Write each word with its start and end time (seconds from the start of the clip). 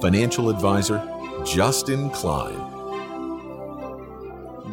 Financial 0.00 0.48
Advisor 0.48 1.06
Justin 1.44 2.08
Klein. 2.08 2.56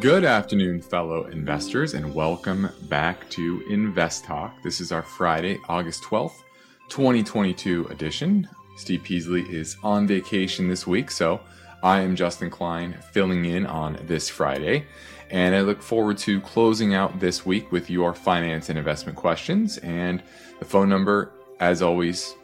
Good 0.00 0.24
afternoon, 0.24 0.80
fellow 0.80 1.24
investors, 1.26 1.92
and 1.92 2.14
welcome 2.14 2.70
back 2.88 3.28
to 3.30 3.62
Invest 3.68 4.24
Talk. 4.24 4.62
This 4.62 4.80
is 4.80 4.90
our 4.90 5.02
Friday, 5.02 5.58
August 5.68 6.02
12th, 6.04 6.40
2022 6.88 7.88
edition. 7.90 8.48
Steve 8.78 9.02
Peasley 9.02 9.42
is 9.42 9.76
on 9.82 10.06
vacation 10.06 10.66
this 10.66 10.86
week, 10.86 11.10
so 11.10 11.40
I 11.82 12.00
am 12.00 12.16
Justin 12.16 12.48
Klein 12.48 12.96
filling 13.12 13.44
in 13.44 13.66
on 13.66 13.98
this 14.06 14.30
Friday. 14.30 14.86
And 15.30 15.54
I 15.54 15.60
look 15.60 15.82
forward 15.82 16.16
to 16.18 16.40
closing 16.40 16.94
out 16.94 17.20
this 17.20 17.44
week 17.44 17.70
with 17.70 17.90
your 17.90 18.14
finance 18.14 18.70
and 18.70 18.78
investment 18.78 19.18
questions. 19.18 19.76
And 19.78 20.22
the 20.58 20.64
phone 20.64 20.88
number, 20.88 21.32
as 21.60 21.82
always, 21.82 22.34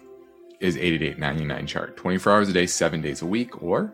is 0.64 0.78
888 0.78 1.66
chart 1.66 1.94
24 1.98 2.32
hours 2.32 2.48
a 2.48 2.52
day, 2.54 2.64
seven 2.64 3.02
days 3.02 3.20
a 3.20 3.26
week, 3.26 3.62
or 3.62 3.92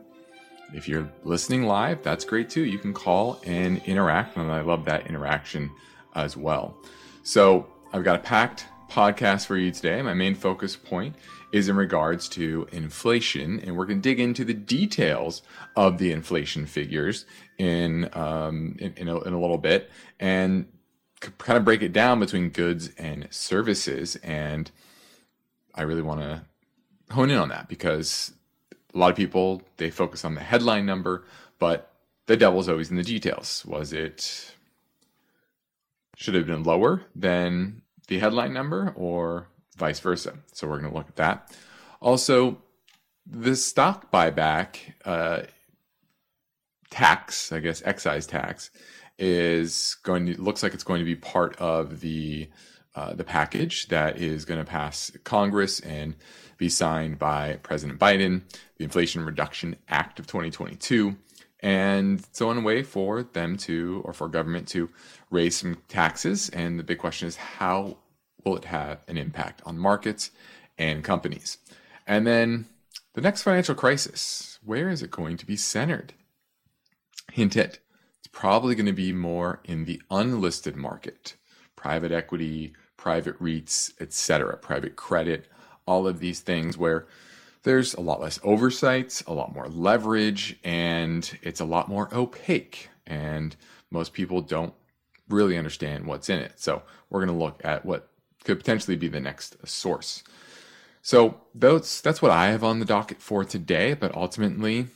if 0.72 0.86
you're 0.86 1.10
listening 1.24 1.64
live, 1.64 2.00
that's 2.04 2.24
great 2.24 2.48
too. 2.48 2.64
You 2.64 2.78
can 2.78 2.94
call 2.94 3.40
and 3.44 3.82
interact, 3.86 4.36
and 4.36 4.52
I 4.52 4.60
love 4.60 4.84
that 4.84 5.08
interaction 5.08 5.72
as 6.14 6.36
well. 6.36 6.76
So, 7.24 7.66
I've 7.92 8.04
got 8.04 8.14
a 8.14 8.20
packed 8.20 8.66
podcast 8.88 9.46
for 9.46 9.56
you 9.56 9.72
today. 9.72 10.00
My 10.00 10.14
main 10.14 10.36
focus 10.36 10.76
point 10.76 11.16
is 11.50 11.68
in 11.68 11.74
regards 11.74 12.28
to 12.30 12.68
inflation, 12.70 13.58
and 13.58 13.76
we're 13.76 13.86
going 13.86 14.00
to 14.00 14.08
dig 14.08 14.20
into 14.20 14.44
the 14.44 14.54
details 14.54 15.42
of 15.74 15.98
the 15.98 16.12
inflation 16.12 16.66
figures 16.66 17.26
in 17.58 18.08
um, 18.12 18.76
in, 18.78 18.94
in, 18.96 19.08
a, 19.08 19.18
in 19.22 19.32
a 19.32 19.40
little 19.40 19.58
bit, 19.58 19.90
and 20.20 20.66
kind 21.18 21.56
of 21.56 21.64
break 21.64 21.82
it 21.82 21.92
down 21.92 22.20
between 22.20 22.50
goods 22.50 22.90
and 22.96 23.26
services. 23.30 24.14
And 24.22 24.70
I 25.74 25.82
really 25.82 26.02
want 26.02 26.20
to 26.20 26.44
hone 27.10 27.30
in 27.30 27.38
on 27.38 27.48
that 27.48 27.68
because 27.68 28.32
a 28.94 28.98
lot 28.98 29.10
of 29.10 29.16
people 29.16 29.62
they 29.76 29.90
focus 29.90 30.24
on 30.24 30.34
the 30.34 30.40
headline 30.40 30.86
number, 30.86 31.24
but 31.58 31.92
the 32.26 32.36
devil's 32.36 32.68
always 32.68 32.90
in 32.90 32.96
the 32.96 33.02
details. 33.02 33.64
Was 33.66 33.92
it 33.92 34.54
should 36.16 36.34
have 36.34 36.46
been 36.46 36.62
lower 36.62 37.02
than 37.14 37.82
the 38.08 38.18
headline 38.18 38.52
number 38.52 38.92
or 38.96 39.48
vice 39.76 40.00
versa? 40.00 40.34
So 40.52 40.68
we're 40.68 40.78
going 40.78 40.92
to 40.92 40.96
look 40.96 41.08
at 41.08 41.16
that. 41.16 41.56
Also, 42.00 42.58
the 43.26 43.56
stock 43.56 44.10
buyback 44.10 44.76
uh, 45.04 45.42
tax, 46.90 47.52
I 47.52 47.60
guess 47.60 47.82
excise 47.84 48.26
tax, 48.26 48.70
is 49.18 49.96
going 50.02 50.26
to 50.26 50.40
looks 50.40 50.62
like 50.62 50.74
it's 50.74 50.84
going 50.84 51.00
to 51.00 51.04
be 51.04 51.16
part 51.16 51.56
of 51.56 52.00
the 52.00 52.48
uh, 52.94 53.14
the 53.14 53.24
package 53.24 53.86
that 53.88 54.18
is 54.18 54.44
going 54.44 54.58
to 54.58 54.68
pass 54.68 55.12
Congress 55.24 55.80
and 55.80 56.16
be 56.60 56.68
signed 56.68 57.18
by 57.18 57.58
President 57.62 57.98
Biden, 57.98 58.42
the 58.76 58.84
Inflation 58.84 59.24
Reduction 59.24 59.76
Act 59.88 60.20
of 60.20 60.26
2022. 60.26 61.16
And 61.60 62.22
so, 62.32 62.50
on 62.50 62.58
a 62.58 62.60
way 62.60 62.82
for 62.82 63.22
them 63.22 63.56
to, 63.58 64.02
or 64.04 64.12
for 64.12 64.28
government 64.28 64.68
to 64.68 64.90
raise 65.30 65.56
some 65.56 65.78
taxes. 65.88 66.50
And 66.50 66.78
the 66.78 66.84
big 66.84 66.98
question 66.98 67.26
is 67.26 67.36
how 67.36 67.96
will 68.44 68.56
it 68.56 68.66
have 68.66 68.98
an 69.08 69.16
impact 69.16 69.62
on 69.64 69.78
markets 69.78 70.30
and 70.78 71.02
companies? 71.02 71.58
And 72.06 72.26
then 72.26 72.66
the 73.14 73.22
next 73.22 73.42
financial 73.42 73.74
crisis, 73.74 74.58
where 74.62 74.90
is 74.90 75.02
it 75.02 75.10
going 75.10 75.38
to 75.38 75.46
be 75.46 75.56
centered? 75.56 76.12
Hint 77.32 77.56
it, 77.56 77.78
it's 78.18 78.28
probably 78.32 78.74
going 78.74 78.86
to 78.86 78.92
be 78.92 79.12
more 79.12 79.60
in 79.64 79.86
the 79.86 80.02
unlisted 80.10 80.76
market, 80.76 81.36
private 81.74 82.12
equity, 82.12 82.74
private 82.98 83.38
REITs, 83.40 83.92
etc., 84.00 84.58
private 84.58 84.96
credit, 84.96 85.46
all 85.86 86.06
of 86.06 86.20
these 86.20 86.40
things 86.40 86.76
where 86.76 87.06
there's 87.62 87.94
a 87.94 88.00
lot 88.00 88.20
less 88.20 88.40
oversight, 88.42 89.22
a 89.26 89.32
lot 89.32 89.54
more 89.54 89.68
leverage, 89.68 90.58
and 90.64 91.38
it's 91.42 91.60
a 91.60 91.64
lot 91.64 91.88
more 91.88 92.08
opaque. 92.14 92.88
And 93.06 93.54
most 93.90 94.12
people 94.12 94.40
don't 94.40 94.72
really 95.28 95.58
understand 95.58 96.06
what's 96.06 96.28
in 96.28 96.38
it. 96.38 96.52
So 96.56 96.82
we're 97.08 97.24
going 97.24 97.38
to 97.38 97.44
look 97.44 97.60
at 97.64 97.84
what 97.84 98.08
could 98.44 98.58
potentially 98.58 98.96
be 98.96 99.08
the 99.08 99.20
next 99.20 99.56
source. 99.66 100.22
So 101.02 101.40
that's 101.54 102.00
that's 102.00 102.22
what 102.22 102.30
I 102.30 102.48
have 102.48 102.64
on 102.64 102.78
the 102.78 102.84
docket 102.84 103.20
for 103.20 103.44
today. 103.44 103.94
But 103.94 104.14
ultimately, 104.14 104.86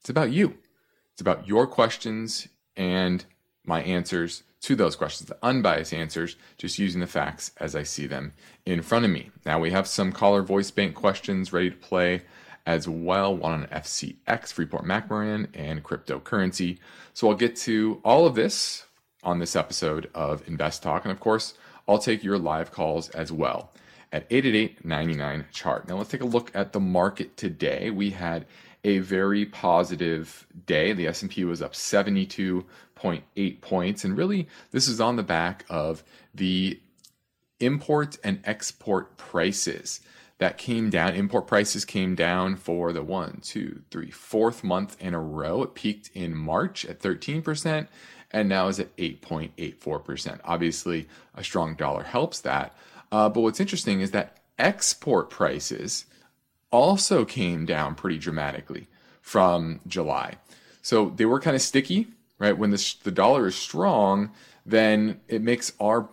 it's 0.00 0.10
about 0.10 0.30
you. 0.30 0.58
It's 1.12 1.20
about 1.20 1.46
your 1.46 1.66
questions 1.66 2.48
and 2.76 3.24
my 3.64 3.82
answers 3.82 4.42
to 4.62 4.76
those 4.76 4.96
questions, 4.96 5.28
the 5.28 5.38
unbiased 5.42 5.92
answers, 5.92 6.36
just 6.56 6.78
using 6.78 7.00
the 7.00 7.06
facts 7.06 7.50
as 7.58 7.74
I 7.74 7.82
see 7.82 8.06
them 8.06 8.32
in 8.64 8.82
front 8.82 9.04
of 9.04 9.10
me. 9.10 9.30
Now 9.44 9.58
we 9.58 9.72
have 9.72 9.86
some 9.86 10.12
caller 10.12 10.42
voice 10.42 10.70
bank 10.70 10.94
questions 10.94 11.52
ready 11.52 11.70
to 11.70 11.76
play 11.76 12.22
as 12.64 12.88
well, 12.88 13.36
one 13.36 13.52
on 13.52 13.66
FCX, 13.66 14.52
Freeport 14.52 14.84
McMoRan, 14.84 15.48
and 15.52 15.82
cryptocurrency. 15.82 16.78
So 17.12 17.28
I'll 17.28 17.34
get 17.34 17.56
to 17.56 18.00
all 18.04 18.24
of 18.24 18.36
this 18.36 18.86
on 19.24 19.40
this 19.40 19.56
episode 19.56 20.08
of 20.14 20.46
Invest 20.48 20.82
Talk. 20.82 21.04
And 21.04 21.12
of 21.12 21.18
course, 21.18 21.54
I'll 21.88 21.98
take 21.98 22.22
your 22.22 22.38
live 22.38 22.70
calls 22.70 23.08
as 23.10 23.32
well 23.32 23.72
at 24.12 24.26
888 24.30 25.52
chart. 25.52 25.88
Now 25.88 25.96
let's 25.96 26.10
take 26.10 26.20
a 26.20 26.26
look 26.26 26.52
at 26.54 26.72
the 26.72 26.80
market 26.80 27.36
today. 27.36 27.90
We 27.90 28.10
had 28.10 28.46
a 28.84 28.98
very 28.98 29.46
positive 29.46 30.46
day. 30.66 30.92
The 30.92 31.06
S&P 31.06 31.44
was 31.44 31.62
up 31.62 31.72
72.8 31.72 33.60
points 33.60 34.04
and 34.04 34.16
really 34.16 34.48
this 34.70 34.88
is 34.88 35.00
on 35.00 35.16
the 35.16 35.22
back 35.22 35.64
of 35.70 36.02
the 36.34 36.80
import 37.60 38.18
and 38.24 38.40
export 38.44 39.16
prices 39.16 40.00
that 40.38 40.58
came 40.58 40.90
down. 40.90 41.14
Import 41.14 41.46
prices 41.46 41.84
came 41.84 42.16
down 42.16 42.56
for 42.56 42.92
the 42.92 43.02
one, 43.02 43.38
two, 43.42 43.82
three, 43.90 44.10
fourth 44.10 44.64
month 44.64 44.96
in 45.00 45.14
a 45.14 45.20
row. 45.20 45.62
It 45.62 45.74
peaked 45.74 46.10
in 46.14 46.34
March 46.34 46.84
at 46.84 46.98
13% 47.00 47.86
and 48.32 48.48
now 48.48 48.66
is 48.66 48.80
at 48.80 48.96
8.84%. 48.96 50.40
Obviously, 50.44 51.06
a 51.34 51.44
strong 51.44 51.76
dollar 51.76 52.02
helps 52.02 52.40
that. 52.40 52.76
Uh, 53.12 53.28
but 53.28 53.42
what's 53.42 53.60
interesting 53.60 54.00
is 54.00 54.10
that 54.10 54.38
export 54.58 55.30
prices 55.30 56.06
also 56.72 57.24
came 57.24 57.64
down 57.64 57.94
pretty 57.94 58.18
dramatically 58.18 58.88
from 59.20 59.80
July. 59.86 60.34
So 60.80 61.10
they 61.10 61.26
were 61.26 61.38
kind 61.38 61.54
of 61.54 61.62
sticky, 61.62 62.08
right? 62.38 62.56
When 62.58 62.70
the, 62.70 62.94
the 63.04 63.12
dollar 63.12 63.46
is 63.46 63.54
strong, 63.54 64.32
then 64.66 65.20
it 65.28 65.42
makes 65.42 65.72
our 65.80 66.08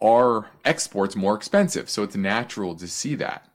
our 0.00 0.48
exports 0.64 1.14
more 1.14 1.36
expensive. 1.36 1.88
So 1.88 2.02
it's 2.02 2.16
natural 2.16 2.74
to 2.74 2.88
see 2.88 3.14
that. 3.16 3.48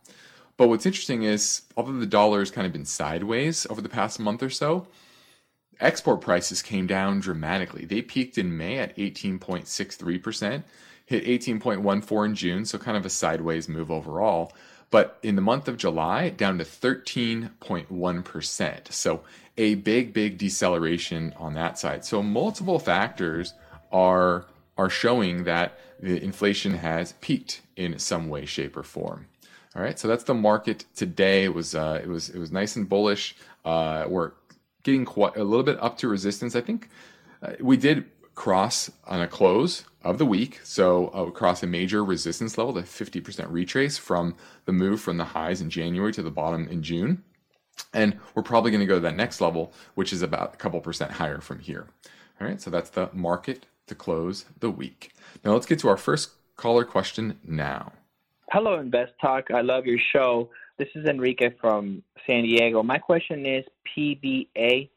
But 0.55 0.69
what's 0.69 0.85
interesting 0.85 1.23
is, 1.23 1.63
although 1.75 1.99
the 1.99 2.05
dollar 2.05 2.39
has 2.39 2.51
kind 2.51 2.65
of 2.65 2.71
been 2.71 2.85
sideways 2.85 3.67
over 3.69 3.81
the 3.81 3.89
past 3.89 4.17
month 4.17 4.41
or 4.41 4.49
so, 4.49 4.87
export 5.79 6.21
prices 6.21 6.61
came 6.61 6.87
down 6.87 7.19
dramatically. 7.19 7.83
They 7.83 8.01
peaked 8.01 8.37
in 8.37 8.57
May 8.57 8.79
at 8.79 8.95
18.63%, 8.95 10.63
hit 11.05 11.25
18.14 11.25 12.25
in 12.25 12.35
June, 12.35 12.65
so 12.65 12.77
kind 12.77 12.97
of 12.97 13.05
a 13.05 13.09
sideways 13.09 13.67
move 13.69 13.91
overall. 13.91 14.53
But 14.89 15.19
in 15.21 15.35
the 15.35 15.41
month 15.41 15.67
of 15.67 15.75
July, 15.77 16.29
down 16.29 16.59
to 16.59 16.63
13.1%. 16.63 18.93
So 18.93 19.23
a 19.57 19.75
big, 19.75 20.13
big 20.13 20.37
deceleration 20.37 21.33
on 21.37 21.55
that 21.55 21.77
side. 21.77 22.05
So 22.05 22.23
multiple 22.23 22.79
factors 22.79 23.53
are 23.91 24.45
are 24.77 24.89
showing 24.89 25.43
that 25.45 25.77
the 25.99 26.23
inflation 26.23 26.75
has 26.75 27.13
peaked 27.13 27.61
in 27.75 27.97
some 27.97 28.29
way, 28.29 28.45
shape, 28.45 28.77
or 28.77 28.83
form. 28.83 29.27
All 29.75 29.81
right, 29.81 29.97
so 29.97 30.07
that's 30.07 30.23
the 30.23 30.33
market 30.33 30.85
today. 30.95 31.43
It 31.43 31.53
was 31.53 31.75
uh, 31.75 31.99
it 32.03 32.07
was 32.07 32.29
it 32.29 32.39
was 32.39 32.51
nice 32.51 32.75
and 32.75 32.87
bullish. 32.87 33.35
Uh, 33.65 34.05
we're 34.07 34.31
getting 34.83 35.05
quite 35.05 35.35
a 35.35 35.43
little 35.43 35.63
bit 35.63 35.81
up 35.81 35.97
to 35.99 36.07
resistance. 36.07 36.55
I 36.55 36.61
think 36.61 36.89
uh, 37.41 37.53
we 37.59 37.77
did 37.77 38.05
cross 38.35 38.91
on 39.05 39.21
a 39.21 39.27
close 39.27 39.83
of 40.07 40.17
the 40.17 40.25
week. 40.25 40.61
So 40.63 41.11
uh, 41.13 41.25
across 41.25 41.61
a 41.63 41.67
major 41.67 42.03
resistance 42.03 42.57
level, 42.57 42.73
the 42.73 42.83
50% 42.83 43.51
retrace 43.51 43.97
from 43.97 44.35
the 44.65 44.71
move 44.71 45.01
from 45.01 45.17
the 45.17 45.25
highs 45.25 45.59
in 45.59 45.69
January 45.69 46.13
to 46.13 46.23
the 46.23 46.31
bottom 46.31 46.67
in 46.69 46.81
June. 46.81 47.23
And 47.93 48.17
we're 48.33 48.43
probably 48.43 48.71
going 48.71 48.79
to 48.79 48.87
go 48.87 48.95
to 48.95 49.01
that 49.01 49.17
next 49.17 49.41
level, 49.41 49.73
which 49.95 50.13
is 50.13 50.21
about 50.21 50.53
a 50.53 50.57
couple 50.57 50.79
percent 50.79 51.11
higher 51.11 51.41
from 51.41 51.59
here. 51.59 51.87
All 52.39 52.47
right, 52.47 52.61
so 52.61 52.69
that's 52.69 52.89
the 52.89 53.09
market 53.13 53.65
to 53.87 53.95
close 53.95 54.45
the 54.59 54.69
week. 54.69 55.11
Now 55.43 55.53
let's 55.53 55.65
get 55.65 55.79
to 55.79 55.89
our 55.89 55.97
first 55.97 56.31
caller 56.55 56.85
question 56.85 57.39
now. 57.43 57.91
Hello, 58.51 58.79
Invest 58.79 59.11
Talk. 59.19 59.51
I 59.53 59.59
love 59.59 59.85
your 59.85 59.99
show. 60.13 60.49
This 60.77 60.87
is 60.95 61.05
Enrique 61.05 61.49
from 61.59 62.01
San 62.25 62.43
Diego. 62.43 62.81
My 62.81 62.97
question 62.97 63.45
is 63.45 63.65
PBA, 63.97 64.89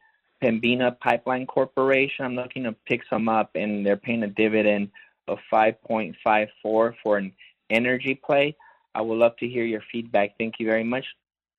Pembina 0.43 0.99
Pipeline 1.01 1.47
Corporation. 1.47 2.25
I'm 2.25 2.35
looking 2.35 2.65
to 2.65 2.73
pick 2.87 3.03
some 3.09 3.29
up, 3.29 3.51
and 3.55 3.85
they're 3.85 3.97
paying 3.97 4.23
a 4.23 4.29
dividend 4.29 4.91
of 5.29 5.39
5.54 5.53 6.49
for 6.63 6.95
an 7.17 7.33
energy 7.69 8.15
play. 8.15 8.57
I 8.95 9.03
would 9.03 9.19
love 9.19 9.37
to 9.39 9.49
hear 9.49 9.65
your 9.65 9.83
feedback. 9.93 10.37
Thank 10.39 10.55
you 10.59 10.67
very 10.67 10.85
much. 10.85 11.07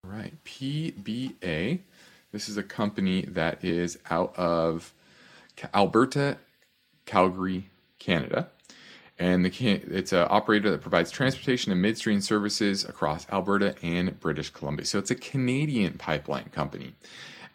All 0.04 0.12
right. 0.12 0.33
PBA. 0.44 1.80
This 2.31 2.50
is 2.50 2.57
a 2.57 2.63
company 2.63 3.24
that 3.24 3.63
is 3.63 4.00
out 4.10 4.36
of 4.38 4.94
Alberta, 5.74 6.38
Calgary, 7.06 7.69
Canada. 8.00 8.50
And 9.19 9.45
the, 9.45 9.51
it's 9.62 10.13
an 10.13 10.25
operator 10.30 10.72
that 10.72 10.81
provides 10.81 11.12
transportation 11.12 11.72
and 11.72 11.81
midstream 11.81 12.22
services 12.22 12.83
across 12.83 13.30
Alberta 13.30 13.75
and 13.83 14.19
British 14.19 14.50
Columbia. 14.50 14.86
So 14.86 14.98
it's 14.98 15.12
a 15.12 15.16
Canadian 15.16 15.94
pipeline 16.00 16.50
company. 16.51 16.94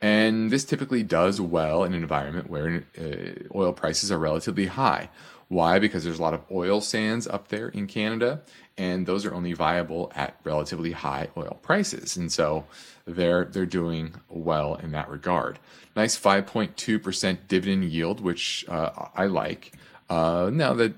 And 0.00 0.50
this 0.50 0.64
typically 0.64 1.02
does 1.02 1.40
well 1.40 1.84
in 1.84 1.94
an 1.94 2.02
environment 2.02 2.50
where 2.50 2.84
uh, 2.98 3.56
oil 3.56 3.72
prices 3.72 4.12
are 4.12 4.18
relatively 4.18 4.66
high. 4.66 5.08
Why? 5.48 5.78
Because 5.78 6.04
there's 6.04 6.18
a 6.18 6.22
lot 6.22 6.34
of 6.34 6.42
oil 6.50 6.80
sands 6.80 7.26
up 7.26 7.48
there 7.48 7.68
in 7.68 7.86
Canada, 7.86 8.42
and 8.76 9.06
those 9.06 9.24
are 9.24 9.32
only 9.32 9.52
viable 9.52 10.12
at 10.14 10.38
relatively 10.42 10.92
high 10.92 11.28
oil 11.36 11.58
prices. 11.62 12.16
And 12.16 12.32
so 12.32 12.64
they're 13.06 13.44
they're 13.44 13.64
doing 13.64 14.16
well 14.28 14.74
in 14.74 14.90
that 14.92 15.08
regard. 15.08 15.58
Nice 15.94 16.18
5.2% 16.18 17.38
dividend 17.48 17.84
yield, 17.84 18.20
which 18.20 18.66
uh, 18.68 18.90
I 19.14 19.26
like. 19.26 19.72
Uh, 20.10 20.50
now 20.52 20.74
that 20.74 20.94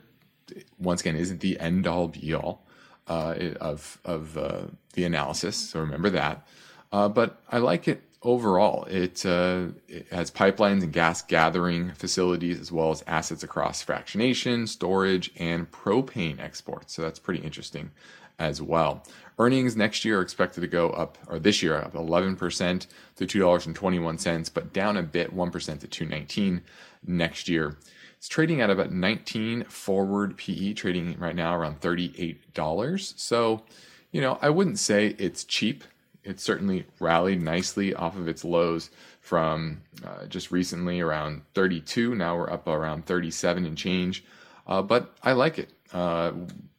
once 0.78 1.02
again 1.02 1.14
isn't 1.14 1.40
the 1.40 1.60
end 1.60 1.86
all 1.86 2.08
be 2.08 2.34
all 2.34 2.64
uh, 3.06 3.34
of 3.60 3.98
of 4.04 4.38
uh, 4.38 4.62
the 4.94 5.04
analysis, 5.04 5.56
so 5.56 5.80
remember 5.80 6.10
that. 6.10 6.46
Uh, 6.90 7.08
but 7.08 7.42
I 7.50 7.58
like 7.58 7.86
it 7.86 8.02
overall. 8.22 8.84
It, 8.84 9.24
uh, 9.24 9.66
it, 9.88 10.06
has 10.10 10.30
pipelines 10.30 10.82
and 10.82 10.92
gas 10.92 11.22
gathering 11.22 11.92
facilities, 11.92 12.60
as 12.60 12.72
well 12.72 12.90
as 12.90 13.04
assets 13.06 13.42
across 13.42 13.84
fractionation, 13.84 14.68
storage, 14.68 15.30
and 15.36 15.70
propane 15.70 16.40
exports. 16.40 16.94
So 16.94 17.02
that's 17.02 17.18
pretty 17.18 17.40
interesting 17.40 17.90
as 18.38 18.62
well. 18.62 19.04
Earnings 19.38 19.76
next 19.76 20.04
year 20.04 20.18
are 20.18 20.22
expected 20.22 20.62
to 20.62 20.66
go 20.66 20.90
up, 20.90 21.18
or 21.28 21.38
this 21.38 21.62
year 21.62 21.76
up 21.76 21.92
11% 21.92 22.86
to 23.16 23.26
$2.21, 23.26 24.54
but 24.54 24.72
down 24.72 24.96
a 24.96 25.02
bit, 25.02 25.34
1% 25.34 25.52
to 25.80 25.86
219 25.86 26.62
next 27.06 27.48
year. 27.48 27.76
It's 28.16 28.28
trading 28.28 28.60
at 28.60 28.70
about 28.70 28.92
19 28.92 29.64
forward 29.64 30.36
PE, 30.36 30.72
trading 30.72 31.16
right 31.20 31.36
now 31.36 31.56
around 31.56 31.80
$38. 31.80 33.18
So, 33.18 33.62
you 34.10 34.20
know, 34.20 34.38
I 34.42 34.50
wouldn't 34.50 34.80
say 34.80 35.14
it's 35.18 35.44
cheap 35.44 35.84
it's 36.28 36.42
certainly 36.42 36.84
rallied 37.00 37.40
nicely 37.40 37.94
off 37.94 38.14
of 38.14 38.28
its 38.28 38.44
lows 38.44 38.90
from 39.22 39.80
uh, 40.04 40.26
just 40.26 40.50
recently 40.50 41.00
around 41.00 41.40
32. 41.54 42.14
Now 42.14 42.36
we're 42.36 42.50
up 42.50 42.68
around 42.68 43.06
37 43.06 43.64
and 43.64 43.78
change. 43.78 44.24
Uh, 44.66 44.82
but 44.82 45.14
I 45.22 45.32
like 45.32 45.58
it. 45.58 45.70
Uh, 45.90 46.32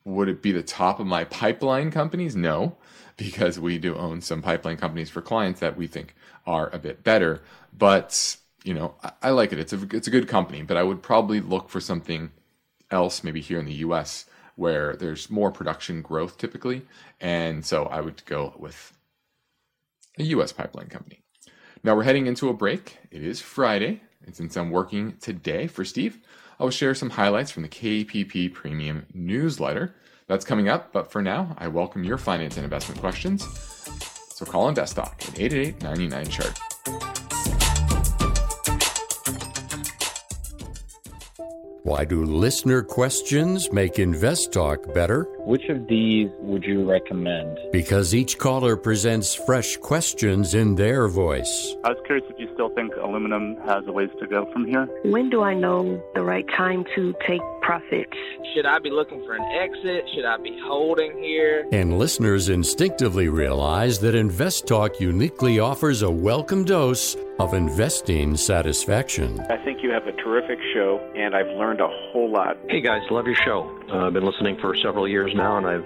would 0.06 0.30
it 0.30 0.44
be 0.44 0.52
the 0.52 0.62
top 0.62 1.00
of 1.00 1.08
my 1.08 1.24
pipeline 1.24 1.90
companies? 1.90 2.36
No, 2.36 2.78
because 3.18 3.60
we 3.60 3.80
do 3.80 3.96
own 3.96 4.22
some 4.22 4.44
pipeline 4.44 4.78
companies 4.78 5.10
for 5.10 5.22
clients 5.22 5.60
that 5.62 5.76
we 5.76 5.88
think 5.88 6.16
are 6.46 6.70
a 6.70 6.78
bit 6.78 7.04
better. 7.04 7.42
But 7.76 8.38
you 8.64 8.76
know, 8.76 8.94
I, 9.04 9.12
I 9.24 9.30
like 9.32 9.52
it. 9.52 9.60
It's 9.60 9.74
a 9.74 9.80
it's 9.92 10.08
a 10.08 10.12
good 10.12 10.28
company, 10.28 10.62
but 10.62 10.78
I 10.78 10.84
would 10.84 11.02
probably 11.02 11.40
look 11.40 11.70
for 11.70 11.82
something 11.82 12.32
else, 12.92 13.24
maybe 13.24 13.42
here 13.42 13.60
in 13.60 13.66
the 13.66 13.74
U.S. 13.74 14.26
where 14.56 14.96
there's 14.96 15.30
more 15.32 15.52
production 15.52 16.04
growth 16.04 16.38
typically, 16.38 16.84
and 17.20 17.66
so 17.66 17.86
I 17.86 18.02
would 18.02 18.24
go 18.26 18.54
with 18.58 18.94
a 20.20 20.24
U.S. 20.24 20.52
pipeline 20.52 20.88
company. 20.88 21.22
Now 21.84 21.96
we're 21.96 22.04
heading 22.04 22.28
into 22.28 22.50
a 22.50 22.54
break. 22.54 22.98
It 23.10 23.24
is 23.24 23.42
Friday, 23.42 24.02
and 24.26 24.36
since 24.36 24.58
I'm 24.58 24.70
working 24.70 25.16
today 25.22 25.66
for 25.68 25.86
Steve, 25.86 26.20
I 26.60 26.64
will 26.64 26.72
share 26.72 26.94
some 26.94 27.12
highlights 27.12 27.52
from 27.52 27.64
the 27.64 27.70
KPP 27.70 28.54
Premium 28.54 29.06
newsletter. 29.14 29.96
That's 30.28 30.46
coming 30.46 30.68
up, 30.68 30.92
but 30.92 31.12
for 31.12 31.22
now, 31.22 31.56
I 31.58 31.70
welcome 31.70 32.04
your 32.04 32.18
finance 32.18 32.58
and 32.58 32.66
investment 32.66 33.00
questions. 33.00 33.48
So 34.36 34.46
call 34.46 34.72
InvestTalk 34.72 35.30
at 35.30 35.40
888 35.40 35.82
99 35.82 36.26
chart. 36.28 36.60
Why 41.84 42.04
do 42.04 42.26
listener 42.26 42.82
questions 42.82 43.72
make 43.72 44.00
Invest 44.00 44.52
Talk 44.52 44.94
better? 44.94 45.24
Which 45.46 45.70
of 45.70 45.88
these 45.88 46.30
would 46.40 46.66
you 46.66 46.84
recommend? 46.84 47.58
Because 47.72 48.14
each 48.14 48.38
caller 48.38 48.76
presents 48.76 49.34
fresh 49.34 49.78
questions 49.78 50.54
in 50.54 50.76
their 50.76 51.08
voice. 51.08 51.76
I 51.86 51.92
was 51.92 51.98
curious 52.06 52.28
if 52.30 52.38
you 52.38 52.50
still 52.54 52.70
think 52.70 52.94
aluminum 52.98 53.56
has 53.66 53.88
a 53.88 53.94
ways 53.94 54.10
to 54.20 54.28
go 54.28 54.52
from 54.52 54.68
here. 54.68 54.90
When 55.06 55.30
do 55.30 55.42
I 55.42 55.54
know 55.54 56.04
the 56.16 56.22
right 56.22 56.46
time 56.50 56.84
to 56.96 57.14
take 57.26 57.42
profits? 57.70 58.18
Should 58.56 58.66
I 58.66 58.80
be 58.80 58.90
looking 58.90 59.24
for 59.28 59.36
an 59.36 59.44
exit? 59.44 60.04
Should 60.16 60.26
I 60.26 60.38
be 60.38 60.60
holding 60.66 61.16
here? 61.20 61.68
And 61.72 62.00
listeners 62.00 62.50
instinctively 62.50 63.30
realize 63.30 64.00
that 64.00 64.16
Invest 64.16 64.66
Talk 64.66 65.00
uniquely 65.00 65.60
offers 65.60 66.02
a 66.02 66.10
welcome 66.10 66.64
dose 66.64 67.16
of 67.38 67.54
investing 67.54 68.36
satisfaction. 68.36 69.40
I 69.52 69.64
think 69.64 69.84
you 69.84 69.92
have 69.92 70.08
a 70.08 70.14
terrific 70.14 70.58
show, 70.74 70.98
and 71.16 71.36
I've 71.36 71.56
learned 71.58 71.80
a 71.80 71.88
whole 71.88 72.32
lot. 72.32 72.58
Hey 72.70 72.82
guys, 72.82 73.04
love 73.12 73.28
your 73.28 73.36
show. 73.36 73.70
Uh, 73.92 74.08
I've 74.08 74.14
been 74.14 74.26
listening 74.26 74.58
for 74.60 74.76
several 74.76 75.08
years 75.08 75.32
now, 75.36 75.58
and 75.58 75.68
I've 75.68 75.86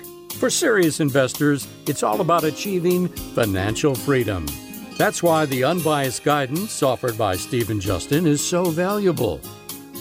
For 0.41 0.49
serious 0.49 0.99
investors, 0.99 1.67
it's 1.85 2.01
all 2.01 2.19
about 2.19 2.43
achieving 2.43 3.09
financial 3.09 3.93
freedom. 3.93 4.47
That's 4.97 5.21
why 5.21 5.45
the 5.45 5.63
unbiased 5.63 6.23
guidance 6.23 6.81
offered 6.81 7.15
by 7.15 7.35
Stephen 7.35 7.79
Justin 7.79 8.25
is 8.25 8.41
so 8.43 8.63
valuable. 8.63 9.39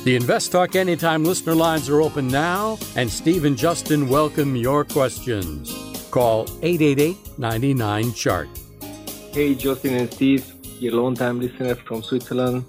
The 0.04 0.16
Invest 0.16 0.50
Talk 0.50 0.76
Anytime 0.76 1.25
listener 1.25 1.54
lines 1.54 1.90
are 1.90 2.00
open 2.00 2.26
now, 2.26 2.78
and 2.97 3.11
Steve 3.11 3.44
and 3.44 3.54
Justin 3.54 4.09
welcome 4.09 4.56
your 4.56 4.82
questions. 4.82 5.76
Call 6.11 6.49
888 6.62 7.38
99 7.38 8.14
Chart. 8.14 8.49
Hey, 9.32 9.54
Justin 9.54 9.92
and 9.92 10.11
Steve, 10.11 10.50
your 10.80 10.94
long-time 10.94 11.38
listener 11.38 11.75
from 11.75 12.02
Switzerland. 12.02 12.64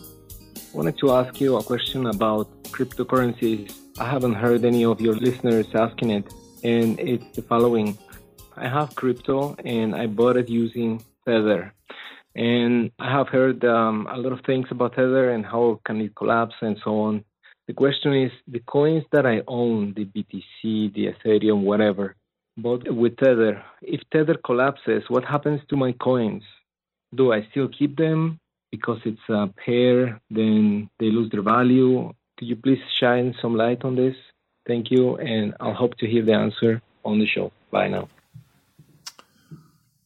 Wanted 0.73 0.97
to 0.97 1.13
ask 1.13 1.39
you 1.39 1.55
a 1.55 1.63
question 1.63 2.07
about 2.07 2.51
cryptocurrencies. 2.63 3.73
I 3.97 4.09
haven't 4.09 4.33
heard 4.33 4.65
any 4.65 4.83
of 4.83 4.99
your 4.99 5.15
listeners 5.15 5.67
asking 5.73 6.09
it, 6.09 6.33
and 6.63 6.99
it's 6.99 7.35
the 7.35 7.41
following. 7.41 7.97
I 8.55 8.67
have 8.67 8.95
crypto 8.95 9.55
and 9.65 9.95
I 9.95 10.07
bought 10.07 10.37
it 10.37 10.49
using 10.49 11.03
Tether. 11.25 11.73
And 12.35 12.91
I 12.99 13.11
have 13.11 13.27
heard 13.27 13.63
um, 13.65 14.07
a 14.09 14.17
lot 14.17 14.33
of 14.33 14.41
things 14.45 14.67
about 14.71 14.95
Tether 14.95 15.31
and 15.31 15.45
how 15.45 15.81
can 15.85 15.99
it 16.01 16.15
collapse 16.15 16.55
and 16.61 16.77
so 16.83 17.01
on. 17.01 17.23
The 17.67 17.73
question 17.73 18.13
is 18.13 18.31
the 18.47 18.59
coins 18.59 19.03
that 19.11 19.25
I 19.25 19.41
own, 19.47 19.93
the 19.95 20.05
BTC, 20.05 20.93
the 20.93 21.13
Ethereum, 21.13 21.61
whatever, 21.61 22.15
but 22.57 22.93
with 22.93 23.17
Tether, 23.17 23.63
if 23.81 24.01
Tether 24.11 24.35
collapses, 24.45 25.03
what 25.07 25.23
happens 25.23 25.61
to 25.69 25.77
my 25.77 25.93
coins? 25.93 26.43
Do 27.15 27.33
I 27.33 27.47
still 27.51 27.67
keep 27.67 27.97
them 27.97 28.39
because 28.71 28.99
it's 29.05 29.29
a 29.29 29.49
pair, 29.65 30.19
then 30.29 30.89
they 30.99 31.07
lose 31.07 31.31
their 31.31 31.41
value? 31.41 32.13
Could 32.37 32.47
you 32.47 32.55
please 32.55 32.81
shine 32.99 33.35
some 33.41 33.55
light 33.55 33.83
on 33.83 33.95
this? 33.95 34.15
Thank 34.67 34.91
you, 34.91 35.15
and 35.17 35.53
I'll 35.59 35.73
hope 35.73 35.97
to 35.97 36.07
hear 36.07 36.23
the 36.23 36.33
answer 36.33 36.81
on 37.03 37.19
the 37.19 37.25
show. 37.25 37.51
Bye 37.71 37.87
now. 37.87 38.07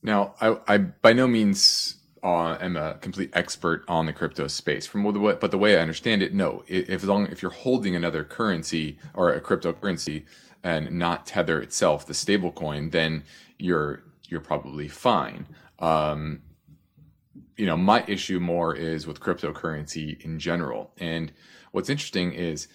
Now, 0.02 0.36
I, 0.40 0.58
I 0.68 0.78
by 0.78 1.14
no 1.14 1.28
means 1.28 1.98
uh, 2.24 2.58
am 2.60 2.78
a 2.78 2.96
complete 2.96 3.32
expert 3.34 3.84
on 3.88 4.06
the 4.06 4.14
crypto 4.14 4.48
space. 4.48 4.88
From 4.88 5.04
way, 5.04 5.38
but 5.40 5.52
the 5.52 5.58
way 5.58 5.78
I 5.78 5.82
understand 5.82 6.24
it, 6.24 6.34
no. 6.34 6.64
If 6.68 6.90
as 6.90 7.06
long 7.06 7.28
if 7.28 7.42
you're 7.42 7.52
holding 7.52 7.96
another 7.96 8.24
currency 8.24 8.98
or 9.14 9.34
a 9.34 9.42
cryptocurrency 9.42 10.26
and 10.64 10.92
not 10.92 11.26
Tether 11.28 11.62
itself, 11.62 12.06
the 12.06 12.14
stablecoin, 12.14 12.92
then 12.92 13.24
you're 13.60 14.04
you're 14.28 14.42
probably 14.42 14.88
fine. 14.88 15.48
Um, 15.80 16.42
you 17.58 17.66
know, 17.66 17.78
my 17.78 18.04
issue 18.08 18.40
more 18.40 18.76
is 18.76 19.06
with 19.06 19.20
cryptocurrency 19.20 20.24
in 20.24 20.40
general. 20.40 20.92
And 20.98 21.32
what's 21.72 21.90
interesting 21.90 22.34
is 22.34 22.68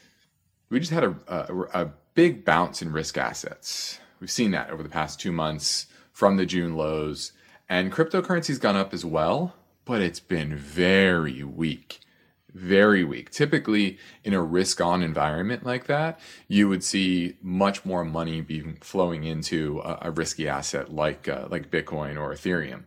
we 0.71 0.81
just 0.81 0.93
had 0.93 1.05
a, 1.05 1.15
a, 1.29 1.83
a 1.83 1.91
big 2.15 2.45
bounce 2.45 2.81
in 2.81 2.93
risk 2.93 3.19
assets 3.19 4.01
We've 4.21 4.31
seen 4.31 4.51
that 4.51 4.71
over 4.71 4.83
the 4.83 4.89
past 4.89 5.19
two 5.19 5.33
months 5.33 5.87
from 6.13 6.37
the 6.37 6.45
June 6.45 6.77
lows. 6.77 7.33
And 7.69 7.91
cryptocurrency's 7.91 8.59
gone 8.59 8.77
up 8.77 8.93
as 8.93 9.05
well, 9.05 9.55
but 9.85 10.03
it's 10.03 10.21
been 10.21 10.55
very 10.55 11.43
weak. 11.43 12.01
Very 12.53 13.05
weak. 13.05 13.31
Typically, 13.31 13.99
in 14.25 14.35
a 14.35 14.43
risk 14.43 14.81
on 14.81 15.03
environment 15.03 15.65
like 15.65 15.87
that, 15.87 16.21
you 16.49 16.69
would 16.69 16.83
see 16.85 17.37
much 17.41 17.85
more 17.85 18.05
money 18.05 18.41
being 18.41 18.77
flowing 18.81 19.25
into 19.25 19.81
a, 19.81 19.99
a 20.03 20.11
risky 20.11 20.49
asset 20.49 20.93
like 20.93 21.29
uh, 21.29 21.47
like 21.49 21.71
Bitcoin 21.71 22.21
or 22.21 22.35
Ethereum. 22.35 22.83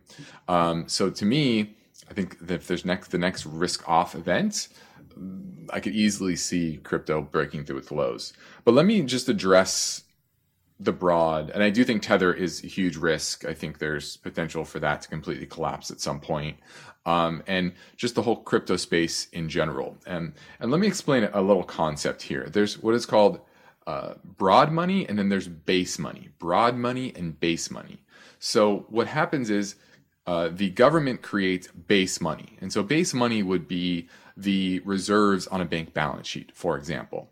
Um, 0.48 0.86
so 0.86 1.08
to 1.08 1.24
me, 1.24 1.76
I 2.10 2.12
think 2.12 2.46
that 2.46 2.56
if 2.56 2.66
there's 2.66 2.84
next 2.84 3.08
the 3.08 3.16
next 3.16 3.46
risk 3.46 3.88
off 3.88 4.14
event, 4.14 4.68
I 5.70 5.80
could 5.80 5.94
easily 5.94 6.36
see 6.36 6.80
crypto 6.82 7.22
breaking 7.22 7.64
through 7.64 7.78
its 7.78 7.90
lows. 7.90 8.32
But 8.64 8.74
let 8.74 8.86
me 8.86 9.02
just 9.02 9.28
address 9.28 10.02
the 10.80 10.92
broad, 10.92 11.50
and 11.50 11.62
I 11.62 11.70
do 11.70 11.84
think 11.84 12.02
Tether 12.02 12.32
is 12.32 12.62
a 12.64 12.66
huge 12.66 12.96
risk. 12.96 13.44
I 13.44 13.54
think 13.54 13.78
there's 13.78 14.16
potential 14.18 14.64
for 14.64 14.80
that 14.80 15.02
to 15.02 15.08
completely 15.08 15.46
collapse 15.46 15.90
at 15.90 16.00
some 16.00 16.20
point. 16.20 16.58
Um, 17.06 17.42
and 17.46 17.72
just 17.96 18.14
the 18.14 18.22
whole 18.22 18.36
crypto 18.36 18.76
space 18.76 19.28
in 19.32 19.48
general. 19.48 19.98
And 20.06 20.32
and 20.58 20.70
let 20.70 20.80
me 20.80 20.86
explain 20.86 21.28
a 21.32 21.42
little 21.42 21.62
concept 21.62 22.22
here. 22.22 22.48
There's 22.50 22.82
what 22.82 22.94
is 22.94 23.06
called 23.06 23.40
uh, 23.86 24.14
broad 24.24 24.72
money, 24.72 25.08
and 25.08 25.18
then 25.18 25.28
there's 25.28 25.48
base 25.48 25.98
money. 25.98 26.30
Broad 26.38 26.76
money 26.76 27.12
and 27.14 27.38
base 27.38 27.70
money. 27.70 28.02
So 28.38 28.86
what 28.88 29.06
happens 29.06 29.50
is 29.50 29.76
uh, 30.26 30.48
the 30.50 30.70
government 30.70 31.22
creates 31.22 31.68
base 31.68 32.20
money, 32.20 32.56
and 32.60 32.72
so 32.72 32.82
base 32.82 33.12
money 33.14 33.42
would 33.42 33.68
be 33.68 34.08
the 34.36 34.80
reserves 34.84 35.46
on 35.46 35.60
a 35.60 35.64
bank 35.64 35.94
balance 35.94 36.26
sheet, 36.26 36.50
for 36.54 36.76
example. 36.76 37.30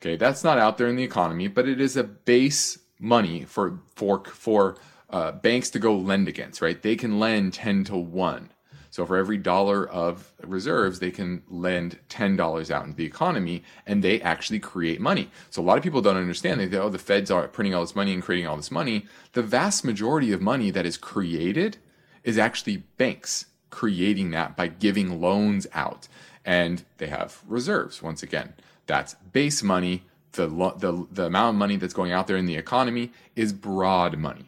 Okay, 0.00 0.16
that's 0.16 0.44
not 0.44 0.58
out 0.58 0.78
there 0.78 0.88
in 0.88 0.96
the 0.96 1.02
economy, 1.02 1.48
but 1.48 1.68
it 1.68 1.80
is 1.80 1.96
a 1.96 2.04
base 2.04 2.78
money 2.98 3.44
for 3.44 3.80
for 3.94 4.24
for 4.24 4.76
uh, 5.10 5.32
banks 5.32 5.70
to 5.70 5.78
go 5.78 5.96
lend 5.96 6.28
against. 6.28 6.60
Right, 6.60 6.80
they 6.80 6.96
can 6.96 7.18
lend 7.18 7.54
ten 7.54 7.84
to 7.84 7.96
one. 7.96 8.50
So 8.90 9.04
for 9.04 9.16
every 9.16 9.38
dollar 9.38 9.88
of 9.88 10.32
reserves, 10.44 11.00
they 11.00 11.10
can 11.10 11.42
lend 11.48 11.98
ten 12.08 12.36
dollars 12.36 12.70
out 12.70 12.84
into 12.84 12.96
the 12.96 13.04
economy, 13.04 13.64
and 13.86 14.04
they 14.04 14.20
actually 14.20 14.60
create 14.60 15.00
money. 15.00 15.30
So 15.50 15.60
a 15.60 15.64
lot 15.64 15.78
of 15.78 15.82
people 15.82 16.00
don't 16.00 16.16
understand. 16.16 16.60
They 16.60 16.68
think, 16.68 16.80
oh, 16.80 16.90
the 16.90 16.98
Feds 16.98 17.28
are 17.28 17.48
printing 17.48 17.74
all 17.74 17.82
this 17.82 17.96
money 17.96 18.12
and 18.12 18.22
creating 18.22 18.46
all 18.46 18.56
this 18.56 18.70
money. 18.70 19.06
The 19.32 19.42
vast 19.42 19.84
majority 19.84 20.30
of 20.30 20.40
money 20.40 20.70
that 20.70 20.86
is 20.86 20.96
created 20.96 21.78
is 22.22 22.38
actually 22.38 22.84
banks 22.96 23.46
creating 23.70 24.30
that 24.30 24.56
by 24.56 24.68
giving 24.68 25.20
loans 25.20 25.66
out, 25.74 26.06
and 26.44 26.84
they 26.98 27.06
have 27.06 27.42
reserves. 27.46 28.02
Once 28.02 28.22
again, 28.22 28.54
that's 28.86 29.14
base 29.32 29.62
money 29.62 30.02
the, 30.34 30.46
the, 30.48 31.06
the 31.10 31.26
amount 31.26 31.54
of 31.54 31.58
money 31.58 31.76
that's 31.76 31.94
going 31.94 32.12
out 32.12 32.26
there 32.26 32.36
in 32.36 32.46
the 32.46 32.56
economy 32.56 33.10
is 33.34 33.52
broad 33.52 34.18
money, 34.18 34.46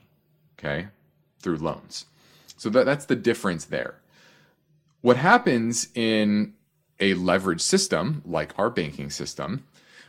okay, 0.58 0.88
through 1.40 1.56
loans. 1.56 2.06
So 2.56 2.68
that, 2.70 2.84
that's 2.86 3.06
the 3.06 3.16
difference 3.16 3.66
there. 3.66 3.96
What 5.00 5.16
happens 5.16 5.88
in 5.94 6.54
a 6.98 7.14
leverage 7.14 7.60
system 7.60 8.22
like 8.24 8.58
our 8.58 8.70
banking 8.70 9.10
system, 9.10 9.64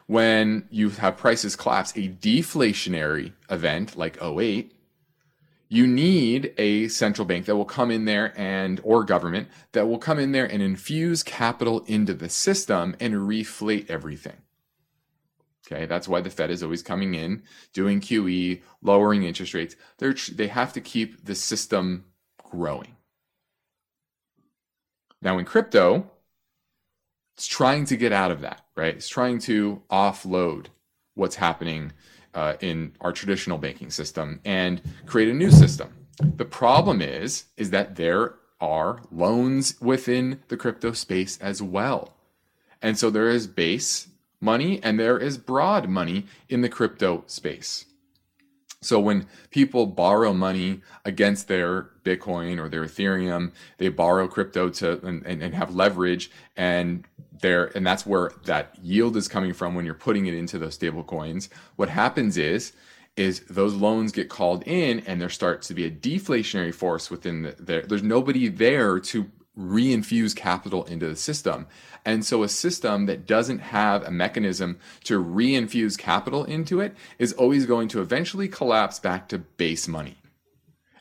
when 0.08 0.68
you 0.72 0.90
have 0.90 1.18
prices 1.18 1.56
collapse, 1.56 1.92
a 1.92 2.10
deflationary 2.10 3.34
event 3.50 3.98
like 3.98 4.22
08, 4.22 4.72
you 5.70 5.86
need 5.86 6.54
a 6.58 6.88
central 6.88 7.26
bank 7.26 7.46
that 7.46 7.56
will 7.56 7.66
come 7.66 7.92
in 7.92 8.06
there 8.06 8.34
and 8.40 8.80
or 8.84 9.04
government 9.04 9.48
that 9.74 9.88
will 9.88 9.98
come 9.98 10.20
in 10.20 10.32
there 10.32 10.46
and 10.46 10.62
infuse 10.62 11.24
capital 11.24 11.84
into 11.88 12.14
the 12.14 12.30
system 12.30 12.96
and 13.00 13.14
reflate 13.16 13.90
everything 13.90 14.38
Okay, 15.70 15.86
that's 15.86 16.08
why 16.08 16.22
the 16.22 16.30
Fed 16.30 16.50
is 16.50 16.64
always 16.64 16.82
coming 16.82 17.14
in, 17.14 17.44
doing 17.74 18.00
QE, 18.00 18.62
lowering 18.82 19.24
interest 19.24 19.54
rates. 19.54 19.76
They're, 19.98 20.16
they 20.34 20.48
have 20.48 20.72
to 20.74 20.82
keep 20.82 21.26
the 21.26 21.36
system 21.36 22.06
growing. 22.42 22.96
Now, 25.22 25.38
in 25.38 25.46
crypto, 25.46 26.10
it's 27.36 27.48
trying 27.48 27.84
to 27.86 27.98
get 27.98 28.14
out 28.14 28.32
of 28.32 28.42
that, 28.42 28.62
right? 28.78 28.96
It's 28.96 29.10
trying 29.10 29.40
to 29.40 29.82
offload 29.92 30.68
what's 31.16 31.36
happening 31.36 31.92
uh, 32.38 32.56
in 32.62 32.94
our 33.02 33.12
traditional 33.12 33.58
banking 33.58 33.90
system 33.90 34.40
and 34.46 34.80
create 35.08 35.28
a 35.28 35.34
new 35.34 35.50
system. 35.50 35.90
The 36.20 36.46
problem 36.46 37.02
is, 37.02 37.46
is 37.58 37.72
that 37.72 37.96
there 37.96 38.36
are 38.62 39.02
loans 39.12 39.74
within 39.82 40.40
the 40.48 40.56
crypto 40.56 40.92
space 40.92 41.40
as 41.40 41.64
well. 41.64 42.14
And 42.80 42.96
so 42.98 43.10
there 43.10 43.30
is 43.30 43.48
base 43.48 44.10
money 44.40 44.80
and 44.84 45.00
there 45.00 45.18
is 45.18 45.40
broad 45.40 45.90
money 45.90 46.28
in 46.48 46.62
the 46.62 46.70
crypto 46.70 47.24
space. 47.26 47.87
So 48.82 49.00
when 49.00 49.28
people 49.50 49.88
borrow 49.88 50.34
money 50.34 50.82
against 51.04 51.48
their 51.48 51.90
Bitcoin 52.04 52.60
or 52.60 52.70
their 52.70 52.86
Ethereum, 52.86 53.52
they 53.80 53.90
borrow 53.90 54.28
crypto 54.28 54.70
to 54.70 55.04
and, 55.06 55.26
and, 55.26 55.42
and 55.42 55.56
have 55.56 55.74
leverage 55.74 56.30
and 56.56 57.06
there 57.42 57.66
and 57.76 57.86
that's 57.86 58.06
where 58.06 58.32
that 58.46 58.78
yield 58.82 59.16
is 59.18 59.28
coming 59.28 59.54
from 59.54 59.76
when 59.76 59.86
you're 59.86 59.94
putting 59.94 60.28
it 60.28 60.34
into 60.34 60.60
those 60.60 60.76
stable 60.76 61.04
coins. 61.04 61.50
What 61.76 61.90
happens 61.90 62.38
is 62.38 62.74
is 63.16 63.40
those 63.50 63.74
loans 63.74 64.12
get 64.12 64.30
called 64.30 64.64
in 64.68 65.00
and 65.02 65.20
there 65.20 65.30
starts 65.30 65.68
to 65.68 65.74
be 65.74 65.86
a 65.86 65.92
deflationary 65.92 66.74
force 66.74 67.10
within 67.10 67.42
the, 67.42 67.56
there. 67.58 67.82
There's 67.82 68.04
nobody 68.04 68.48
there 68.48 69.00
to 69.00 69.30
reinfuse 69.58 70.36
capital 70.36 70.84
into 70.86 71.08
the 71.08 71.16
system. 71.16 71.68
And 72.06 72.26
so 72.26 72.44
a 72.44 72.48
system 72.50 73.06
that 73.08 73.26
doesn't 73.26 73.60
have 73.60 74.04
a 74.04 74.12
mechanism 74.12 74.80
to 75.06 75.22
reinfuse 75.24 75.98
capital 75.98 76.44
into 76.44 76.80
it 76.80 76.96
is 77.18 77.34
always 77.34 77.66
going 77.66 77.88
to 77.90 78.02
eventually 78.02 78.48
collapse 78.48 79.00
back 79.00 79.28
to 79.30 79.40
base 79.40 79.88
money. 79.88 80.18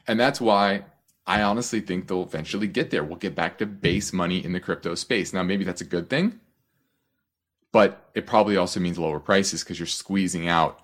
And 0.07 0.19
that's 0.19 0.41
why 0.41 0.85
I 1.27 1.43
honestly 1.43 1.81
think 1.81 2.07
they'll 2.07 2.23
eventually 2.23 2.69
get 2.69 2.91
there. 2.91 3.05
We'll 3.05 3.17
get 3.17 3.35
back 3.35 3.59
to 3.59 3.67
base 3.67 4.13
money 4.13 4.45
in 4.45 4.53
the 4.53 4.61
crypto 4.61 4.95
space. 4.95 5.33
Now, 5.33 5.43
maybe 5.43 5.65
that's 5.65 5.81
a 5.81 5.87
good 5.87 6.09
thing, 6.09 6.41
but 7.73 8.09
it 8.15 8.27
probably 8.27 8.57
also 8.57 8.81
means 8.81 8.99
lower 8.99 9.21
prices 9.21 9.63
because 9.63 9.79
you're 9.79 9.87
squeezing 9.87 10.49
out 10.49 10.81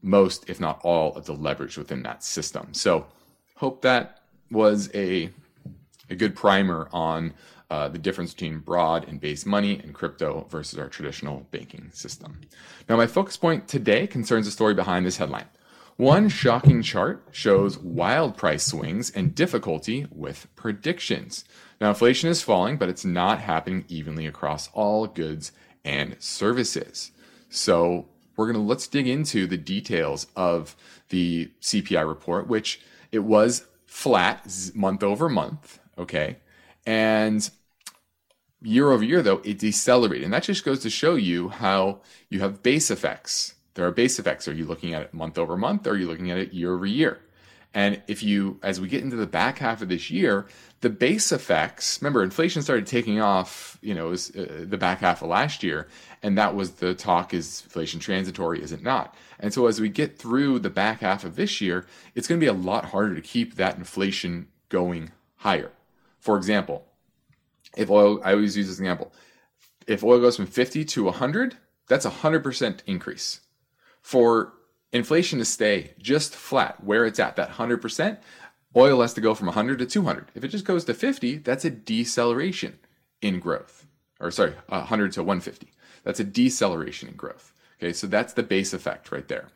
most, 0.00 0.48
if 0.48 0.58
not 0.58 0.80
all, 0.82 1.14
of 1.14 1.26
the 1.26 1.34
leverage 1.34 1.76
within 1.76 2.02
that 2.02 2.24
system. 2.24 2.72
So, 2.72 3.06
hope 3.56 3.82
that 3.82 4.20
was 4.50 4.90
a 4.94 5.30
a 6.12 6.16
good 6.16 6.36
primer 6.36 6.88
on 6.92 7.34
uh, 7.70 7.88
the 7.88 7.98
difference 7.98 8.34
between 8.34 8.58
broad 8.58 9.08
and 9.08 9.20
base 9.20 9.46
money 9.46 9.80
and 9.82 9.94
crypto 9.94 10.46
versus 10.50 10.78
our 10.78 10.88
traditional 10.88 11.46
banking 11.50 11.90
system. 11.92 12.40
Now, 12.88 12.96
my 12.96 13.06
focus 13.06 13.36
point 13.36 13.66
today 13.66 14.06
concerns 14.06 14.44
the 14.44 14.52
story 14.52 14.74
behind 14.74 15.06
this 15.06 15.16
headline. 15.16 15.46
One 15.96 16.28
shocking 16.28 16.82
chart 16.82 17.26
shows 17.32 17.78
wild 17.78 18.36
price 18.36 18.66
swings 18.66 19.10
and 19.10 19.34
difficulty 19.34 20.06
with 20.10 20.48
predictions. 20.54 21.44
Now, 21.80 21.88
inflation 21.88 22.28
is 22.28 22.42
falling, 22.42 22.76
but 22.76 22.88
it's 22.88 23.04
not 23.04 23.40
happening 23.40 23.84
evenly 23.88 24.26
across 24.26 24.68
all 24.74 25.06
goods 25.06 25.52
and 25.84 26.16
services. 26.18 27.10
So, 27.48 28.06
we're 28.36 28.46
going 28.46 28.56
to 28.56 28.68
let's 28.68 28.86
dig 28.86 29.06
into 29.06 29.46
the 29.46 29.58
details 29.58 30.26
of 30.36 30.74
the 31.10 31.50
CPI 31.60 32.06
report, 32.06 32.48
which 32.48 32.80
it 33.10 33.20
was 33.20 33.66
flat 33.86 34.46
month 34.74 35.02
over 35.02 35.28
month. 35.28 35.78
Okay. 35.98 36.36
And 36.86 37.48
year 38.62 38.90
over 38.90 39.04
year, 39.04 39.22
though, 39.22 39.40
it 39.44 39.58
decelerated. 39.58 40.24
And 40.24 40.32
that 40.32 40.44
just 40.44 40.64
goes 40.64 40.80
to 40.80 40.90
show 40.90 41.14
you 41.14 41.48
how 41.48 42.00
you 42.28 42.40
have 42.40 42.62
base 42.62 42.90
effects. 42.90 43.54
There 43.74 43.86
are 43.86 43.92
base 43.92 44.18
effects. 44.18 44.46
Are 44.48 44.52
you 44.52 44.66
looking 44.66 44.94
at 44.94 45.02
it 45.02 45.14
month 45.14 45.38
over 45.38 45.56
month 45.56 45.86
or 45.86 45.90
are 45.90 45.96
you 45.96 46.06
looking 46.06 46.30
at 46.30 46.38
it 46.38 46.52
year 46.52 46.74
over 46.74 46.86
year? 46.86 47.20
And 47.74 48.02
if 48.06 48.22
you, 48.22 48.58
as 48.62 48.80
we 48.80 48.88
get 48.88 49.02
into 49.02 49.16
the 49.16 49.26
back 49.26 49.58
half 49.58 49.80
of 49.80 49.88
this 49.88 50.10
year, 50.10 50.46
the 50.82 50.90
base 50.90 51.32
effects, 51.32 52.00
remember, 52.02 52.22
inflation 52.22 52.60
started 52.60 52.86
taking 52.86 53.20
off, 53.20 53.78
you 53.80 53.94
know, 53.94 54.08
was, 54.08 54.34
uh, 54.36 54.66
the 54.68 54.76
back 54.76 54.98
half 54.98 55.22
of 55.22 55.28
last 55.28 55.62
year. 55.62 55.88
And 56.22 56.36
that 56.36 56.54
was 56.54 56.72
the 56.72 56.94
talk 56.94 57.32
is 57.32 57.62
inflation 57.64 57.98
transitory, 57.98 58.62
is 58.62 58.72
it 58.72 58.82
not? 58.82 59.14
And 59.40 59.54
so 59.54 59.66
as 59.66 59.80
we 59.80 59.88
get 59.88 60.18
through 60.18 60.58
the 60.58 60.70
back 60.70 61.00
half 61.00 61.24
of 61.24 61.36
this 61.36 61.62
year, 61.62 61.86
it's 62.14 62.28
going 62.28 62.38
to 62.38 62.44
be 62.44 62.48
a 62.48 62.52
lot 62.52 62.86
harder 62.86 63.14
to 63.14 63.22
keep 63.22 63.54
that 63.54 63.78
inflation 63.78 64.48
going 64.68 65.12
higher. 65.36 65.72
For 66.22 66.36
example, 66.36 66.86
if 67.76 67.90
oil, 67.90 68.20
I 68.24 68.34
always 68.34 68.56
use 68.56 68.68
this 68.68 68.78
example. 68.78 69.12
If 69.88 70.04
oil 70.04 70.20
goes 70.20 70.36
from 70.36 70.46
50 70.46 70.84
to 70.84 71.04
100, 71.04 71.56
that's 71.88 72.04
a 72.04 72.10
100% 72.10 72.78
increase. 72.86 73.40
For 74.00 74.52
inflation 74.92 75.40
to 75.40 75.44
stay 75.44 75.94
just 75.98 76.36
flat 76.36 76.82
where 76.84 77.04
it's 77.06 77.18
at, 77.18 77.34
that 77.34 77.50
100%, 77.50 78.18
oil 78.76 79.00
has 79.00 79.14
to 79.14 79.20
go 79.20 79.34
from 79.34 79.48
100 79.48 79.80
to 79.80 79.86
200. 79.86 80.30
If 80.36 80.44
it 80.44 80.48
just 80.48 80.64
goes 80.64 80.84
to 80.84 80.94
50, 80.94 81.38
that's 81.38 81.64
a 81.64 81.70
deceleration 81.70 82.78
in 83.20 83.40
growth. 83.40 83.86
Or 84.20 84.30
sorry, 84.30 84.54
100 84.68 85.10
to 85.12 85.24
150. 85.24 85.72
That's 86.04 86.20
a 86.20 86.24
deceleration 86.24 87.08
in 87.08 87.16
growth. 87.16 87.52
Okay, 87.80 87.92
so 87.92 88.06
that's 88.06 88.34
the 88.34 88.44
base 88.44 88.72
effect 88.72 89.10
right 89.10 89.26
there. 89.26 89.48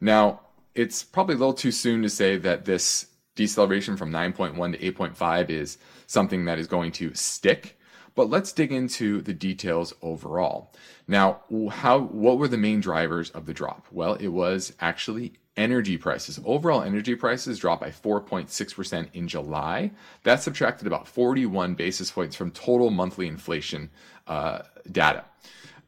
Now, 0.00 0.40
it's 0.74 1.04
probably 1.04 1.36
a 1.36 1.38
little 1.38 1.54
too 1.54 1.70
soon 1.70 2.02
to 2.02 2.10
say 2.10 2.36
that 2.38 2.64
this 2.64 3.06
deceleration 3.36 3.96
from 3.96 4.10
9.1 4.10 4.78
to 4.78 4.92
8.5 4.92 5.50
is 5.50 5.78
something 6.10 6.44
that 6.44 6.58
is 6.58 6.66
going 6.66 6.90
to 6.90 7.14
stick. 7.14 7.78
But 8.16 8.28
let's 8.28 8.52
dig 8.52 8.72
into 8.72 9.22
the 9.22 9.32
details 9.32 9.94
overall. 10.02 10.74
Now, 11.06 11.42
how 11.70 12.00
what 12.00 12.38
were 12.38 12.48
the 12.48 12.58
main 12.58 12.80
drivers 12.80 13.30
of 13.30 13.46
the 13.46 13.54
drop? 13.54 13.86
Well, 13.92 14.14
it 14.14 14.28
was 14.28 14.72
actually 14.80 15.34
energy 15.56 15.96
prices. 15.96 16.40
Overall 16.44 16.82
energy 16.82 17.14
prices 17.14 17.60
dropped 17.60 17.82
by 17.82 17.90
4.6% 17.90 19.08
in 19.12 19.28
July. 19.28 19.92
That 20.24 20.42
subtracted 20.42 20.88
about 20.88 21.06
41 21.06 21.74
basis 21.74 22.10
points 22.10 22.34
from 22.34 22.50
total 22.50 22.90
monthly 22.90 23.28
inflation 23.28 23.90
uh, 24.26 24.62
data. 24.90 25.24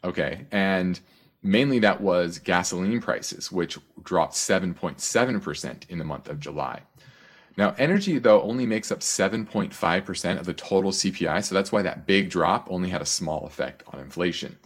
Okay, 0.04 0.46
and 0.52 1.00
mainly 1.42 1.80
that 1.80 2.00
was 2.00 2.38
gasoline 2.38 3.00
prices, 3.00 3.50
which 3.50 3.76
dropped 4.04 4.34
7.7% 4.34 5.88
in 5.88 5.98
the 5.98 6.04
month 6.04 6.28
of 6.28 6.38
July. 6.38 6.82
Now, 7.56 7.74
energy, 7.78 8.18
though, 8.18 8.42
only 8.42 8.66
makes 8.66 8.90
up 8.90 9.00
7.5% 9.00 10.38
of 10.38 10.46
the 10.46 10.54
total 10.54 10.90
CPI, 10.90 11.44
so 11.44 11.54
that's 11.54 11.70
why 11.70 11.82
that 11.82 12.06
big 12.06 12.30
drop 12.30 12.66
only 12.70 12.88
had 12.88 13.02
a 13.02 13.06
small 13.06 13.46
effect 13.46 13.82
on 13.92 14.00
inflation. 14.00 14.58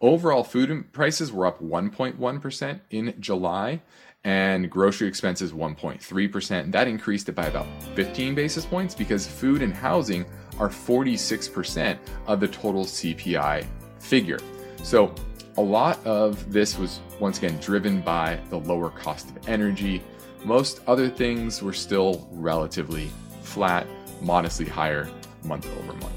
Overall, 0.00 0.42
food 0.42 0.92
prices 0.92 1.30
were 1.30 1.46
up 1.46 1.62
1.1% 1.62 2.80
in 2.90 3.14
July, 3.20 3.80
and 4.24 4.68
grocery 4.70 5.08
expenses 5.08 5.52
1.3%. 5.52 6.72
That 6.72 6.88
increased 6.88 7.28
it 7.28 7.34
by 7.34 7.46
about 7.46 7.66
15 7.94 8.34
basis 8.34 8.64
points 8.64 8.94
because 8.94 9.26
food 9.26 9.62
and 9.62 9.72
housing 9.72 10.24
are 10.58 10.68
46% 10.68 11.98
of 12.26 12.40
the 12.40 12.48
total 12.48 12.84
CPI 12.84 13.66
figure. 13.98 14.38
So, 14.82 15.14
a 15.58 15.62
lot 15.62 16.04
of 16.06 16.50
this 16.50 16.78
was 16.78 17.00
once 17.20 17.38
again 17.38 17.58
driven 17.60 18.00
by 18.00 18.40
the 18.48 18.58
lower 18.58 18.90
cost 18.90 19.30
of 19.30 19.48
energy. 19.48 20.02
Most 20.44 20.80
other 20.88 21.08
things 21.08 21.62
were 21.62 21.72
still 21.72 22.28
relatively 22.32 23.10
flat, 23.42 23.86
modestly 24.20 24.66
higher 24.66 25.08
month 25.44 25.66
over 25.78 25.92
month. 25.92 26.12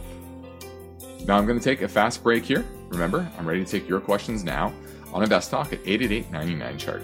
Now 1.27 1.37
I'm 1.37 1.45
going 1.45 1.59
to 1.59 1.63
take 1.63 1.81
a 1.81 1.87
fast 1.87 2.23
break 2.23 2.43
here. 2.43 2.65
Remember, 2.89 3.29
I'm 3.37 3.47
ready 3.47 3.63
to 3.63 3.69
take 3.69 3.87
your 3.87 3.99
questions 3.99 4.43
now 4.43 4.73
on 5.13 5.21
Invest 5.21 5.51
Talk 5.51 5.73
at 5.73 5.79
888 5.85 6.31
99 6.31 6.77
chart. 6.77 7.01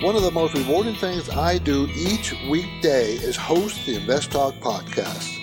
One 0.00 0.14
of 0.14 0.22
the 0.22 0.30
most 0.30 0.54
rewarding 0.54 0.94
things 0.94 1.28
I 1.28 1.58
do 1.58 1.88
each 1.92 2.32
weekday 2.48 3.14
is 3.14 3.36
host 3.36 3.84
the 3.84 3.96
Invest 3.96 4.30
Talk 4.30 4.54
podcast. 4.54 5.34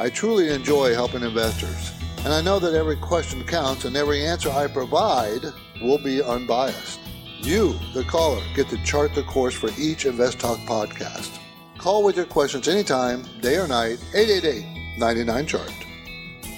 I 0.00 0.08
truly 0.08 0.48
enjoy 0.48 0.94
helping 0.94 1.22
investors, 1.22 1.92
and 2.24 2.32
I 2.32 2.42
know 2.42 2.58
that 2.58 2.74
every 2.74 2.96
question 2.96 3.44
counts 3.44 3.84
and 3.84 3.96
every 3.96 4.24
answer 4.26 4.50
I 4.50 4.66
provide 4.66 5.42
will 5.80 5.98
be 5.98 6.22
unbiased. 6.22 7.00
You, 7.38 7.78
the 7.94 8.04
caller, 8.04 8.42
get 8.54 8.68
to 8.68 8.76
chart 8.84 9.14
the 9.14 9.22
course 9.22 9.54
for 9.54 9.70
each 9.78 10.04
Invest 10.04 10.38
Talk 10.38 10.58
podcast. 10.60 11.38
Call 11.78 12.04
with 12.04 12.16
your 12.16 12.26
questions 12.26 12.68
anytime, 12.68 13.24
day 13.40 13.56
or 13.56 13.66
night, 13.66 13.98
888 14.14 14.98
99 14.98 15.46
Chart. 15.46 15.72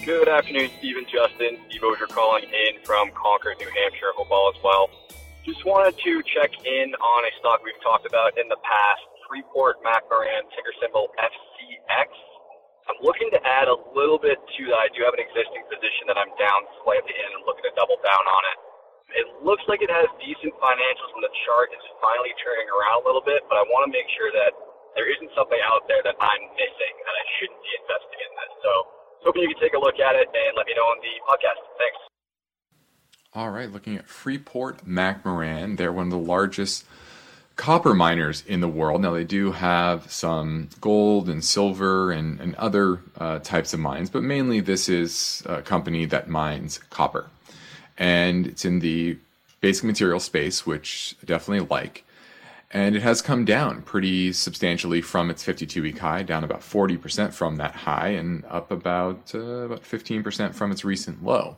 Good 0.04 0.28
afternoon, 0.28 0.70
Stephen 0.78 1.06
Justin. 1.06 1.58
Steve 1.68 1.84
Oger 1.84 2.08
calling 2.08 2.42
in 2.42 2.82
from 2.82 3.12
Concord, 3.14 3.54
New 3.60 3.70
Hampshire. 3.70 4.10
Hope 4.16 4.32
all 4.32 4.50
is 4.50 4.58
well. 4.64 4.90
Just 5.46 5.64
wanted 5.64 5.94
to 6.02 6.22
check 6.26 6.50
in 6.66 6.94
on 6.94 7.24
a 7.24 7.32
stock 7.38 7.62
we've 7.62 7.80
talked 7.82 8.06
about 8.06 8.36
in 8.36 8.48
the 8.48 8.58
past, 8.66 9.02
Freeport 9.28 9.78
McMoRan, 9.84 10.42
ticker 10.50 10.74
symbol 10.82 11.06
FCX. 11.22 12.31
I'm 12.92 13.00
looking 13.00 13.32
to 13.32 13.40
add 13.40 13.72
a 13.72 13.76
little 13.96 14.20
bit 14.20 14.36
to 14.36 14.62
that. 14.68 14.80
I 14.84 14.88
do 14.92 15.00
have 15.08 15.16
an 15.16 15.24
existing 15.24 15.64
position 15.72 16.12
that 16.12 16.20
I'm 16.20 16.28
down 16.36 16.60
slightly 16.84 17.16
in 17.16 17.28
and 17.32 17.40
looking 17.48 17.64
to 17.64 17.72
double 17.72 17.96
down 18.04 18.20
on 18.20 18.42
it. 18.52 18.58
It 19.16 19.26
looks 19.40 19.64
like 19.64 19.80
it 19.80 19.88
has 19.88 20.04
decent 20.20 20.52
financials 20.60 21.10
and 21.16 21.24
the 21.24 21.32
chart 21.48 21.72
is 21.72 21.80
finally 22.04 22.36
turning 22.44 22.68
around 22.68 23.00
a 23.00 23.04
little 23.08 23.24
bit, 23.24 23.48
but 23.48 23.56
I 23.56 23.64
want 23.72 23.88
to 23.88 23.92
make 23.92 24.04
sure 24.12 24.28
that 24.36 24.52
there 24.92 25.08
isn't 25.08 25.32
something 25.32 25.56
out 25.64 25.88
there 25.88 26.04
that 26.04 26.20
I'm 26.20 26.42
missing 26.52 26.94
and 27.00 27.14
I 27.16 27.24
shouldn't 27.40 27.60
be 27.64 27.72
investing 27.80 28.20
in 28.28 28.32
this. 28.36 28.52
So 28.60 28.72
hoping 29.24 29.40
you 29.48 29.56
can 29.56 29.60
take 29.64 29.76
a 29.76 29.80
look 29.80 29.96
at 29.96 30.12
it 30.12 30.28
and 30.28 30.52
let 30.52 30.68
me 30.68 30.76
know 30.76 30.84
on 30.84 31.00
the 31.00 31.12
podcast. 31.24 31.64
Thanks. 31.80 32.00
All 33.32 33.48
right, 33.48 33.72
looking 33.72 33.96
at 33.96 34.04
Freeport 34.04 34.84
McMoRan, 34.84 35.80
they're 35.80 35.92
one 35.92 36.12
of 36.12 36.12
the 36.12 36.20
largest 36.20 36.84
copper 37.56 37.94
miners 37.94 38.42
in 38.46 38.60
the 38.60 38.68
world. 38.68 39.02
Now, 39.02 39.12
they 39.12 39.24
do 39.24 39.52
have 39.52 40.10
some 40.10 40.68
gold 40.80 41.28
and 41.28 41.44
silver 41.44 42.10
and, 42.10 42.40
and 42.40 42.54
other 42.56 43.00
uh, 43.18 43.38
types 43.40 43.74
of 43.74 43.80
mines, 43.80 44.10
but 44.10 44.22
mainly 44.22 44.60
this 44.60 44.88
is 44.88 45.42
a 45.46 45.62
company 45.62 46.04
that 46.06 46.28
mines 46.28 46.78
copper. 46.90 47.26
And 47.98 48.46
it's 48.46 48.64
in 48.64 48.80
the 48.80 49.18
basic 49.60 49.84
material 49.84 50.20
space, 50.20 50.66
which 50.66 51.16
I 51.22 51.26
definitely 51.26 51.66
like. 51.70 52.04
And 52.74 52.96
it 52.96 53.02
has 53.02 53.20
come 53.20 53.44
down 53.44 53.82
pretty 53.82 54.32
substantially 54.32 55.02
from 55.02 55.28
its 55.30 55.44
52 55.44 55.82
week 55.82 55.98
high, 55.98 56.22
down 56.22 56.42
about 56.42 56.60
40% 56.60 57.32
from 57.32 57.56
that 57.56 57.74
high, 57.74 58.08
and 58.08 58.46
up 58.46 58.70
about, 58.70 59.34
uh, 59.34 59.38
about 59.38 59.82
15% 59.82 60.54
from 60.54 60.72
its 60.72 60.82
recent 60.82 61.22
low. 61.22 61.56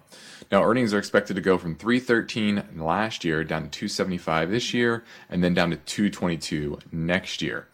Now, 0.50 0.64
earnings 0.64 0.92
are 0.92 0.98
expected 0.98 1.35
to 1.35 1.40
go 1.40 1.57
from 1.57 1.77
313 1.77 2.64
last 2.77 3.24
year 3.24 3.44
down 3.44 3.62
to 3.62 3.68
275 3.68 4.50
this 4.50 4.74
year, 4.74 5.05
and 5.31 5.42
then 5.42 5.55
down 5.55 5.70
to 5.70 5.77
222 5.77 6.81
next 6.90 7.40
year. 7.40 7.68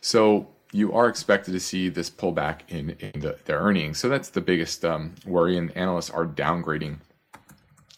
So 0.00 0.48
you 0.72 0.92
are 0.94 1.08
expected 1.08 1.52
to 1.52 1.60
see 1.60 1.90
this 1.90 2.08
pullback 2.08 2.60
in, 2.68 2.90
in 3.00 3.20
the, 3.20 3.38
their 3.44 3.58
earnings. 3.58 3.98
So 3.98 4.08
that's 4.08 4.30
the 4.30 4.40
biggest 4.40 4.82
um, 4.84 5.14
worry, 5.26 5.58
and 5.58 5.76
analysts 5.76 6.10
are 6.10 6.26
downgrading 6.26 7.00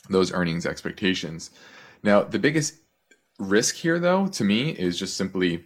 those 0.08 0.32
earnings 0.32 0.66
expectations. 0.66 1.50
Now, 2.02 2.22
the 2.22 2.38
biggest 2.38 2.79
risk 3.40 3.76
here, 3.76 3.98
though, 3.98 4.26
to 4.28 4.44
me, 4.44 4.70
is 4.70 4.98
just 4.98 5.16
simply 5.16 5.64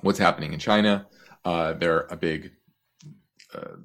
what's 0.00 0.18
happening 0.18 0.52
in 0.52 0.58
China. 0.58 1.06
Uh, 1.44 1.72
they're 1.74 2.06
a 2.10 2.16
big 2.16 2.52
uh, 3.54 3.76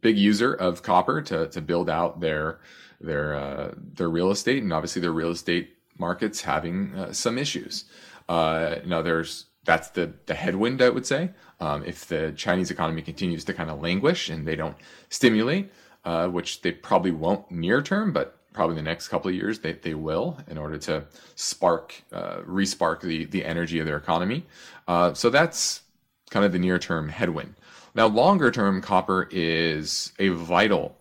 big 0.00 0.16
user 0.18 0.52
of 0.54 0.82
copper 0.82 1.20
to 1.22 1.48
to 1.48 1.60
build 1.60 1.90
out 1.90 2.20
their 2.20 2.60
their 3.00 3.34
uh, 3.34 3.74
their 3.76 4.08
real 4.08 4.30
estate, 4.30 4.62
and 4.62 4.72
obviously 4.72 5.02
their 5.02 5.12
real 5.12 5.30
estate 5.30 5.76
markets 5.98 6.40
having 6.40 6.94
uh, 6.94 7.12
some 7.12 7.38
issues. 7.38 7.84
Uh, 8.28 8.76
now 8.86 9.02
there's 9.02 9.46
that's 9.64 9.90
the 9.90 10.12
the 10.26 10.34
headwind 10.34 10.80
I 10.82 10.88
would 10.88 11.06
say. 11.06 11.30
Um, 11.60 11.84
if 11.84 12.06
the 12.06 12.32
Chinese 12.32 12.70
economy 12.70 13.02
continues 13.02 13.44
to 13.44 13.52
kind 13.52 13.70
of 13.70 13.82
languish 13.82 14.30
and 14.30 14.48
they 14.48 14.56
don't 14.56 14.76
stimulate, 15.10 15.70
uh, 16.04 16.28
which 16.28 16.62
they 16.62 16.72
probably 16.72 17.10
won't 17.10 17.50
near 17.50 17.82
term, 17.82 18.12
but 18.12 18.39
probably 18.52 18.76
the 18.76 18.82
next 18.82 19.08
couple 19.08 19.28
of 19.28 19.34
years 19.34 19.60
they, 19.60 19.72
they 19.72 19.94
will 19.94 20.38
in 20.48 20.58
order 20.58 20.76
to 20.78 21.04
spark 21.34 21.94
uh, 22.12 22.38
respark 22.40 23.00
the 23.00 23.24
the 23.26 23.44
energy 23.44 23.78
of 23.78 23.86
their 23.86 23.96
economy. 23.96 24.44
Uh, 24.88 25.14
so 25.14 25.30
that's 25.30 25.82
kind 26.30 26.44
of 26.44 26.52
the 26.52 26.58
near 26.58 26.78
term 26.78 27.08
headwind. 27.08 27.54
Now, 27.94 28.06
longer 28.06 28.50
term, 28.50 28.80
copper 28.80 29.28
is 29.30 30.12
a 30.18 30.28
vital 30.28 30.96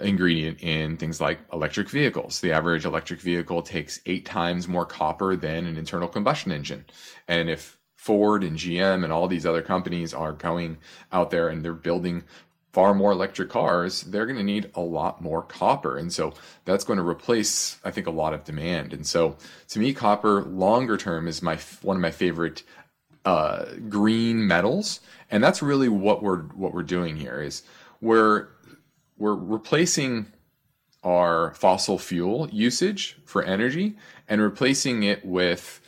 ingredient 0.00 0.62
in 0.62 0.96
things 0.96 1.20
like 1.20 1.40
electric 1.52 1.90
vehicles. 1.90 2.40
The 2.40 2.52
average 2.52 2.84
electric 2.84 3.20
vehicle 3.20 3.62
takes 3.62 4.00
eight 4.06 4.24
times 4.24 4.68
more 4.68 4.86
copper 4.86 5.36
than 5.36 5.66
an 5.66 5.76
internal 5.76 6.08
combustion 6.08 6.52
engine. 6.52 6.84
And 7.28 7.50
if 7.50 7.78
Ford 7.96 8.42
and 8.42 8.56
GM 8.56 9.04
and 9.04 9.12
all 9.12 9.28
these 9.28 9.46
other 9.46 9.62
companies 9.62 10.14
are 10.14 10.32
going 10.32 10.78
out 11.12 11.30
there 11.30 11.48
and 11.48 11.64
they're 11.64 11.72
building 11.72 12.24
far 12.72 12.94
more 12.94 13.12
electric 13.12 13.50
cars, 13.50 14.02
they're 14.02 14.26
going 14.26 14.38
to 14.38 14.42
need 14.42 14.70
a 14.74 14.80
lot 14.80 15.20
more 15.20 15.42
copper. 15.42 15.98
And 15.98 16.12
so 16.12 16.32
that's 16.64 16.84
going 16.84 16.96
to 16.98 17.06
replace, 17.06 17.78
I 17.84 17.90
think, 17.90 18.06
a 18.06 18.10
lot 18.10 18.32
of 18.32 18.44
demand. 18.44 18.92
And 18.92 19.06
so 19.06 19.36
to 19.68 19.78
me, 19.78 19.92
copper 19.92 20.42
longer 20.42 20.96
term 20.96 21.28
is 21.28 21.42
my 21.42 21.58
one 21.82 21.96
of 21.96 22.02
my 22.02 22.10
favorite 22.10 22.62
uh, 23.24 23.66
green 23.88 24.46
metals, 24.46 25.00
and 25.30 25.44
that's 25.44 25.62
really 25.62 25.88
what 25.88 26.22
we're 26.22 26.42
what 26.42 26.74
we're 26.74 26.82
doing 26.82 27.16
here 27.16 27.40
is 27.40 27.62
we're 28.00 28.48
we're 29.16 29.34
replacing 29.34 30.26
our 31.04 31.52
fossil 31.54 31.98
fuel 31.98 32.48
usage 32.50 33.16
for 33.24 33.42
energy 33.42 33.96
and 34.28 34.40
replacing 34.40 35.02
it 35.02 35.24
with 35.24 35.80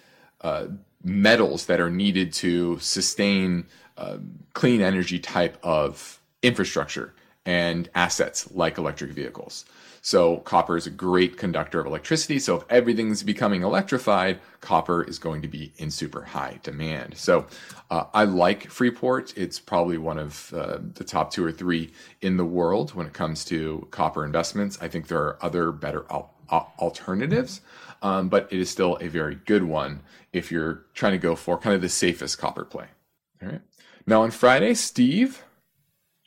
uh, 0.43 0.67
metals 1.03 1.67
that 1.67 1.81
are 1.81 1.91
needed 1.91 2.33
to 2.33 2.79
sustain 2.79 3.67
uh, 3.97 4.19
clean 4.53 4.81
energy 4.81 5.19
type 5.19 5.57
of 5.63 6.21
infrastructure 6.45 7.15
and 7.47 7.89
assets 7.95 8.51
like 8.53 8.79
electric 8.79 9.13
vehicles. 9.13 9.65
So 10.01 10.39
copper 10.39 10.77
is 10.77 10.87
a 10.87 10.91
great 10.91 11.39
conductor 11.39 11.81
of 11.81 11.87
electricity. 11.87 12.39
So 12.39 12.57
if 12.57 12.65
everything's 12.69 13.23
becoming 13.23 13.63
electrified, 13.63 14.39
copper 14.61 15.03
is 15.03 15.19
going 15.19 15.41
to 15.41 15.49
be 15.49 15.73
in 15.79 15.91
super 15.91 16.23
high 16.23 16.61
demand. 16.63 17.17
So 17.17 17.47
uh, 17.91 18.05
I 18.13 18.25
like 18.25 18.69
Freeport. 18.69 19.33
It's 19.37 19.59
probably 19.59 19.97
one 19.97 20.19
of 20.19 20.53
uh, 20.53 20.79
the 20.93 21.05
top 21.05 21.31
two 21.31 21.43
or 21.43 21.53
three 21.53 21.91
in 22.21 22.37
the 22.37 22.45
world 22.45 22.95
when 22.95 23.07
it 23.07 23.15
comes 23.15 23.47
to 23.47 23.89
copper 23.91 24.27
investments. 24.27 24.79
I 24.83 24.89
think 24.89 25.07
there 25.07 25.23
are 25.23 25.39
other 25.41 25.73
better 25.73 26.05
al- 26.11 26.35
alternatives, 26.51 27.63
um, 28.03 28.29
but 28.29 28.53
it 28.53 28.61
is 28.61 28.69
still 28.69 28.99
a 29.01 29.09
very 29.09 29.37
good 29.37 29.65
one 29.65 30.03
if 30.35 30.53
you're 30.53 30.85
trying 30.93 31.13
to 31.13 31.19
go 31.19 31.35
for 31.35 31.57
kind 31.57 31.75
of 31.75 31.81
the 31.81 31.89
safest 31.89 32.37
copper 32.37 32.67
play. 32.67 32.89
All 33.43 33.49
right. 33.49 33.63
Now 34.07 34.21
on 34.21 34.33
Friday, 34.33 34.75
Steve 34.75 35.44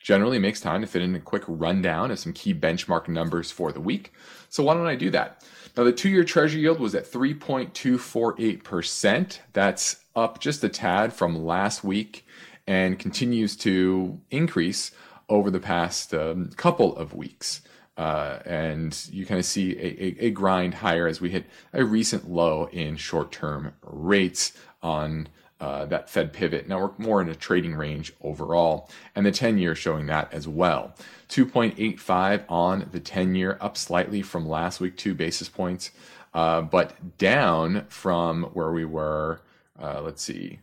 generally 0.08 0.38
makes 0.38 0.58
time 0.58 0.80
to 0.80 0.86
fit 0.86 1.02
in 1.02 1.14
a 1.14 1.20
quick 1.20 1.42
rundown 1.46 2.10
of 2.10 2.18
some 2.18 2.32
key 2.32 2.54
benchmark 2.54 3.08
numbers 3.08 3.50
for 3.50 3.72
the 3.72 3.80
week. 3.80 4.14
So 4.48 4.62
why 4.62 4.72
don't 4.72 4.86
I 4.86 4.94
do 4.94 5.10
that? 5.10 5.44
Now, 5.76 5.84
the 5.84 5.92
two 5.92 6.08
year 6.08 6.24
treasury 6.24 6.62
yield 6.62 6.80
was 6.80 6.94
at 6.94 7.04
3.248%. 7.04 9.38
That's 9.52 9.96
up 10.16 10.40
just 10.40 10.64
a 10.64 10.70
tad 10.70 11.12
from 11.12 11.44
last 11.44 11.84
week 11.84 12.24
and 12.66 12.98
continues 12.98 13.54
to 13.56 14.18
increase 14.30 14.92
over 15.28 15.50
the 15.50 15.60
past 15.60 16.14
um, 16.14 16.52
couple 16.56 16.96
of 16.96 17.12
weeks. 17.12 17.60
Uh, 17.98 18.38
and 18.46 19.06
you 19.10 19.26
kind 19.26 19.38
of 19.38 19.44
see 19.44 19.76
a, 19.76 20.02
a, 20.02 20.16
a, 20.28 20.30
grind 20.30 20.72
higher 20.72 21.06
as 21.06 21.20
we 21.20 21.28
hit 21.28 21.44
a 21.74 21.84
recent 21.84 22.30
low 22.30 22.66
in 22.72 22.96
short 22.96 23.30
term 23.30 23.74
rates 23.82 24.54
on 24.82 25.28
uh, 25.60 25.86
that 25.86 26.08
Fed 26.08 26.32
pivot. 26.32 26.68
Now 26.68 26.80
we're 26.80 26.92
more 26.98 27.20
in 27.20 27.28
a 27.28 27.34
trading 27.34 27.74
range 27.74 28.12
overall, 28.20 28.88
and 29.14 29.26
the 29.26 29.32
10 29.32 29.58
year 29.58 29.74
showing 29.74 30.06
that 30.06 30.32
as 30.32 30.46
well. 30.46 30.94
2.85 31.28 32.44
on 32.48 32.88
the 32.92 33.00
10 33.00 33.34
year, 33.34 33.58
up 33.60 33.76
slightly 33.76 34.22
from 34.22 34.48
last 34.48 34.80
week, 34.80 34.96
two 34.96 35.14
basis 35.14 35.48
points, 35.48 35.90
uh, 36.32 36.60
but 36.60 37.18
down 37.18 37.86
from 37.88 38.44
where 38.52 38.70
we 38.70 38.84
were, 38.84 39.40
uh, 39.80 40.00
let's 40.00 40.22
see, 40.22 40.60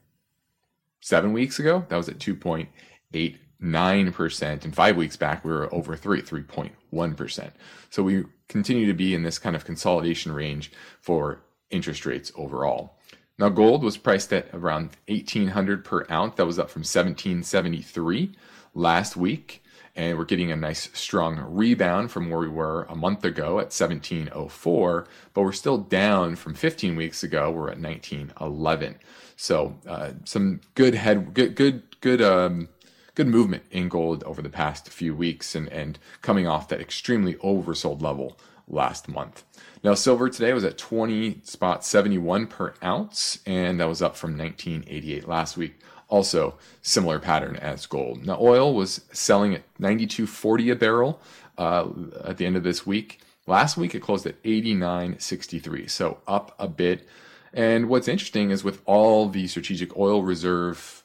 seven 1.01 1.33
weeks 1.33 1.59
ago. 1.59 1.85
That 1.89 1.97
was 1.97 2.09
at 2.09 2.19
2.89%. 2.19 4.63
And 4.63 4.75
five 4.75 4.95
weeks 4.95 5.17
back, 5.17 5.45
we 5.45 5.51
were 5.51 5.73
over 5.73 5.95
three, 5.95 6.21
3.1%. 6.21 7.51
So 7.89 8.01
we 8.01 8.23
continue 8.47 8.87
to 8.87 8.93
be 8.93 9.13
in 9.13 9.23
this 9.23 9.39
kind 9.39 9.55
of 9.55 9.65
consolidation 9.65 10.31
range 10.31 10.71
for 11.01 11.41
interest 11.69 12.05
rates 12.05 12.31
overall. 12.35 12.94
Now, 13.37 13.49
gold 13.49 13.83
was 13.83 13.97
priced 13.97 14.31
at 14.31 14.47
around 14.53 14.91
1800 15.07 15.83
per 15.83 16.05
ounce. 16.09 16.35
That 16.35 16.45
was 16.45 16.57
up 16.57 16.69
from 16.69 16.81
1773 16.81 18.31
last 18.73 19.17
week. 19.17 19.61
And 19.97 20.17
we're 20.17 20.25
getting 20.25 20.51
a 20.51 20.57
nice 20.57 20.89
strong 20.93 21.39
rebound 21.39 22.11
from 22.11 22.29
where 22.29 22.39
we 22.39 22.49
were 22.49 22.83
a 22.83 22.95
month 22.95 23.23
ago 23.23 23.59
at 23.59 23.71
1704, 23.71 25.07
but 25.33 25.41
we're 25.41 25.53
still 25.53 25.77
down 25.77 26.35
from 26.35 26.53
15 26.53 26.97
weeks 26.97 27.23
ago. 27.23 27.49
We're 27.49 27.71
at 27.71 27.79
1911. 27.79 28.95
So 29.37 29.79
uh, 29.87 30.11
some 30.25 30.59
good 30.75 30.95
head, 30.95 31.33
good, 31.33 31.55
good, 31.55 31.83
good, 32.01 32.21
um, 32.21 32.67
good 33.15 33.27
movement 33.27 33.63
in 33.71 33.87
gold 33.87 34.23
over 34.25 34.41
the 34.41 34.49
past 34.49 34.89
few 34.89 35.15
weeks, 35.15 35.55
and 35.55 35.69
and 35.69 35.97
coming 36.21 36.45
off 36.45 36.67
that 36.67 36.81
extremely 36.81 37.35
oversold 37.35 38.01
level 38.01 38.37
last 38.67 39.07
month. 39.07 39.43
Now, 39.83 39.93
silver 39.93 40.29
today 40.29 40.53
was 40.53 40.63
at 40.63 40.77
20 40.77 41.41
spot 41.43 41.85
71 41.85 42.47
per 42.47 42.73
ounce, 42.83 43.39
and 43.45 43.79
that 43.79 43.87
was 43.87 44.01
up 44.01 44.15
from 44.15 44.37
1988 44.37 45.27
last 45.27 45.57
week. 45.57 45.79
Also, 46.07 46.57
similar 46.81 47.19
pattern 47.19 47.55
as 47.55 47.85
gold. 47.85 48.25
Now, 48.25 48.37
oil 48.39 48.73
was 48.73 49.01
selling 49.11 49.55
at 49.55 49.63
92.40 49.79 50.71
a 50.71 50.75
barrel 50.75 51.19
uh, 51.57 51.87
at 52.23 52.37
the 52.37 52.45
end 52.45 52.55
of 52.55 52.63
this 52.63 52.85
week. 52.85 53.21
Last 53.47 53.77
week, 53.77 53.93
it 53.93 54.01
closed 54.01 54.25
at 54.25 54.41
89.63, 54.43 55.89
so 55.89 56.19
up 56.27 56.55
a 56.59 56.67
bit. 56.67 57.07
And 57.53 57.89
what's 57.89 58.07
interesting 58.07 58.49
is 58.49 58.63
with 58.63 58.81
all 58.85 59.29
the 59.29 59.47
strategic 59.47 59.95
oil 59.97 60.23
reserve 60.23 61.03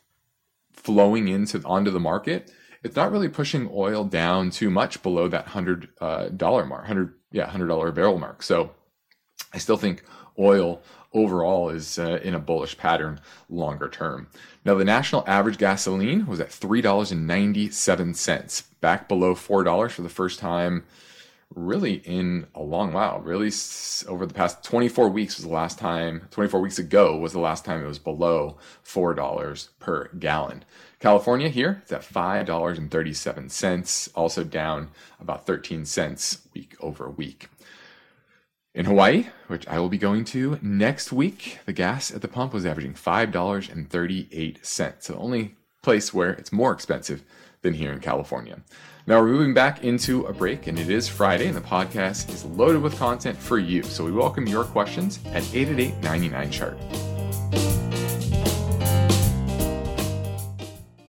flowing 0.72 1.28
into 1.28 1.62
onto 1.64 1.90
the 1.90 2.00
market, 2.00 2.50
it's 2.82 2.96
not 2.96 3.12
really 3.12 3.28
pushing 3.28 3.68
oil 3.72 4.04
down 4.04 4.50
too 4.50 4.70
much 4.70 5.02
below 5.02 5.28
that 5.28 5.48
hundred 5.48 5.88
dollar 6.36 6.64
mark, 6.64 6.86
hundred 6.86 7.14
yeah, 7.32 7.46
hundred 7.48 7.68
dollar 7.68 7.92
barrel 7.92 8.18
mark. 8.18 8.42
So 8.42 8.70
I 9.52 9.58
still 9.58 9.76
think 9.76 10.04
oil 10.38 10.82
overall 11.12 11.70
is 11.70 11.98
uh, 11.98 12.20
in 12.22 12.34
a 12.34 12.38
bullish 12.38 12.78
pattern 12.78 13.20
longer 13.48 13.88
term. 13.88 14.28
Now, 14.64 14.74
the 14.74 14.84
national 14.84 15.24
average 15.26 15.58
gasoline 15.58 16.26
was 16.26 16.40
at 16.40 16.52
three 16.52 16.80
dollars 16.80 17.12
and 17.12 17.26
ninety 17.26 17.70
seven 17.70 18.14
cents, 18.14 18.62
back 18.80 19.08
below 19.08 19.34
four 19.34 19.64
dollars 19.64 19.92
for 19.92 20.02
the 20.02 20.08
first 20.08 20.38
time. 20.38 20.84
Really, 21.52 21.94
in 21.94 22.46
a 22.54 22.62
long 22.62 22.92
while, 22.92 23.18
really 23.18 23.50
over 24.06 24.24
the 24.24 24.32
past 24.32 24.62
24 24.62 25.08
weeks 25.08 25.36
was 25.36 25.44
the 25.44 25.52
last 25.52 25.80
time, 25.80 26.28
24 26.30 26.60
weeks 26.60 26.78
ago 26.78 27.16
was 27.16 27.32
the 27.32 27.40
last 27.40 27.64
time 27.64 27.82
it 27.82 27.88
was 27.88 27.98
below 27.98 28.56
$4 28.86 29.68
per 29.80 30.10
gallon. 30.16 30.64
California 31.00 31.48
here, 31.48 31.80
it's 31.82 31.90
at 31.92 32.02
$5.37, 32.02 34.08
also 34.14 34.44
down 34.44 34.90
about 35.18 35.46
13 35.46 35.86
cents 35.86 36.46
week 36.54 36.76
over 36.78 37.08
week. 37.08 37.48
In 38.74 38.84
Hawaii, 38.84 39.28
which 39.48 39.66
I 39.66 39.78
will 39.80 39.88
be 39.88 39.96
going 39.96 40.26
to 40.26 40.58
next 40.60 41.10
week, 41.10 41.60
the 41.64 41.72
gas 41.72 42.12
at 42.12 42.20
the 42.20 42.28
pump 42.28 42.52
was 42.52 42.66
averaging 42.66 42.92
$5.38. 42.94 45.02
So 45.02 45.14
the 45.14 45.18
only 45.18 45.54
place 45.82 46.12
where 46.12 46.32
it's 46.32 46.52
more 46.52 46.72
expensive 46.72 47.22
than 47.62 47.72
here 47.74 47.92
in 47.92 48.00
California. 48.00 48.60
Now 49.06 49.20
we're 49.20 49.28
moving 49.28 49.54
back 49.54 49.82
into 49.82 50.26
a 50.26 50.34
break, 50.34 50.66
and 50.66 50.78
it 50.78 50.90
is 50.90 51.08
Friday, 51.08 51.46
and 51.46 51.56
the 51.56 51.62
podcast 51.62 52.28
is 52.28 52.44
loaded 52.44 52.82
with 52.82 52.98
content 52.98 53.38
for 53.38 53.58
you. 53.58 53.82
So 53.84 54.04
we 54.04 54.12
welcome 54.12 54.46
your 54.46 54.64
questions 54.64 55.18
at 55.28 55.42
888 55.54 56.02
99 56.02 56.50
chart. 56.50 56.78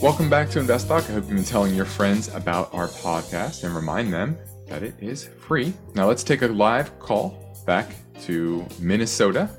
Welcome 0.00 0.30
back 0.30 0.48
to 0.50 0.60
Invest 0.60 0.86
Talk. 0.86 1.02
I 1.10 1.14
hope 1.14 1.24
you've 1.24 1.34
been 1.34 1.42
telling 1.42 1.74
your 1.74 1.84
friends 1.84 2.32
about 2.32 2.72
our 2.72 2.86
podcast 2.86 3.64
and 3.64 3.74
remind 3.74 4.12
them 4.12 4.38
that 4.68 4.84
it 4.84 4.94
is 5.00 5.24
free. 5.24 5.72
Now 5.96 6.06
let's 6.06 6.22
take 6.22 6.42
a 6.42 6.46
live 6.46 6.96
call 7.00 7.56
back 7.66 7.96
to 8.20 8.64
Minnesota 8.78 9.50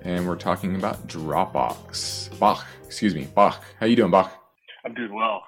and 0.00 0.26
we're 0.26 0.36
talking 0.36 0.76
about 0.76 1.08
Dropbox. 1.08 2.38
Bach, 2.38 2.66
excuse 2.82 3.14
me, 3.14 3.28
Bach. 3.34 3.62
How 3.80 3.84
you 3.84 3.94
doing, 3.94 4.10
Bach? 4.10 4.32
I'm 4.86 4.94
doing 4.94 5.12
well. 5.12 5.42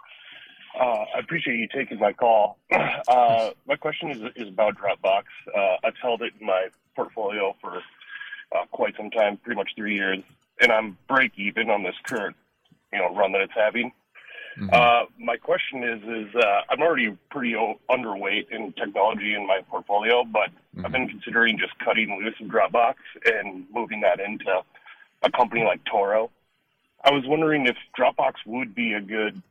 Uh, 0.79 1.05
I 1.17 1.21
appreciate 1.21 1.57
you 1.57 1.67
taking 1.75 1.99
my 1.99 2.13
call. 2.13 2.59
Uh, 3.07 3.51
my 3.67 3.77
question 3.77 4.11
is, 4.11 4.19
is 4.35 4.49
about 4.49 4.75
Dropbox. 4.77 5.25
Uh, 5.55 5.77
I've 5.85 5.97
held 6.01 6.23
it 6.23 6.33
in 6.41 6.47
my 6.47 6.69
portfolio 6.97 7.55
for 7.61 7.77
uh, 7.77 8.65
quite 8.73 8.95
some 8.97 9.11
time, 9.11 9.37
pretty 9.37 9.57
much 9.57 9.71
three 9.77 9.95
years, 9.95 10.21
and 10.61 10.73
I'm 10.73 10.97
break 11.07 11.33
even 11.37 11.69
on 11.69 11.83
this 11.83 11.95
current, 12.05 12.35
you 12.93 12.99
know, 12.99 13.15
run 13.15 13.33
that 13.33 13.43
it's 13.43 13.53
having. 13.55 13.93
Mm-hmm. 14.59 14.71
Uh, 14.73 15.07
my 15.19 15.37
question 15.37 15.83
is, 15.83 16.03
is 16.03 16.35
uh, 16.35 16.61
I'm 16.71 16.81
already 16.81 17.17
pretty 17.31 17.57
o- 17.57 17.81
underweight 17.91 18.51
in 18.51 18.73
technology 18.73 19.35
in 19.35 19.47
my 19.47 19.61
portfolio, 19.69 20.25
but 20.25 20.51
mm-hmm. 20.51 20.87
I've 20.87 20.93
been 20.93 21.09
considering 21.09 21.59
just 21.59 21.77
cutting 21.79 22.21
loose 22.23 22.35
of 22.41 22.47
Dropbox 22.47 22.95
and 23.27 23.65
moving 23.73 24.01
that 24.03 24.21
into 24.21 24.63
a 25.23 25.31
company 25.31 25.65
like 25.65 25.81
Toro. 25.85 26.31
I 27.03 27.11
was 27.11 27.25
wondering 27.27 27.67
if 27.67 27.77
Dropbox 27.99 28.35
would 28.47 28.75
be 28.75 28.93
a 28.93 29.01
good 29.01 29.43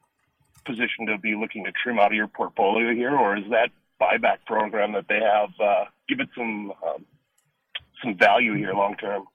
position 0.65 1.07
to 1.07 1.17
be 1.17 1.35
looking 1.35 1.65
to 1.65 1.71
trim 1.71 1.99
out 1.99 2.07
of 2.07 2.13
your 2.13 2.27
portfolio 2.27 2.93
here, 2.93 3.15
or 3.15 3.37
is 3.37 3.43
that 3.49 3.69
buyback 4.01 4.37
program 4.45 4.93
that 4.93 5.07
they 5.07 5.19
have 5.19 5.49
uh, 5.59 5.85
give 6.07 6.19
it 6.19 6.29
some 6.35 6.71
um, 6.85 7.05
some 8.01 8.17
value 8.17 8.55
here 8.55 8.73
long 8.73 8.95
term? 8.95 9.25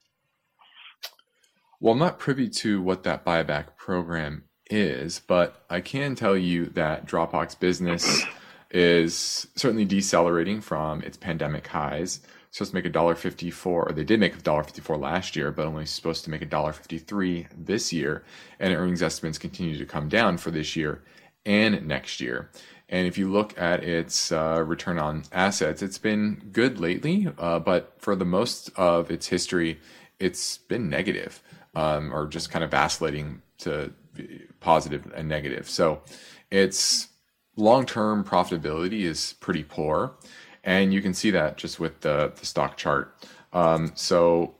Well, 1.81 1.92
I'm 1.92 1.98
not 1.98 2.18
privy 2.18 2.48
to 2.48 2.83
what 2.83 3.04
that 3.04 3.24
buyback 3.24 3.76
program 3.76 4.48
is, 4.70 5.20
but 5.26 5.64
I 5.70 5.81
can 5.81 6.14
tell 6.14 6.37
you 6.37 6.66
that 6.66 7.07
Dropbox 7.07 7.59
business 7.59 8.24
is 8.70 9.46
certainly 9.54 9.85
decelerating 9.85 10.61
from 10.61 11.02
its 11.02 11.16
pandemic 11.16 11.66
highs. 11.66 12.20
It's 12.48 12.59
Supposed 12.59 12.70
to 12.70 12.76
make 12.76 12.87
a 12.87 12.90
dollar 12.90 13.14
fifty 13.14 13.50
four, 13.50 13.88
or 13.88 13.92
they 13.92 14.04
did 14.04 14.20
make 14.20 14.35
a 14.35 14.40
dollar 14.40 14.64
fifty 14.64 14.81
four 14.81 14.96
last 14.96 15.37
year, 15.37 15.52
but 15.52 15.66
only 15.66 15.87
supposed 15.87 16.24
to 16.24 16.31
make 16.31 16.42
a 16.42 16.46
dollar 16.46 16.72
fifty 16.72 16.98
three 16.98 17.46
this 17.57 17.92
year. 17.92 18.24
And 18.59 18.74
earnings 18.74 19.02
estimates 19.02 19.38
continue 19.38 19.76
to 19.76 19.85
come 19.85 20.09
down 20.09 20.38
for 20.38 20.50
this 20.50 20.74
year 20.74 21.02
and 21.44 21.87
next 21.87 22.20
year. 22.20 22.50
And 22.88 23.07
if 23.07 23.18
you 23.18 23.31
look 23.31 23.59
at 23.61 23.85
its 23.85 24.33
uh, 24.33 24.64
return 24.66 24.98
on 24.98 25.24
assets, 25.31 25.83
it's 25.83 25.98
been 25.98 26.50
good 26.52 26.81
lately, 26.81 27.28
uh, 27.37 27.59
but 27.59 27.94
for 27.98 28.16
the 28.16 28.24
most 28.24 28.70
of 28.76 29.11
its 29.11 29.26
history, 29.26 29.78
it's 30.18 30.57
been 30.57 30.88
negative 30.88 31.42
um, 31.74 32.14
or 32.14 32.26
just 32.26 32.50
kind 32.50 32.64
of 32.64 32.70
vacillating 32.70 33.42
to 33.59 33.92
positive 34.61 35.11
and 35.14 35.29
negative. 35.29 35.68
So 35.68 36.03
its 36.51 37.09
long 37.57 37.87
term 37.87 38.25
profitability 38.25 39.03
is 39.03 39.35
pretty 39.40 39.64
poor. 39.64 40.14
And 40.64 40.92
you 40.92 41.01
can 41.01 41.14
see 41.14 41.31
that 41.31 41.57
just 41.57 41.81
with 41.81 42.01
the, 42.01 42.33
the 42.38 42.47
stock 42.47 42.77
chart. 42.77 43.14
Um, 43.53 43.92
so, 43.94 44.55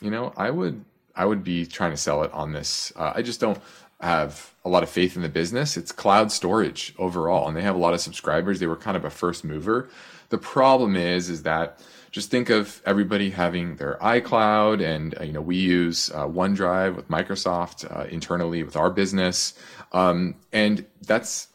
you 0.00 0.10
know, 0.10 0.32
I 0.36 0.50
would 0.50 0.84
I 1.14 1.26
would 1.26 1.44
be 1.44 1.66
trying 1.66 1.90
to 1.90 1.96
sell 1.96 2.22
it 2.22 2.32
on 2.32 2.52
this. 2.52 2.92
Uh, 2.96 3.12
I 3.14 3.22
just 3.22 3.40
don't 3.40 3.60
have 4.00 4.54
a 4.64 4.68
lot 4.68 4.82
of 4.82 4.88
faith 4.88 5.14
in 5.14 5.22
the 5.22 5.28
business. 5.28 5.76
It's 5.76 5.92
cloud 5.92 6.32
storage 6.32 6.94
overall, 6.98 7.46
and 7.46 7.56
they 7.56 7.62
have 7.62 7.74
a 7.74 7.78
lot 7.78 7.94
of 7.94 8.00
subscribers. 8.00 8.58
They 8.58 8.66
were 8.66 8.76
kind 8.76 8.96
of 8.96 9.04
a 9.04 9.10
first 9.10 9.44
mover. 9.44 9.88
The 10.30 10.38
problem 10.38 10.96
is, 10.96 11.28
is 11.28 11.42
that 11.42 11.80
just 12.12 12.30
think 12.30 12.50
of 12.50 12.82
everybody 12.84 13.30
having 13.30 13.76
their 13.76 13.96
iCloud, 14.00 14.84
and 14.84 15.18
uh, 15.18 15.24
you 15.24 15.32
know 15.32 15.40
we 15.40 15.56
use 15.56 16.10
uh, 16.10 16.26
OneDrive 16.28 16.94
with 16.94 17.08
Microsoft 17.08 17.90
uh, 17.90 18.04
internally 18.04 18.62
with 18.62 18.76
our 18.76 18.90
business, 18.90 19.54
um, 19.92 20.36
and 20.52 20.86
that's 21.00 21.48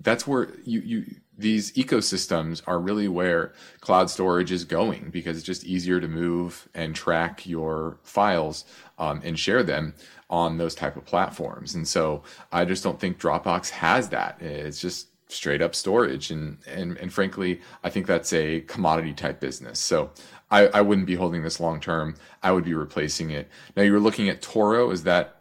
that's 0.00 0.26
where 0.26 0.48
you 0.64 0.80
you 0.80 1.04
these 1.36 1.70
ecosystems 1.74 2.62
are 2.66 2.80
really 2.80 3.06
where 3.06 3.52
cloud 3.80 4.10
storage 4.10 4.50
is 4.50 4.64
going 4.64 5.10
because 5.10 5.36
it's 5.36 5.46
just 5.46 5.62
easier 5.64 6.00
to 6.00 6.08
move 6.08 6.68
and 6.74 6.96
track 6.96 7.46
your 7.46 7.98
files 8.02 8.64
um, 8.98 9.20
and 9.22 9.38
share 9.38 9.62
them 9.62 9.94
on 10.28 10.58
those 10.58 10.74
type 10.74 10.96
of 10.96 11.04
platforms. 11.04 11.74
And 11.76 11.86
so 11.86 12.24
I 12.50 12.64
just 12.64 12.82
don't 12.82 12.98
think 12.98 13.20
Dropbox 13.20 13.70
has 13.70 14.08
that. 14.08 14.42
It's 14.42 14.80
just 14.80 15.07
straight 15.28 15.62
up 15.62 15.74
storage. 15.74 16.30
And 16.30 16.58
and 16.66 16.96
and 16.98 17.12
frankly 17.12 17.60
i 17.84 17.90
think 17.90 18.06
that's 18.06 18.32
a 18.32 18.60
commodity 18.62 19.12
type 19.12 19.40
business. 19.40 19.78
So 19.78 20.10
i 20.50 20.66
i 20.68 20.80
wouldn't 20.80 21.06
be 21.06 21.14
holding 21.14 21.42
this 21.42 21.60
long 21.60 21.80
term. 21.80 22.14
I 22.42 22.52
would 22.52 22.64
be 22.64 22.74
replacing 22.74 23.30
it. 23.30 23.48
Now 23.76 23.82
you 23.82 23.92
were 23.92 24.00
looking 24.00 24.28
at 24.28 24.42
toro. 24.42 24.90
Is 24.90 25.04
that 25.04 25.36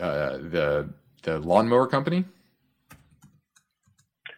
uh, 0.00 0.38
the 0.38 0.88
the 1.22 1.38
lawnmower 1.40 1.86
company? 1.86 2.24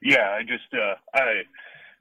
Yeah 0.02 0.36
i 0.38 0.42
just 0.42 0.72
uh, 0.74 0.94
i 1.14 1.42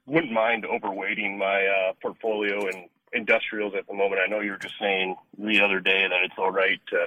wouldn't 0.06 0.32
mind 0.32 0.64
overweighting 0.64 1.38
my 1.38 1.66
uh, 1.66 1.92
portfolio 2.02 2.66
in 2.66 2.88
industrials 3.12 3.74
at 3.76 3.86
the 3.86 3.94
moment. 3.94 4.20
I 4.24 4.28
know 4.28 4.40
you 4.40 4.52
were 4.52 4.58
just 4.58 4.74
saying 4.80 5.16
the 5.38 5.60
other 5.60 5.80
day 5.80 6.06
that 6.08 6.22
it's 6.22 6.34
all 6.38 6.50
right 6.50 6.80
to 6.88 7.06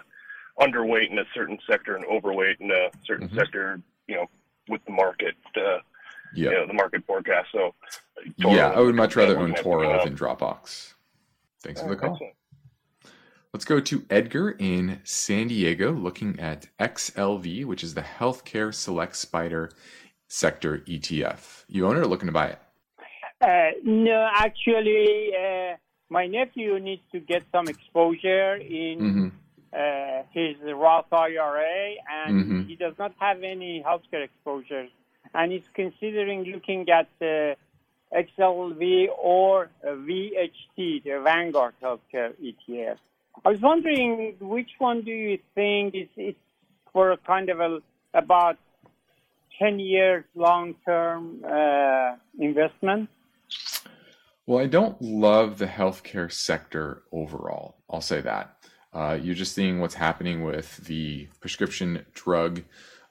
underweight 0.59 1.09
in 1.11 1.19
a 1.19 1.25
certain 1.33 1.57
sector 1.67 1.95
and 1.95 2.05
overweight 2.05 2.59
in 2.59 2.71
a 2.71 2.89
certain 3.05 3.27
mm-hmm. 3.27 3.37
sector 3.37 3.81
you 4.07 4.15
know 4.15 4.27
with 4.69 4.83
the 4.85 4.91
market, 4.91 5.35
uh, 5.57 5.79
yeah, 6.33 6.49
you 6.49 6.51
know, 6.51 6.67
the 6.67 6.73
market 6.73 7.03
forecast. 7.05 7.49
So, 7.51 7.73
Toro 8.41 8.55
yeah, 8.55 8.71
I 8.71 8.79
would 8.79 8.95
much 8.95 9.15
rather 9.15 9.37
own 9.37 9.53
Toro 9.53 10.03
than 10.03 10.15
Dropbox. 10.15 10.93
Thanks 11.61 11.81
for 11.81 11.89
the 11.89 11.95
call. 11.95 12.13
Excellent. 12.13 12.33
Let's 13.53 13.65
go 13.65 13.79
to 13.79 14.03
Edgar 14.09 14.51
in 14.51 14.99
San 15.03 15.47
Diego, 15.47 15.91
looking 15.91 16.39
at 16.39 16.65
XLV, 16.79 17.65
which 17.65 17.83
is 17.83 17.93
the 17.93 18.01
Healthcare 18.01 18.73
Select 18.73 19.15
Spider 19.15 19.69
Sector 20.27 20.79
ETF. 20.79 21.63
You 21.67 21.85
own 21.85 21.95
it 21.95 21.99
or 21.99 22.07
looking 22.07 22.25
to 22.25 22.31
buy 22.31 22.47
it? 22.47 22.59
Uh, 23.39 23.77
no, 23.83 24.27
actually, 24.33 25.29
uh, 25.39 25.75
my 26.09 26.25
nephew 26.25 26.79
needs 26.79 27.03
to 27.11 27.19
get 27.19 27.43
some 27.51 27.67
exposure 27.67 28.55
in 28.55 28.99
mm-hmm 28.99 29.27
uh, 29.75 30.23
his 30.31 30.55
Roth 30.61 31.11
IRA, 31.11 31.95
and 32.09 32.43
mm-hmm. 32.43 32.61
he 32.63 32.75
does 32.75 32.93
not 32.99 33.13
have 33.19 33.43
any 33.43 33.83
healthcare 33.85 34.23
exposure, 34.23 34.87
and 35.33 35.51
he's 35.51 35.67
considering 35.73 36.43
looking 36.43 36.89
at 36.89 37.07
the 37.19 37.55
XLV 38.15 39.07
or 39.17 39.69
VHT, 39.85 41.03
the 41.03 41.21
Vanguard 41.23 41.73
Healthcare 41.81 42.33
ETF. 42.41 42.97
I 43.43 43.49
was 43.49 43.61
wondering 43.61 44.35
which 44.39 44.71
one 44.77 45.01
do 45.01 45.11
you 45.11 45.39
think 45.55 45.95
is, 45.95 46.07
is 46.15 46.35
for 46.91 47.11
a 47.11 47.17
kind 47.17 47.49
of 47.49 47.59
a, 47.59 47.79
about 48.13 48.57
10 49.59 49.79
years 49.79 50.23
long 50.35 50.75
term 50.85 51.43
uh, 51.43 52.15
investment? 52.39 53.09
Well, 54.45 54.59
I 54.59 54.67
don't 54.67 55.01
love 55.01 55.57
the 55.57 55.67
healthcare 55.67 56.31
sector 56.31 57.03
overall. 57.11 57.77
I'll 57.89 58.01
say 58.01 58.21
that. 58.21 58.55
Uh, 58.93 59.17
you're 59.21 59.35
just 59.35 59.55
seeing 59.55 59.79
what's 59.79 59.95
happening 59.95 60.43
with 60.43 60.77
the 60.85 61.27
prescription 61.39 62.05
drug 62.13 62.63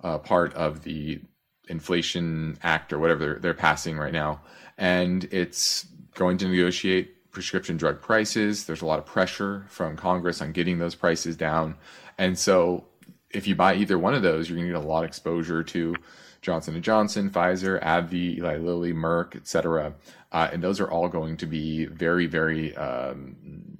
uh, 0.03 0.19
part 0.19 0.55
of 0.55 0.85
the 0.85 1.21
Inflation 1.69 2.59
Act 2.63 2.93
or 2.93 2.99
whatever 2.99 3.21
they're, 3.21 3.39
they're 3.39 3.55
passing 3.55 3.99
right 3.99 4.13
now. 4.13 4.41
And 4.79 5.25
it's 5.33 5.87
going 6.15 6.39
to 6.39 6.49
negotiate 6.49 7.31
prescription 7.31 7.77
drug 7.77 8.01
prices. 8.01 8.67
There's 8.67 8.83
a 8.83 8.87
lot 8.87 8.99
of 8.99 9.07
pressure 9.07 9.65
from 9.69 9.97
Congress 9.97 10.43
on 10.43 10.53
getting 10.53 10.79
those 10.79 10.95
prices 10.95 11.37
down. 11.37 11.77
And 12.19 12.39
so 12.39 12.85
if 13.31 13.47
you 13.47 13.55
buy 13.55 13.75
either 13.75 13.99
one 13.99 14.15
of 14.15 14.23
those, 14.23 14.49
you're 14.49 14.57
going 14.57 14.69
to 14.69 14.75
get 14.75 14.85
a 14.85 14.87
lot 14.87 15.05
of 15.05 15.09
exposure 15.09 15.63
to 15.63 15.95
Johnson 16.43 16.81
& 16.83 16.83
Johnson, 16.83 17.31
Pfizer, 17.31 17.83
AbbVie, 17.83 18.39
Eli 18.39 18.57
Lilly, 18.57 18.93
Merck, 18.93 19.37
et 19.37 19.47
cetera. 19.47 19.95
Uh, 20.33 20.49
and 20.53 20.63
those 20.63 20.81
are 20.81 20.91
all 20.91 21.09
going 21.09 21.37
to 21.39 21.47
be 21.47 21.87
very, 21.87 22.27
very, 22.27 22.77
um, 22.77 23.37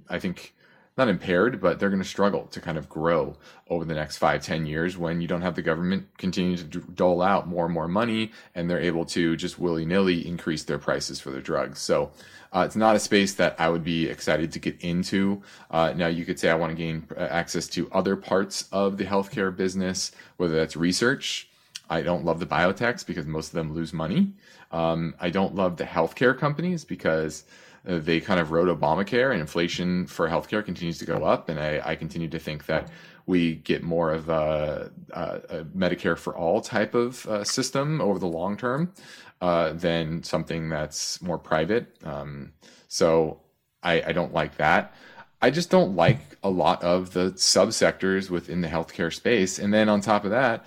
I 0.09 0.19
think, 0.19 0.55
not 0.97 1.09
impaired, 1.09 1.61
but 1.61 1.79
they're 1.79 1.89
going 1.89 2.03
to 2.03 2.09
struggle 2.09 2.47
to 2.49 2.61
kind 2.61 2.77
of 2.77 2.89
grow 2.89 3.37
over 3.69 3.85
the 3.85 3.95
next 3.95 4.19
five, 4.19 4.43
ten 4.43 4.67
years 4.67 4.99
when 4.99 5.21
you 5.21 5.29
don't 5.29 5.43
have 5.43 5.55
the 5.55 5.63
government 5.63 6.07
continue 6.19 6.57
to 6.57 6.65
dole 6.65 7.23
out 7.23 7.49
more 7.49 7.65
and 7.65 7.75
more 7.75 7.89
money 7.89 8.31
and 8.55 8.69
they're 8.69 8.81
able 8.81 9.05
to 9.07 9.37
just 9.37 9.59
willy 9.59 9.87
nilly 9.87 10.27
increase 10.27 10.65
their 10.65 10.79
prices 10.79 11.19
for 11.19 11.31
their 11.31 11.41
drugs. 11.41 11.79
So 11.79 12.11
uh, 12.55 12.65
it's 12.67 12.77
not 12.77 12.95
a 12.95 12.99
space 12.99 13.35
that 13.35 13.57
I 13.59 13.71
would 13.71 13.83
be 13.83 14.09
excited 14.09 14.53
to 14.53 14.59
get 14.59 14.81
into. 14.81 15.43
Uh, 15.71 15.95
now, 15.97 16.09
you 16.09 16.27
could 16.27 16.39
say 16.39 16.51
I 16.51 16.55
want 16.55 16.71
to 16.71 16.77
gain 16.77 17.07
uh, 17.17 17.21
access 17.21 17.67
to 17.69 17.91
other 17.93 18.15
parts 18.15 18.69
of 18.71 18.99
the 18.99 19.05
healthcare 19.05 19.55
business, 19.55 20.13
whether 20.37 20.55
that's 20.55 20.77
research. 20.77 21.49
I 21.89 22.03
don't 22.03 22.25
love 22.25 22.41
the 22.41 22.47
biotechs 22.47 23.07
because 23.07 23.27
most 23.27 23.49
of 23.49 23.55
them 23.55 23.75
lose 23.75 23.93
money. 23.93 24.33
Um, 24.71 25.15
I 25.21 25.31
don't 25.31 25.55
love 25.55 25.77
the 25.77 25.85
healthcare 25.85 26.39
companies 26.39 26.85
because 26.85 27.45
uh, 27.87 27.99
they 27.99 28.21
kind 28.21 28.39
of 28.39 28.51
wrote 28.51 28.69
Obamacare, 28.69 29.33
and 29.33 29.41
inflation 29.41 30.07
for 30.07 30.29
healthcare 30.29 30.65
continues 30.65 30.99
to 30.99 31.05
go 31.05 31.25
up. 31.25 31.49
And 31.49 31.59
I, 31.59 31.81
I 31.85 31.97
continue 31.97 32.29
to 32.29 32.39
think 32.39 32.67
that 32.67 32.89
we 33.27 33.57
get 33.57 33.83
more 33.83 34.13
of 34.13 34.29
a, 34.29 34.91
a, 35.13 35.65
Medicare 35.77 36.19
for 36.19 36.37
all 36.37 36.61
type 36.61 36.95
of 36.95 37.27
uh, 37.27 37.45
system 37.45 38.01
over 38.01 38.19
the 38.19 38.27
long 38.27 38.57
term 38.57 38.93
uh, 39.41 39.73
than 39.73 40.23
something 40.23 40.69
that's 40.69 41.21
more 41.23 41.39
private. 41.39 41.97
Um, 42.05 42.53
so 42.89 43.41
I, 43.83 44.03
I 44.03 44.13
don't 44.13 44.33
like 44.33 44.57
that. 44.57 44.95
I 45.41 45.51
just 45.51 45.71
don't 45.71 45.97
like 45.97 46.21
a 46.45 46.51
lot 46.51 46.83
of 46.85 47.13
the 47.13 47.33
subsectors 47.33 48.31
within 48.31 48.61
the 48.61 48.69
healthcare 48.69 49.13
space. 49.13 49.59
And 49.59 49.75
then 49.75 49.89
on 49.89 50.01
top 50.01 50.25
of 50.25 50.31
that, 50.31 50.65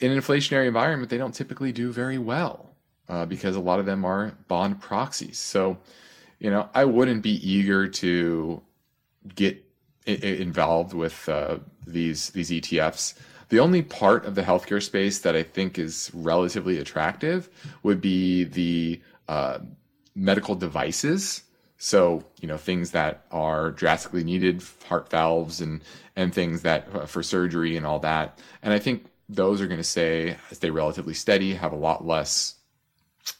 in 0.00 0.10
an 0.10 0.18
inflationary 0.18 0.66
environment, 0.66 1.08
they 1.08 1.16
don't 1.16 1.34
typically 1.34 1.72
do 1.72 1.92
very 1.92 2.18
well 2.18 2.74
uh, 3.08 3.24
because 3.24 3.56
a 3.56 3.60
lot 3.60 3.78
of 3.78 3.86
them 3.86 4.04
are 4.04 4.34
bond 4.48 4.80
proxies. 4.80 5.38
So 5.38 5.78
you 6.38 6.50
know, 6.50 6.68
I 6.74 6.84
wouldn't 6.84 7.22
be 7.22 7.48
eager 7.48 7.88
to 7.88 8.62
get 9.34 9.64
involved 10.06 10.94
with 10.94 11.28
uh, 11.28 11.58
these 11.86 12.30
these 12.30 12.50
ETFs. 12.50 13.14
The 13.48 13.60
only 13.60 13.82
part 13.82 14.26
of 14.26 14.34
the 14.34 14.42
healthcare 14.42 14.82
space 14.82 15.20
that 15.20 15.34
I 15.34 15.42
think 15.42 15.78
is 15.78 16.10
relatively 16.14 16.78
attractive 16.78 17.48
would 17.82 18.00
be 18.00 18.44
the 18.44 19.00
uh, 19.28 19.58
medical 20.14 20.54
devices. 20.54 21.42
So 21.78 22.24
you 22.40 22.48
know 22.48 22.56
things 22.56 22.90
that 22.92 23.24
are 23.30 23.70
drastically 23.70 24.24
needed, 24.24 24.62
heart 24.88 25.10
valves 25.10 25.60
and 25.60 25.82
and 26.16 26.34
things 26.34 26.62
that 26.62 26.88
uh, 26.94 27.06
for 27.06 27.22
surgery 27.22 27.76
and 27.76 27.86
all 27.86 28.00
that. 28.00 28.38
And 28.62 28.72
I 28.72 28.78
think 28.78 29.06
those 29.28 29.60
are 29.60 29.66
going 29.66 29.78
to 29.78 29.84
stay 29.84 30.36
stay 30.52 30.70
relatively 30.70 31.14
steady, 31.14 31.54
have 31.54 31.72
a 31.72 31.76
lot 31.76 32.06
less 32.06 32.54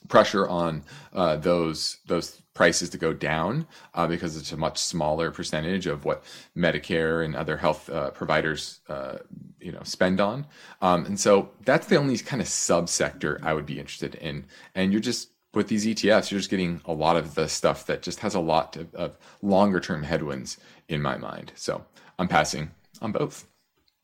pressure 0.09 0.47
on 0.49 0.83
uh, 1.13 1.37
those 1.37 1.99
those 2.07 2.41
prices 2.59 2.91
to 2.91 2.99
go 2.99 3.13
down 3.15 3.67
uh, 3.95 4.07
because 4.07 4.37
it's 4.37 4.53
a 4.53 4.57
much 4.57 4.79
smaller 4.79 5.31
percentage 5.31 5.87
of 5.87 6.05
what 6.05 6.25
Medicare 6.57 7.25
and 7.25 7.37
other 7.37 7.57
health 7.57 7.89
uh, 7.89 8.11
providers 8.11 8.81
uh, 8.89 9.19
you 9.61 9.73
know 9.73 9.83
spend 9.85 10.21
on, 10.21 10.45
um, 10.83 11.07
and 11.07 11.19
so 11.19 11.51
that's 11.65 11.87
the 11.87 11.97
only 11.97 12.19
kind 12.19 12.43
of 12.43 12.49
subsector 12.49 13.43
I 13.43 13.55
would 13.55 13.65
be 13.65 13.79
interested 13.79 14.17
in. 14.17 14.45
And 14.75 14.93
you're 14.93 15.01
just 15.01 15.31
with 15.55 15.69
these 15.69 15.87
ETFs, 15.87 16.31
you're 16.31 16.41
just 16.41 16.51
getting 16.51 16.81
a 16.85 16.93
lot 16.93 17.17
of 17.17 17.35
the 17.35 17.49
stuff 17.49 17.87
that 17.87 18.03
just 18.03 18.21
has 18.21 18.35
a 18.35 18.41
lot 18.41 18.77
of, 18.77 18.95
of 18.95 19.17
longer 19.41 19.81
term 19.81 20.03
headwinds 20.03 20.59
in 20.89 21.01
my 21.01 21.17
mind. 21.17 21.53
So 21.55 21.85
I'm 22.19 22.29
passing 22.29 22.71
on 23.01 23.13
both. 23.13 23.47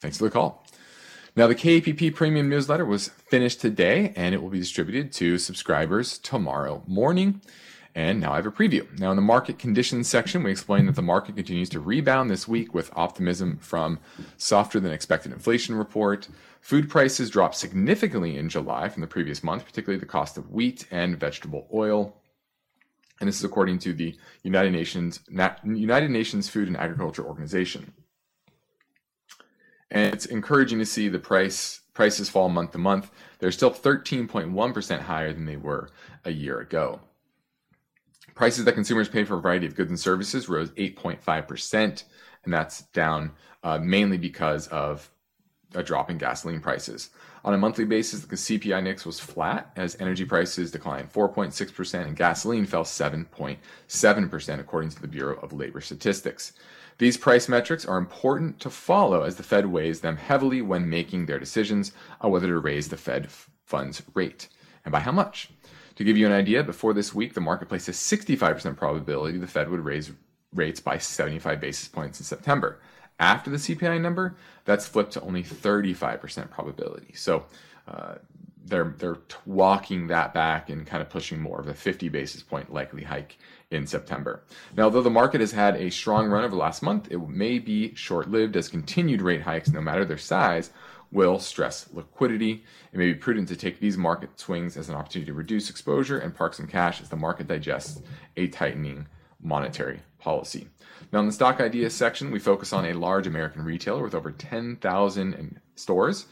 Thanks 0.01 0.19
for 0.19 0.25
the 0.25 0.31
call. 0.31 0.65
Now, 1.37 1.49
the 1.49 1.55
KAPP 1.57 2.15
Premium 2.15 2.49
newsletter 2.49 2.85
was 2.85 3.09
finished 3.09 3.61
today 3.61 4.13
and 4.15 4.35
it 4.35 4.43
will 4.43 4.51
be 4.51 4.61
distributed 4.61 5.13
to 5.15 5.39
subscribers 5.39 6.19
tomorrow 6.19 6.85
morning. 6.87 7.41
And 7.95 8.21
now 8.21 8.33
I 8.33 8.37
have 8.37 8.47
a 8.47 8.51
preview. 8.51 8.87
Now, 8.99 9.11
in 9.11 9.17
the 9.17 9.23
market 9.23 9.59
conditions 9.59 10.09
section, 10.09 10.43
we 10.43 10.51
explain 10.51 10.87
that 10.87 10.97
the 10.97 11.03
market 11.03 11.37
continues 11.37 11.69
to 11.71 11.81
rebound 11.81 12.29
this 12.29 12.49
week 12.49 12.75
with 12.75 12.91
optimism 12.97 13.59
from 13.59 14.01
softer 14.37 14.81
than 14.81 14.91
expected 14.91 15.33
inflation 15.33 15.77
report. 15.77 16.29
Food 16.61 16.91
prices 16.91 17.31
dropped 17.31 17.55
significantly 17.55 18.37
in 18.37 18.49
July 18.49 18.89
from 18.89 19.01
the 19.01 19.07
previous 19.07 19.45
month, 19.45 19.65
particularly 19.65 20.01
the 20.01 20.07
cost 20.07 20.37
of 20.37 20.51
wheat 20.51 20.87
and 20.91 21.19
vegetable 21.19 21.69
oil. 21.73 22.17
And 23.21 23.29
this 23.29 23.39
is 23.39 23.45
according 23.45 23.79
to 23.81 23.93
the 23.93 24.19
United 24.43 24.73
Nations 24.73 25.21
United 25.65 26.11
Nations 26.11 26.49
Food 26.49 26.67
and 26.67 26.77
Agriculture 26.77 27.25
Organization 27.25 27.93
and 29.95 30.13
it's 30.13 30.27
encouraging 30.27 30.81
to 30.81 30.87
see 30.87 31.09
the 31.09 31.19
price 31.19 31.81
prices 31.95 32.29
fall 32.29 32.49
month 32.49 32.73
to 32.73 32.79
month. 32.79 33.11
They're 33.39 33.53
still 33.53 33.71
13.1% 33.71 35.01
higher 35.01 35.33
than 35.33 35.47
they 35.47 35.57
were 35.57 35.89
a 36.25 36.33
year 36.33 36.59
ago. 36.59 37.01
Prices 38.35 38.65
that 38.65 38.73
consumers 38.73 39.09
pay 39.09 39.25
for 39.25 39.37
a 39.37 39.41
variety 39.41 39.67
of 39.67 39.77
goods 39.77 39.91
and 39.91 40.01
services 40.01 40.49
rose 40.49 40.71
8.5%, 40.71 42.05
and 42.45 42.53
that's 42.53 42.83
down 42.83 43.33
uh, 43.63 43.79
mainly 43.79 44.19
because 44.19 44.67
of 44.69 45.11
a 45.75 45.83
drop 45.83 46.11
in 46.11 46.19
gasoline 46.19 46.61
prices. 46.61 47.11
On 47.45 47.53
a 47.53 47.59
monthly 47.59 47.85
basis, 47.85 48.21
the 48.21 48.37
CPI 48.37 48.79
index 48.79 49.05
was 49.05 49.21
flat 49.21 49.71
as 49.77 49.97
energy 50.01 50.25
prices 50.25 50.71
declined 50.71 51.13
4.6% 51.13 52.07
and 52.07 52.17
gasoline 52.17 52.65
fell 52.65 52.85
7.7%, 52.85 54.61
according 54.61 54.91
to 54.91 55.01
the 55.01 55.09
Bureau 55.09 55.39
of 55.41 55.53
Labor 55.53 55.81
Statistics. 55.81 56.53
These 56.99 57.17
price 57.17 57.49
metrics 57.49 57.85
are 57.85 57.99
important 57.99 58.61
to 58.61 58.71
follow 58.71 59.23
as 59.23 59.37
the 59.37 59.43
Fed 59.43 59.67
weighs 59.67 60.01
them 60.01 60.17
heavily 60.17 60.63
when 60.63 60.89
making 60.89 61.27
their 61.27 61.41
decisions 61.41 61.93
on 62.21 62.31
whether 62.31 62.47
to 62.47 62.59
raise 62.59 62.89
the 62.89 62.97
Fed 62.97 63.29
funds 63.65 64.03
rate 64.15 64.49
and 64.85 64.93
by 64.93 65.01
how 65.01 65.13
much. 65.13 65.51
To 65.97 66.05
give 66.05 66.17
you 66.17 66.27
an 66.27 66.33
idea, 66.33 66.63
before 66.63 66.93
this 66.93 67.15
week, 67.15 67.35
the 67.35 67.41
market 67.41 67.69
placed 67.69 67.89
a 67.89 67.93
65% 67.93 68.77
probability 68.77 69.39
the 69.39 69.47
Fed 69.47 69.71
would 69.71 69.85
raise 69.85 70.11
rates 70.53 70.81
by 70.81 70.99
75 70.99 71.61
basis 71.61 71.89
points 71.89 72.21
in 72.21 72.25
September. 72.25 72.81
After 73.21 73.51
the 73.51 73.57
CPI 73.57 74.01
number, 74.01 74.37
that's 74.65 74.87
flipped 74.87 75.13
to 75.13 75.21
only 75.21 75.43
35% 75.43 76.51
probability. 76.51 77.13
So 77.15 77.47
uh, 77.87 78.17
they're 78.67 78.95
they're 78.99 79.19
walking 79.47 80.07
that 80.09 80.33
back 80.33 80.71
and 80.71 80.87
kind 80.87 81.03
of 81.03 81.11
pushing 81.11 81.41
more 81.41 81.61
of 81.61 81.69
a 81.69 81.75
50 81.75 82.09
basis 82.09 82.43
point 82.43 82.73
likely 82.73 83.05
hike 83.05 83.39
in 83.71 83.87
September. 83.87 84.43
Now, 84.77 84.89
though 84.89 85.03
the 85.03 85.11
market 85.11 85.41
has 85.41 85.53
had 85.53 85.77
a 85.77 85.91
strong 85.91 86.29
run 86.29 86.45
over 86.45 86.55
the 86.55 86.61
last 86.61 86.83
month, 86.83 87.09
it 87.11 87.29
may 87.29 87.59
be 87.59 87.95
short 87.95 88.31
lived 88.31 88.57
as 88.57 88.69
continued 88.69 89.21
rate 89.23 89.43
hikes, 89.43 89.71
no 89.71 89.81
matter 89.81 90.05
their 90.05 90.19
size, 90.19 90.71
will 91.13 91.39
stress 91.39 91.89
liquidity. 91.93 92.65
It 92.93 92.99
may 92.99 93.07
be 93.07 93.15
prudent 93.15 93.49
to 93.49 93.57
take 93.57 93.81
these 93.81 93.97
market 93.97 94.39
swings 94.39 94.77
as 94.77 94.89
an 94.89 94.95
opportunity 94.95 95.31
to 95.31 95.35
reduce 95.35 95.71
exposure 95.71 96.19
and 96.19 96.35
park 96.35 96.55
some 96.55 96.67
cash 96.67 97.01
as 97.01 97.09
the 97.09 97.17
market 97.17 97.47
digests 97.47 98.03
a 98.37 98.49
tightening 98.49 99.07
monetary 99.41 100.01
policy. 100.19 100.69
Now, 101.13 101.21
in 101.21 101.27
the 101.27 101.33
stock 101.33 101.61
ideas 101.61 101.95
section, 101.95 102.31
we 102.31 102.39
focus 102.39 102.73
on 102.73 102.87
a 102.87 102.95
large 102.95 103.27
American 103.27 103.65
retailer 103.65 104.03
with 104.03 104.15
over 104.15 104.33
10,000 104.33 105.61
stores. 105.77 106.27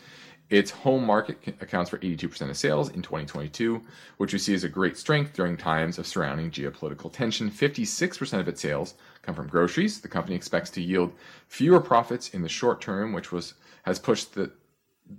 Its 0.51 0.71
home 0.71 1.07
market 1.07 1.39
accounts 1.61 1.89
for 1.89 1.99
82% 1.99 2.51
of 2.51 2.57
sales 2.57 2.91
in 2.91 3.01
2022, 3.01 3.81
which 4.19 4.35
we 4.35 4.39
see 4.39 4.53
as 4.53 4.65
a 4.65 4.69
great 4.69 4.99
strength 4.99 5.33
during 5.33 5.57
times 5.57 5.99
of 5.99 6.07
surrounding 6.07 6.51
geopolitical 6.51 7.11
tension. 7.11 7.51
56% 7.51 8.39
of 8.39 8.49
its 8.49 8.61
sales 8.61 8.95
come 9.23 9.35
from 9.35 9.47
groceries. 9.47 10.01
The 10.01 10.09
company 10.09 10.37
expects 10.37 10.69
to 10.71 10.83
yield 10.83 11.13
fewer 11.49 11.81
profits 11.81 12.31
in 12.31 12.43
the 12.43 12.51
short 12.51 12.83
term, 12.83 13.13
which 13.15 13.33
was 13.33 13.55
has 13.85 13.99
pushed 13.99 14.35
the, 14.35 14.51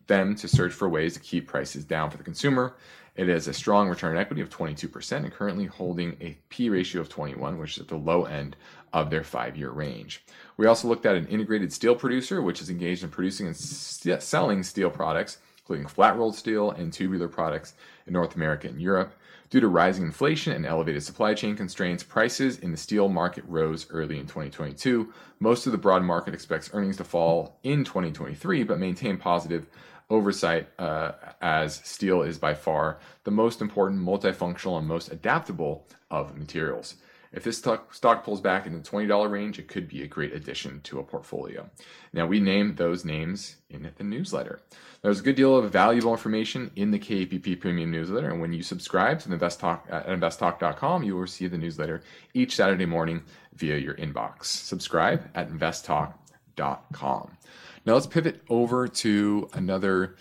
them 0.08 0.36
to 0.36 0.48
search 0.48 0.74
for 0.74 0.90
ways 0.90 1.14
to 1.14 1.20
keep 1.20 1.48
prices 1.48 1.86
down 1.86 2.10
for 2.10 2.18
the 2.18 2.24
consumer. 2.24 2.76
It 3.16 3.28
has 3.28 3.48
a 3.48 3.54
strong 3.54 3.90
return 3.90 4.16
on 4.16 4.22
equity 4.22 4.42
of 4.42 4.50
22% 4.50 5.12
and 5.12 5.32
currently 5.32 5.66
holding 5.66 6.18
a 6.20 6.38
P 6.50 6.70
ratio 6.70 7.02
of 7.02 7.10
21, 7.10 7.60
which 7.60 7.74
is 7.74 7.80
at 7.80 7.88
the 7.88 7.96
low 7.96 8.26
end 8.26 8.56
of 8.92 9.10
their 9.10 9.24
five 9.24 9.56
year 9.56 9.70
range. 9.70 10.24
We 10.58 10.66
also 10.66 10.88
looked 10.88 11.06
at 11.06 11.16
an 11.16 11.28
integrated 11.28 11.72
steel 11.72 11.96
producer, 11.96 12.42
which 12.42 12.62
is 12.62 12.70
engaged 12.70 13.04
in 13.04 13.10
producing 13.10 13.48
and 13.48 13.56
selling 13.56 14.64
steel 14.64 14.90
products, 14.90 15.38
including 15.60 15.88
flat 15.88 16.18
rolled 16.18 16.36
steel 16.36 16.72
and 16.72 16.92
tubular 16.92 17.28
products 17.28 17.74
in 18.08 18.14
North 18.14 18.36
America 18.36 18.68
and 18.68 18.82
Europe. 18.82 19.14
Due 19.50 19.60
to 19.60 19.68
rising 19.68 20.06
inflation 20.06 20.54
and 20.54 20.66
elevated 20.66 21.04
supply 21.04 21.34
chain 21.34 21.56
constraints, 21.56 22.02
prices 22.02 22.58
in 22.60 22.72
the 22.72 22.78
steel 22.78 23.08
market 23.08 23.44
rose 23.48 23.86
early 23.92 24.18
in 24.18 24.26
2022. 24.26 25.14
Most 25.40 25.66
of 25.66 25.72
the 25.72 25.78
broad 25.78 26.04
market 26.04 26.34
expects 26.34 26.72
earnings 26.74 26.98
to 26.98 27.04
fall 27.04 27.60
in 27.64 27.84
2023, 27.84 28.64
but 28.64 28.80
maintain 28.80 29.18
positive 29.18 29.68
oversight 30.10 30.68
uh, 30.80 31.12
as 31.42 31.76
steel 31.84 32.22
is 32.22 32.38
by 32.38 32.54
far 32.54 33.00
the 33.24 33.32
most 33.32 33.62
important, 33.62 34.02
multifunctional, 34.02 34.78
and 34.78 34.88
most 34.88 35.12
adaptable 35.12 35.86
of 36.10 36.38
materials. 36.38 36.96
If 37.34 37.44
this 37.44 37.58
stock, 37.58 38.24
pulls 38.24 38.42
back 38.42 38.68
in 38.68 38.74
the 38.74 38.80
$20 38.80 39.30
range, 39.30 39.58
it 39.58 39.68
could 39.68 39.88
be 39.88 40.04
a 40.04 40.08
great 40.08 40.34
addition 40.34 40.82
to 40.82 41.00
a 41.00 41.04
portfolio. 41.04 41.68
Now, 42.14 42.28
we 42.28 42.40
name 42.40 42.76
those 42.76 43.04
names 43.04 43.56
in 43.72 43.92
the 43.98 44.04
newsletter. 44.04 44.62
There's 45.02 45.20
a 45.20 45.24
good 45.24 45.36
deal 45.36 45.58
of 45.58 45.72
valuable 45.72 46.12
information 46.12 46.70
in 46.76 46.92
the 46.92 47.00
KAPP 47.00 47.60
Premium 47.60 47.90
newsletter, 47.90 48.30
and 48.30 48.40
when 48.40 48.54
you 48.54 48.62
subscribe 48.62 49.20
to 49.22 49.34
Invest 49.34 49.60
Talk 49.60 49.88
at 49.90 50.08
uh, 50.08 50.16
investtalk.com, 50.16 51.04
you 51.04 51.16
will 51.16 51.22
receive 51.22 51.50
the 51.52 51.58
newsletter 51.58 52.04
each 52.36 52.56
Saturday 52.56 52.86
morning 52.86 53.24
via 53.56 53.78
your 53.78 53.96
inbox. 53.96 54.46
Subscribe 54.46 55.28
at 55.34 55.50
investtalk.com. 55.50 57.38
Now 57.86 57.94
let's 57.96 58.08
pivot 58.08 58.42
over 58.48 58.88
to 58.88 59.50
another 59.54 60.16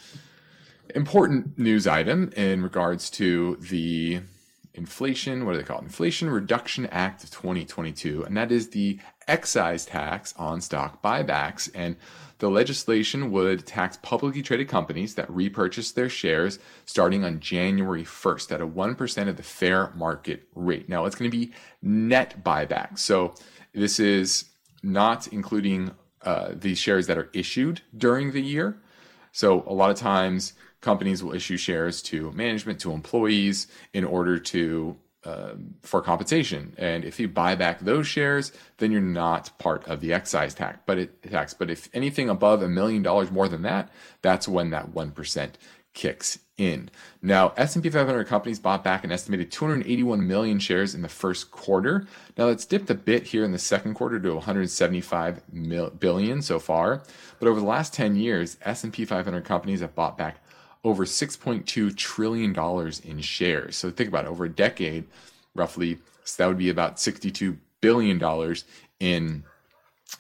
important 0.94 1.58
news 1.58 1.86
item 1.86 2.32
in 2.36 2.62
regards 2.62 3.10
to 3.10 3.56
the 3.60 4.22
inflation, 4.74 5.44
what 5.44 5.52
do 5.52 5.58
they 5.58 5.64
call 5.64 5.78
it? 5.78 5.84
Inflation 5.84 6.30
Reduction 6.30 6.86
Act 6.86 7.24
of 7.24 7.30
2022, 7.30 8.24
and 8.24 8.36
that 8.36 8.50
is 8.50 8.70
the 8.70 8.98
excise 9.28 9.84
tax 9.84 10.34
on 10.36 10.60
stock 10.60 11.02
buybacks. 11.02 11.70
And 11.74 11.96
the 12.38 12.50
legislation 12.50 13.30
would 13.30 13.66
tax 13.66 13.98
publicly 14.02 14.42
traded 14.42 14.68
companies 14.68 15.14
that 15.14 15.30
repurchase 15.30 15.92
their 15.92 16.08
shares 16.08 16.58
starting 16.86 17.24
on 17.24 17.40
January 17.40 18.04
1st 18.04 18.52
at 18.52 18.60
a 18.60 18.66
1% 18.66 19.28
of 19.28 19.36
the 19.36 19.42
fair 19.42 19.92
market 19.94 20.48
rate. 20.54 20.88
Now, 20.88 21.04
it's 21.04 21.14
going 21.14 21.30
to 21.30 21.36
be 21.36 21.52
net 21.82 22.42
buybacks. 22.42 22.98
So 22.98 23.34
this 23.72 24.00
is 24.00 24.46
not 24.82 25.28
including 25.28 25.92
uh, 26.22 26.50
the 26.54 26.74
shares 26.74 27.06
that 27.06 27.18
are 27.18 27.30
issued 27.32 27.82
during 27.96 28.32
the 28.32 28.42
year. 28.42 28.80
So 29.32 29.64
a 29.66 29.72
lot 29.72 29.90
of 29.90 29.96
times 29.96 30.54
companies 30.82 31.22
will 31.22 31.32
issue 31.32 31.56
shares 31.56 32.02
to 32.02 32.30
management, 32.32 32.80
to 32.80 32.92
employees 32.92 33.68
in 33.94 34.04
order 34.04 34.38
to 34.38 34.96
uh, 35.24 35.54
for 35.82 36.02
compensation. 36.02 36.74
And 36.76 37.04
if 37.04 37.20
you 37.20 37.28
buy 37.28 37.54
back 37.54 37.80
those 37.80 38.08
shares, 38.08 38.52
then 38.78 38.90
you're 38.90 39.00
not 39.00 39.56
part 39.58 39.86
of 39.86 40.00
the 40.00 40.12
excise 40.12 40.52
tax. 40.52 40.80
But 40.84 40.98
it 40.98 41.22
tax. 41.30 41.54
But 41.54 41.70
if 41.70 41.88
anything 41.94 42.28
above 42.28 42.60
a 42.60 42.68
million 42.68 43.02
dollars 43.02 43.30
more 43.30 43.48
than 43.48 43.62
that, 43.62 43.88
that's 44.20 44.48
when 44.48 44.70
that 44.70 44.90
one 44.90 45.12
percent 45.12 45.56
kicks 45.94 46.38
in. 46.56 46.90
Now, 47.20 47.52
S&P 47.56 47.90
500 47.90 48.24
companies 48.26 48.58
bought 48.58 48.82
back 48.84 49.04
an 49.04 49.12
estimated 49.12 49.50
281 49.50 50.26
million 50.26 50.58
shares 50.58 50.94
in 50.94 51.02
the 51.02 51.08
first 51.08 51.50
quarter. 51.50 52.06
Now, 52.36 52.48
it's 52.48 52.64
dipped 52.64 52.90
a 52.90 52.94
bit 52.94 53.24
here 53.24 53.44
in 53.44 53.52
the 53.52 53.58
second 53.58 53.94
quarter 53.94 54.18
to 54.20 54.34
175 54.34 55.42
mil- 55.52 55.90
billion 55.90 56.40
so 56.40 56.58
far, 56.58 57.02
but 57.38 57.48
over 57.48 57.60
the 57.60 57.66
last 57.66 57.92
10 57.94 58.16
years, 58.16 58.56
S&P 58.62 59.04
500 59.04 59.44
companies 59.44 59.80
have 59.80 59.94
bought 59.94 60.16
back 60.16 60.41
over 60.84 61.04
6.2 61.04 61.96
trillion 61.96 62.52
dollars 62.52 63.00
in 63.00 63.20
shares. 63.20 63.76
So 63.76 63.90
think 63.90 64.08
about 64.08 64.24
it, 64.24 64.28
over 64.28 64.44
a 64.44 64.48
decade, 64.48 65.04
roughly, 65.54 65.98
so 66.24 66.42
that 66.42 66.48
would 66.48 66.58
be 66.58 66.70
about 66.70 66.98
62 66.98 67.56
billion 67.80 68.18
dollars 68.18 68.64
in 69.00 69.44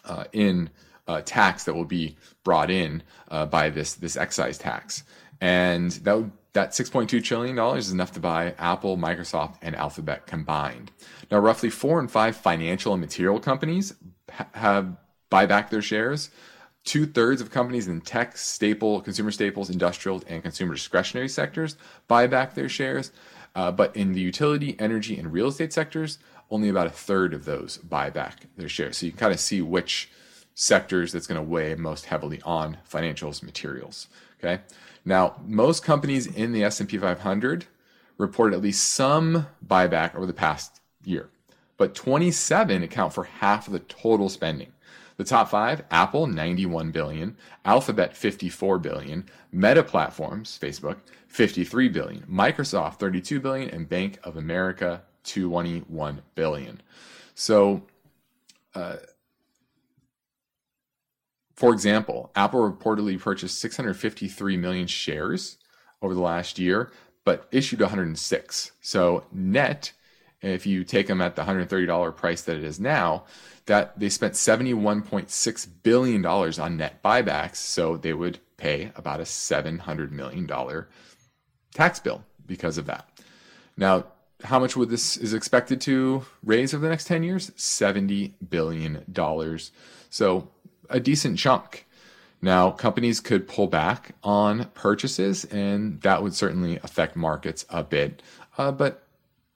uh, 0.04 0.24
in 0.32 0.70
uh, 1.06 1.20
tax 1.24 1.64
that 1.64 1.74
will 1.74 1.84
be 1.84 2.16
brought 2.44 2.70
in 2.70 3.02
uh, 3.28 3.46
by 3.46 3.70
this 3.70 3.94
this 3.94 4.16
excise 4.16 4.58
tax, 4.58 5.04
and 5.40 5.92
that 5.92 6.16
would, 6.16 6.32
that 6.52 6.70
6.2 6.70 7.22
trillion 7.24 7.56
dollars 7.56 7.86
is 7.86 7.92
enough 7.92 8.12
to 8.12 8.20
buy 8.20 8.54
Apple, 8.58 8.96
Microsoft, 8.96 9.56
and 9.62 9.74
Alphabet 9.74 10.26
combined. 10.26 10.92
Now, 11.30 11.38
roughly 11.38 11.70
four 11.70 11.98
and 11.98 12.10
five 12.10 12.36
financial 12.36 12.92
and 12.92 13.00
material 13.00 13.40
companies 13.40 13.94
ha- 14.30 14.48
have 14.52 14.96
buy 15.30 15.46
back 15.46 15.70
their 15.70 15.82
shares. 15.82 16.30
Two 16.84 17.06
thirds 17.06 17.40
of 17.40 17.50
companies 17.50 17.86
in 17.86 18.00
tech, 18.00 18.36
staple, 18.36 19.00
consumer 19.00 19.30
staples, 19.30 19.70
industrial, 19.70 20.22
and 20.26 20.42
consumer 20.42 20.74
discretionary 20.74 21.28
sectors 21.28 21.76
buy 22.08 22.26
back 22.26 22.54
their 22.54 22.68
shares. 22.68 23.12
Uh, 23.54 23.70
but 23.70 23.94
in 23.94 24.12
the 24.12 24.20
utility, 24.20 24.76
energy, 24.78 25.18
and 25.18 25.32
real 25.32 25.48
estate 25.48 25.72
sectors, 25.72 26.18
only 26.50 26.68
about 26.68 26.86
a 26.86 26.90
third 26.90 27.34
of 27.34 27.44
those 27.44 27.78
buy 27.78 28.10
back 28.10 28.46
their 28.56 28.68
shares. 28.68 28.98
So 28.98 29.06
you 29.06 29.12
can 29.12 29.18
kind 29.18 29.32
of 29.32 29.40
see 29.40 29.62
which 29.62 30.10
sectors 30.54 31.12
that's 31.12 31.26
going 31.26 31.40
to 31.40 31.48
weigh 31.48 31.74
most 31.74 32.06
heavily 32.06 32.40
on 32.44 32.78
financials 32.90 33.42
materials. 33.42 34.08
Okay. 34.38 34.62
Now, 35.04 35.36
most 35.46 35.84
companies 35.84 36.26
in 36.26 36.52
the 36.52 36.64
S&P 36.64 36.98
500 36.98 37.66
reported 38.18 38.56
at 38.56 38.62
least 38.62 38.90
some 38.90 39.46
buyback 39.66 40.14
over 40.14 40.26
the 40.26 40.32
past 40.32 40.80
year, 41.04 41.30
but 41.76 41.94
27 41.94 42.82
account 42.82 43.12
for 43.12 43.24
half 43.24 43.66
of 43.66 43.72
the 43.72 43.80
total 43.80 44.28
spending. 44.28 44.71
The 45.22 45.28
top 45.28 45.50
five: 45.50 45.84
Apple, 45.88 46.26
91 46.26 46.90
billion; 46.90 47.36
Alphabet, 47.64 48.16
54 48.16 48.80
billion; 48.80 49.24
Meta 49.52 49.84
Platforms, 49.84 50.58
Facebook, 50.60 50.96
53 51.28 51.88
billion; 51.90 52.22
Microsoft, 52.22 52.98
32 52.98 53.38
billion; 53.38 53.70
and 53.70 53.88
Bank 53.88 54.18
of 54.24 54.36
America, 54.36 55.04
21 55.22 56.22
billion. 56.34 56.82
So. 57.36 57.84
Uh, 58.74 58.96
for 61.54 61.72
example, 61.72 62.32
Apple 62.34 62.68
reportedly 62.68 63.16
purchased 63.20 63.60
653 63.60 64.56
million 64.56 64.88
shares 64.88 65.58
over 66.00 66.14
the 66.14 66.20
last 66.20 66.58
year, 66.58 66.90
but 67.24 67.46
issued 67.52 67.80
106. 67.80 68.72
So 68.80 69.26
net, 69.30 69.92
if 70.42 70.66
you 70.66 70.84
take 70.84 71.06
them 71.06 71.20
at 71.20 71.36
the 71.36 71.42
$130 71.42 72.16
price 72.16 72.42
that 72.42 72.56
it 72.56 72.64
is 72.64 72.80
now, 72.80 73.24
that 73.66 73.98
they 73.98 74.08
spent 74.08 74.34
71.6 74.34 75.68
billion 75.82 76.22
dollars 76.22 76.58
on 76.58 76.76
net 76.76 77.02
buybacks, 77.02 77.56
so 77.56 77.96
they 77.96 78.12
would 78.12 78.40
pay 78.56 78.90
about 78.96 79.20
a 79.20 79.24
700 79.24 80.12
million 80.12 80.46
dollar 80.46 80.88
tax 81.74 82.00
bill 82.00 82.24
because 82.46 82.76
of 82.76 82.86
that. 82.86 83.08
Now, 83.76 84.06
how 84.44 84.58
much 84.58 84.76
would 84.76 84.90
this 84.90 85.16
is 85.16 85.32
expected 85.32 85.80
to 85.82 86.24
raise 86.44 86.74
over 86.74 86.82
the 86.82 86.90
next 86.90 87.06
10 87.06 87.22
years? 87.22 87.52
70 87.54 88.34
billion 88.48 89.04
dollars. 89.10 89.70
So 90.10 90.48
a 90.90 90.98
decent 90.98 91.38
chunk. 91.38 91.86
Now, 92.44 92.72
companies 92.72 93.20
could 93.20 93.46
pull 93.46 93.68
back 93.68 94.16
on 94.24 94.64
purchases, 94.74 95.44
and 95.44 96.00
that 96.00 96.24
would 96.24 96.34
certainly 96.34 96.80
affect 96.82 97.14
markets 97.14 97.64
a 97.70 97.84
bit, 97.84 98.20
uh, 98.58 98.72
but 98.72 99.06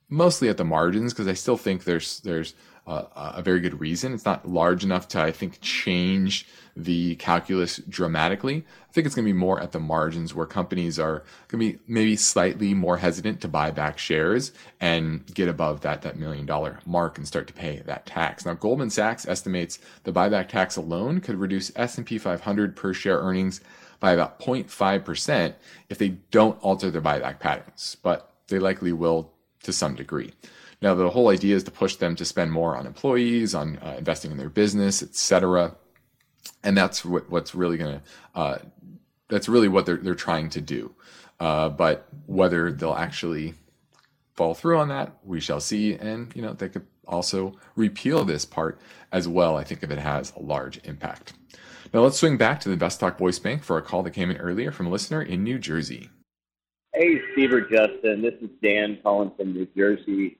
mostly 0.09 0.49
at 0.49 0.57
the 0.57 0.65
margins 0.65 1.13
because 1.13 1.27
I 1.27 1.33
still 1.33 1.57
think 1.57 1.83
there's 1.83 2.19
there's 2.21 2.53
a 2.89 3.41
very 3.43 3.59
good 3.59 3.81
reason. 3.81 4.13
It's 4.13 4.23
not 4.23 4.47
large 4.47 4.85
enough 4.85 5.09
to 5.09 5.21
I 5.21 5.31
think 5.31 5.59
change 5.59 6.47
the 6.73 7.15
calculus 7.15 7.77
dramatically. 7.89 8.65
I 8.89 8.93
think 8.93 9.05
it's 9.05 9.13
going 9.15 9.25
to 9.25 9.33
be 9.33 9.37
more 9.37 9.59
at 9.59 9.73
the 9.73 9.79
margins 9.79 10.33
where 10.33 10.45
companies 10.45 10.97
are 10.97 11.23
going 11.49 11.59
to 11.59 11.73
be 11.73 11.79
maybe 11.85 12.15
slightly 12.15 12.73
more 12.73 12.97
hesitant 12.97 13.41
to 13.41 13.49
buy 13.49 13.71
back 13.71 13.97
shares 13.97 14.53
and 14.79 15.25
get 15.33 15.49
above 15.49 15.81
that 15.81 16.01
that 16.03 16.17
million 16.17 16.45
dollar 16.45 16.79
mark 16.85 17.17
and 17.17 17.27
start 17.27 17.47
to 17.47 17.53
pay 17.53 17.81
that 17.85 18.05
tax. 18.05 18.45
Now 18.45 18.53
Goldman 18.53 18.89
Sachs 18.89 19.27
estimates 19.27 19.79
the 20.03 20.13
buyback 20.13 20.47
tax 20.47 20.77
alone 20.77 21.19
could 21.19 21.35
reduce 21.35 21.73
S&P 21.75 22.17
500 22.17 22.75
per 22.75 22.93
share 22.93 23.19
earnings 23.19 23.59
by 23.99 24.13
about 24.13 24.39
0.5% 24.39 25.55
if 25.89 25.97
they 25.97 26.09
don't 26.31 26.61
alter 26.61 26.89
their 26.89 27.01
buyback 27.01 27.39
patterns, 27.39 27.97
but 28.01 28.31
they 28.47 28.59
likely 28.59 28.93
will 28.93 29.33
to 29.67 29.73
some 29.73 29.93
degree. 29.93 30.33
Now 30.81 30.95
the 30.95 31.11
whole 31.11 31.29
idea 31.29 31.55
is 31.55 31.63
to 31.65 31.71
push 31.71 31.95
them 31.95 32.15
to 32.15 32.25
spend 32.25 32.51
more 32.51 32.75
on 32.75 32.87
employees, 32.87 33.53
on 33.53 33.77
uh, 33.77 33.95
investing 33.97 34.31
in 34.31 34.37
their 34.37 34.49
business, 34.49 35.03
etc 35.03 35.75
and 36.63 36.77
that's 36.77 37.03
what, 37.05 37.29
what's 37.29 37.55
really 37.55 37.77
going 37.77 37.99
to 37.99 38.39
uh, 38.39 38.57
that's 39.29 39.49
really 39.49 39.67
what 39.67 39.85
they're 39.85 39.97
they're 39.97 40.15
trying 40.15 40.49
to 40.49 40.61
do. 40.61 40.93
Uh, 41.39 41.69
but 41.69 42.07
whether 42.25 42.71
they'll 42.71 42.93
actually 42.93 43.53
fall 44.35 44.53
through 44.53 44.77
on 44.77 44.87
that, 44.89 45.17
we 45.23 45.39
shall 45.39 45.59
see. 45.59 45.93
And 45.93 46.33
you 46.35 46.41
know, 46.41 46.53
they 46.53 46.69
could 46.69 46.85
also 47.07 47.55
repeal 47.75 48.25
this 48.25 48.45
part 48.45 48.79
as 49.11 49.27
well. 49.27 49.57
I 49.57 49.63
think 49.63 49.83
if 49.83 49.91
it 49.91 49.99
has 49.99 50.33
a 50.35 50.41
large 50.41 50.79
impact. 50.83 51.33
Now 51.93 52.01
let's 52.01 52.19
swing 52.19 52.37
back 52.37 52.59
to 52.61 52.69
the 52.69 52.73
Invest 52.73 52.99
Talk 52.99 53.17
Voice 53.17 53.39
Bank 53.39 53.63
for 53.63 53.77
a 53.77 53.81
call 53.81 54.03
that 54.03 54.11
came 54.11 54.29
in 54.29 54.37
earlier 54.37 54.71
from 54.71 54.87
a 54.87 54.89
listener 54.89 55.21
in 55.21 55.43
New 55.43 55.57
Jersey. 55.57 56.09
Hey, 56.99 57.21
Steve 57.33 57.53
or 57.53 57.61
Justin, 57.61 58.23
this 58.23 58.33
is 58.41 58.49
Dan 58.63 58.97
calling 59.03 59.31
from 59.37 59.53
New 59.53 59.67
Jersey. 59.77 60.39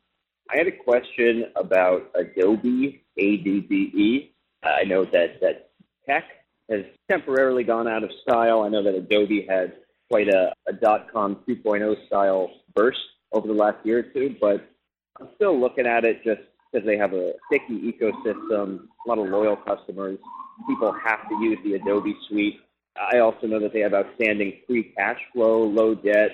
I 0.50 0.58
had 0.58 0.66
a 0.66 0.72
question 0.72 1.52
about 1.56 2.10
Adobe, 2.16 3.04
A-D-B-E. 3.16 4.32
Uh, 4.64 4.68
I 4.68 4.84
know 4.86 5.06
that 5.06 5.40
that 5.40 5.70
tech 6.10 6.24
has 6.68 6.84
temporarily 7.12 7.64
gone 7.64 7.88
out 7.88 8.04
of 8.04 8.10
style. 8.24 8.64
I 8.64 8.70
know 8.70 8.82
that 8.82 8.96
Adobe 8.96 9.46
had 9.48 9.74
quite 10.10 10.30
a, 10.30 10.52
a 10.68 10.74
dot 10.74 11.14
com 11.14 11.44
2.0 11.48 12.08
style 12.08 12.50
burst 12.74 12.98
over 13.34 13.48
the 13.48 13.54
last 13.54 13.78
year 13.86 14.00
or 14.00 14.04
two, 14.12 14.36
but 14.42 14.68
I'm 15.22 15.30
still 15.36 15.60
looking 15.60 15.86
at 15.86 16.06
it 16.06 16.24
just 16.24 16.42
because 16.72 16.88
they 16.88 16.98
have 16.98 17.14
a 17.14 17.34
sticky 17.52 17.94
ecosystem, 17.94 18.88
a 19.06 19.08
lot 19.08 19.20
of 19.20 19.28
loyal 19.28 19.58
customers. 19.58 20.18
People 20.68 20.92
have 20.92 21.30
to 21.30 21.36
use 21.36 21.60
the 21.64 21.76
Adobe 21.76 22.18
suite. 22.28 22.62
I 23.00 23.20
also 23.20 23.46
know 23.46 23.60
that 23.60 23.74
they 23.74 23.82
have 23.82 23.94
outstanding 23.94 24.54
free 24.66 24.92
cash 24.98 25.20
flow, 25.32 25.62
low 25.62 25.94
debt, 25.94 26.32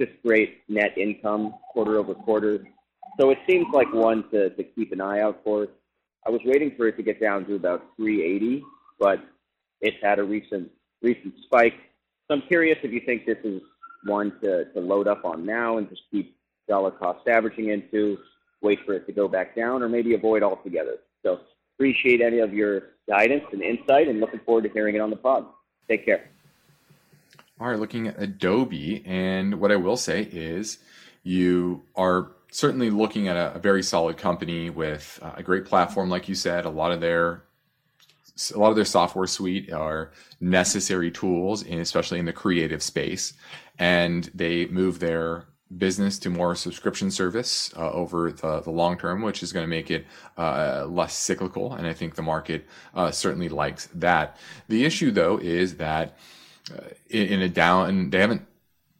just 0.00 0.12
great 0.24 0.62
net 0.68 0.96
income 0.96 1.54
quarter 1.72 1.98
over 1.98 2.14
quarter. 2.14 2.66
So 3.20 3.30
it 3.30 3.38
seems 3.48 3.66
like 3.72 3.92
one 3.92 4.28
to, 4.30 4.50
to 4.50 4.64
keep 4.64 4.92
an 4.92 5.00
eye 5.00 5.20
out 5.20 5.40
for. 5.44 5.68
I 6.26 6.30
was 6.30 6.40
waiting 6.44 6.72
for 6.76 6.88
it 6.88 6.96
to 6.96 7.02
get 7.02 7.20
down 7.20 7.44
to 7.46 7.54
about 7.56 7.82
380 7.96 8.62
but 9.02 9.18
it's 9.80 9.96
had 10.00 10.20
a 10.20 10.22
recent 10.22 10.70
recent 11.02 11.34
spike. 11.44 11.74
So 12.28 12.36
I'm 12.36 12.42
curious 12.42 12.78
if 12.84 12.92
you 12.92 13.00
think 13.04 13.26
this 13.26 13.38
is 13.42 13.60
one 14.04 14.32
to, 14.42 14.66
to 14.66 14.80
load 14.80 15.08
up 15.08 15.24
on 15.24 15.44
now 15.44 15.78
and 15.78 15.88
just 15.88 16.02
keep 16.12 16.36
dollar 16.68 16.92
cost 16.92 17.26
averaging 17.26 17.70
into, 17.70 18.16
wait 18.62 18.78
for 18.86 18.94
it 18.94 19.06
to 19.06 19.12
go 19.12 19.26
back 19.26 19.56
down, 19.56 19.82
or 19.82 19.88
maybe 19.88 20.14
avoid 20.14 20.44
altogether. 20.44 20.98
So 21.24 21.40
appreciate 21.76 22.20
any 22.20 22.38
of 22.38 22.54
your 22.54 22.82
guidance 23.08 23.42
and 23.52 23.60
insight, 23.60 24.06
and 24.06 24.20
looking 24.20 24.40
forward 24.46 24.62
to 24.64 24.70
hearing 24.70 24.94
it 24.94 25.00
on 25.00 25.10
the 25.10 25.16
pod. 25.16 25.46
Take 25.88 26.04
care. 26.04 26.30
Right, 27.62 27.78
looking 27.78 28.08
at 28.08 28.20
Adobe, 28.20 29.04
and 29.06 29.60
what 29.60 29.70
I 29.70 29.76
will 29.76 29.96
say 29.96 30.22
is 30.32 30.78
you 31.22 31.84
are 31.94 32.32
certainly 32.50 32.90
looking 32.90 33.28
at 33.28 33.36
a, 33.36 33.54
a 33.54 33.60
very 33.60 33.84
solid 33.84 34.16
company 34.16 34.68
with 34.68 35.20
uh, 35.22 35.34
a 35.36 35.44
great 35.44 35.64
platform, 35.64 36.10
like 36.10 36.28
you 36.28 36.34
said. 36.34 36.64
A 36.64 36.70
lot 36.70 36.90
of 36.90 37.00
their 37.00 37.44
a 38.52 38.58
lot 38.58 38.70
of 38.70 38.76
their 38.76 38.84
software 38.84 39.28
suite 39.28 39.72
are 39.72 40.10
necessary 40.40 41.12
tools, 41.12 41.62
in, 41.62 41.78
especially 41.78 42.18
in 42.18 42.24
the 42.24 42.32
creative 42.32 42.82
space, 42.82 43.34
and 43.78 44.28
they 44.34 44.66
move 44.66 44.98
their 44.98 45.46
business 45.78 46.18
to 46.18 46.30
more 46.30 46.56
subscription 46.56 47.12
service 47.12 47.72
uh, 47.76 47.92
over 47.92 48.32
the, 48.32 48.60
the 48.62 48.70
long 48.70 48.98
term, 48.98 49.22
which 49.22 49.40
is 49.40 49.52
going 49.52 49.64
to 49.64 49.70
make 49.70 49.88
it 49.88 50.04
uh, 50.36 50.84
less 50.88 51.14
cyclical. 51.14 51.74
And 51.74 51.86
I 51.86 51.92
think 51.92 52.16
the 52.16 52.22
market 52.22 52.66
uh, 52.92 53.12
certainly 53.12 53.48
likes 53.48 53.88
that. 53.94 54.36
The 54.68 54.84
issue, 54.84 55.12
though, 55.12 55.38
is 55.38 55.76
that 55.76 56.16
in, 57.08 57.26
in 57.26 57.42
a 57.42 57.48
down, 57.48 57.88
and 57.88 58.12
they 58.12 58.20
haven't 58.20 58.46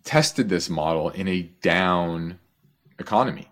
tested 0.05 0.49
this 0.49 0.69
model 0.69 1.11
in 1.11 1.29
a 1.29 1.43
down 1.63 2.39
economy 2.99 3.49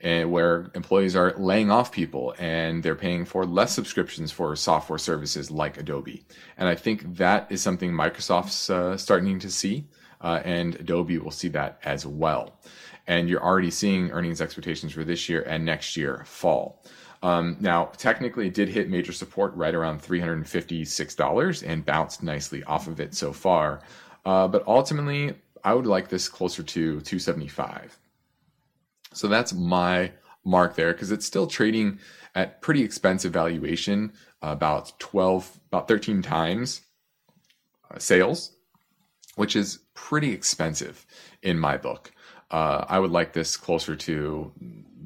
and 0.00 0.30
where 0.30 0.70
employees 0.74 1.14
are 1.14 1.34
laying 1.36 1.70
off 1.70 1.92
people 1.92 2.34
and 2.38 2.82
they're 2.82 2.94
paying 2.94 3.24
for 3.24 3.44
less 3.44 3.74
subscriptions 3.74 4.32
for 4.32 4.56
software 4.56 4.98
services 4.98 5.50
like 5.50 5.76
Adobe. 5.76 6.24
And 6.56 6.68
I 6.68 6.74
think 6.74 7.16
that 7.16 7.46
is 7.50 7.60
something 7.60 7.92
Microsoft's 7.92 8.70
uh, 8.70 8.96
starting 8.96 9.38
to 9.38 9.50
see, 9.50 9.86
uh, 10.22 10.40
and 10.44 10.74
Adobe 10.76 11.18
will 11.18 11.30
see 11.30 11.48
that 11.48 11.78
as 11.84 12.06
well. 12.06 12.58
And 13.06 13.28
you're 13.28 13.44
already 13.44 13.70
seeing 13.70 14.10
earnings 14.10 14.40
expectations 14.40 14.92
for 14.92 15.04
this 15.04 15.28
year 15.28 15.42
and 15.42 15.64
next 15.64 15.96
year 15.96 16.22
fall. 16.24 16.82
Um, 17.22 17.56
now, 17.60 17.86
technically, 17.96 18.46
it 18.46 18.54
did 18.54 18.68
hit 18.68 18.88
major 18.88 19.12
support 19.12 19.54
right 19.54 19.74
around 19.74 20.02
$356 20.02 21.68
and 21.68 21.84
bounced 21.84 22.22
nicely 22.22 22.64
off 22.64 22.86
of 22.86 22.98
it 22.98 23.14
so 23.14 23.32
far. 23.32 23.82
Uh, 24.24 24.48
but 24.48 24.66
ultimately, 24.66 25.34
I 25.62 25.74
would 25.74 25.86
like 25.86 26.08
this 26.08 26.28
closer 26.28 26.62
to 26.62 27.00
275. 27.00 27.98
So 29.12 29.28
that's 29.28 29.52
my 29.52 30.12
mark 30.44 30.76
there 30.76 30.92
because 30.92 31.10
it's 31.10 31.26
still 31.26 31.46
trading 31.46 31.98
at 32.34 32.62
pretty 32.62 32.82
expensive 32.82 33.32
valuation, 33.32 34.12
about 34.40 34.98
12, 34.98 35.60
about 35.68 35.88
13 35.88 36.22
times 36.22 36.82
uh, 37.90 37.98
sales, 37.98 38.52
which 39.36 39.56
is 39.56 39.80
pretty 39.94 40.32
expensive 40.32 41.06
in 41.42 41.58
my 41.58 41.76
book. 41.76 42.12
Uh, 42.50 42.84
I 42.88 42.98
would 42.98 43.10
like 43.10 43.32
this 43.32 43.56
closer 43.56 43.94
to 43.96 44.52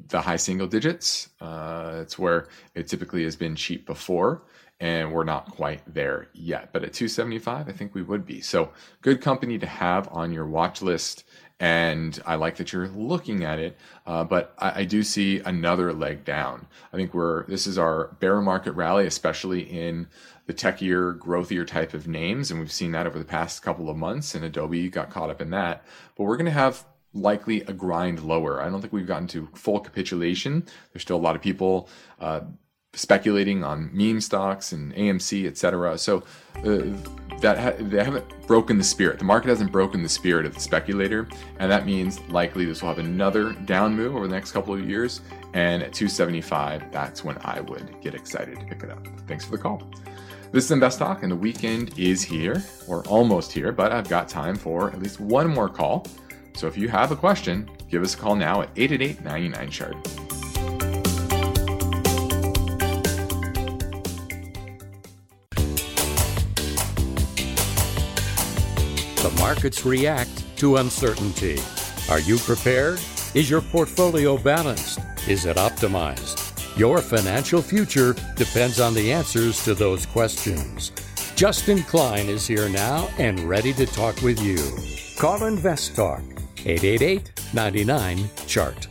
the 0.07 0.21
high 0.21 0.35
single 0.35 0.67
digits. 0.67 1.29
Uh, 1.41 1.99
it's 2.01 2.19
where 2.19 2.47
it 2.73 2.87
typically 2.87 3.23
has 3.23 3.35
been 3.35 3.55
cheap 3.55 3.85
before, 3.85 4.43
and 4.79 5.11
we're 5.11 5.23
not 5.23 5.51
quite 5.51 5.81
there 5.91 6.27
yet. 6.33 6.69
But 6.73 6.83
at 6.83 6.93
275, 6.93 7.67
I 7.67 7.71
think 7.71 7.95
we 7.95 8.01
would 8.01 8.25
be. 8.25 8.41
So 8.41 8.71
good 9.01 9.21
company 9.21 9.57
to 9.59 9.65
have 9.65 10.07
on 10.11 10.31
your 10.31 10.45
watch 10.45 10.81
list. 10.81 11.23
And 11.57 12.21
I 12.25 12.35
like 12.35 12.57
that 12.57 12.73
you're 12.73 12.89
looking 12.89 13.45
at 13.45 13.59
it, 13.59 13.77
uh, 14.05 14.25
but 14.25 14.53
I, 14.57 14.81
I 14.81 14.83
do 14.83 15.03
see 15.03 15.39
another 15.39 15.93
leg 15.93 16.25
down. 16.25 16.67
I 16.91 16.97
think 16.97 17.13
we're 17.13 17.45
this 17.45 17.65
is 17.65 17.77
our 17.77 18.09
bear 18.19 18.41
market 18.41 18.73
rally, 18.73 19.07
especially 19.07 19.61
in 19.61 20.07
the 20.47 20.53
techier, 20.53 21.17
growthier 21.17 21.65
type 21.65 21.93
of 21.93 22.09
names, 22.09 22.51
and 22.51 22.59
we've 22.59 22.73
seen 22.73 22.91
that 22.91 23.07
over 23.07 23.17
the 23.17 23.23
past 23.23 23.63
couple 23.63 23.89
of 23.89 23.95
months. 23.95 24.35
And 24.35 24.43
Adobe 24.43 24.89
got 24.89 25.09
caught 25.09 25.29
up 25.29 25.41
in 25.41 25.49
that, 25.51 25.85
but 26.17 26.25
we're 26.25 26.35
going 26.35 26.45
to 26.45 26.51
have 26.51 26.85
likely 27.15 27.61
a 27.61 27.73
grind 27.73 28.21
lower. 28.21 28.61
I 28.61 28.69
don't 28.69 28.81
think 28.81 28.93
we've 28.93 29.07
gotten 29.07 29.27
to 29.29 29.47
full 29.55 29.79
capitulation. 29.79 30.65
There's 30.93 31.01
still 31.01 31.17
a 31.17 31.25
lot 31.25 31.35
of 31.35 31.41
people 31.41 31.89
uh, 32.19 32.41
speculating 32.93 33.63
on 33.63 33.89
meme 33.93 34.21
stocks 34.21 34.71
and 34.71 34.93
AMC, 34.93 35.47
etc. 35.47 35.97
So 35.97 36.23
uh, 36.57 36.83
that 37.39 37.57
ha- 37.57 37.73
they 37.79 38.03
haven't 38.03 38.47
broken 38.47 38.77
the 38.77 38.83
spirit. 38.83 39.19
The 39.19 39.25
market 39.25 39.49
hasn't 39.49 39.71
broken 39.71 40.03
the 40.03 40.09
spirit 40.09 40.45
of 40.45 40.53
the 40.53 40.59
speculator, 40.59 41.27
and 41.59 41.71
that 41.71 41.85
means 41.85 42.19
likely 42.29 42.65
this 42.65 42.81
will 42.81 42.89
have 42.89 42.99
another 42.99 43.53
down 43.53 43.95
move 43.95 44.15
over 44.15 44.27
the 44.27 44.33
next 44.33 44.51
couple 44.51 44.73
of 44.73 44.87
years. 44.87 45.21
And 45.53 45.81
at 45.81 45.93
275, 45.93 46.91
that's 46.91 47.23
when 47.23 47.37
I 47.41 47.61
would 47.61 47.95
get 48.01 48.13
excited 48.13 48.59
to 48.59 48.65
pick 48.65 48.83
it 48.83 48.89
up. 48.89 49.07
Thanks 49.27 49.45
for 49.45 49.51
the 49.51 49.57
call. 49.57 49.89
This 50.51 50.65
is 50.65 50.71
Invest 50.71 50.99
Talk, 50.99 51.23
and 51.23 51.31
the 51.31 51.35
weekend 51.35 51.97
is 51.99 52.23
here, 52.23 52.63
or 52.87 53.05
almost 53.07 53.51
here, 53.51 53.71
but 53.71 53.91
I've 53.91 54.07
got 54.07 54.29
time 54.29 54.55
for 54.55 54.89
at 54.91 54.99
least 55.01 55.19
one 55.19 55.47
more 55.47 55.67
call. 55.67 56.07
So 56.55 56.67
if 56.67 56.77
you 56.77 56.87
have 56.87 57.11
a 57.11 57.15
question, 57.15 57.69
give 57.89 58.01
us 58.01 58.15
a 58.15 58.17
call 58.17 58.35
now 58.35 58.61
at 58.61 58.69
888 58.75 59.23
99 59.23 59.69
Chart. 59.69 60.03
The 69.17 69.35
markets 69.39 69.85
react 69.85 70.57
to 70.57 70.77
uncertainty. 70.77 71.57
Are 72.09 72.19
you 72.19 72.37
prepared? 72.37 72.99
Is 73.33 73.49
your 73.49 73.61
portfolio 73.61 74.37
balanced? 74.37 74.99
Is 75.27 75.45
it 75.45 75.57
optimized? 75.57 76.41
Your 76.77 77.01
financial 77.01 77.61
future 77.61 78.13
depends 78.35 78.79
on 78.79 78.93
the 78.93 79.11
answers 79.11 79.63
to 79.65 79.73
those 79.73 80.05
questions. 80.05 80.91
Justin 81.35 81.83
Klein 81.83 82.29
is 82.29 82.47
here 82.47 82.69
now 82.69 83.09
and 83.17 83.39
ready 83.41 83.73
to 83.73 83.85
talk 83.85 84.21
with 84.21 84.41
you. 84.41 84.57
Call 85.17 85.45
Invest 85.45 85.95
Talk 85.95 86.21
888 86.65 87.31
99 87.53 88.29
Chart. 88.47 88.87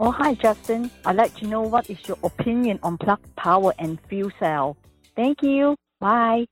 Oh, 0.00 0.10
hi, 0.10 0.34
Justin. 0.34 0.90
I'd 1.04 1.16
like 1.16 1.34
to 1.36 1.46
know 1.46 1.60
what 1.62 1.88
is 1.90 1.98
your 2.08 2.16
opinion 2.24 2.78
on 2.82 2.98
Plug 2.98 3.20
Power 3.36 3.74
and 3.78 4.00
Fuel 4.08 4.30
Cell. 4.38 4.76
Thank 5.14 5.42
you. 5.42 5.76
Bye. 6.00 6.46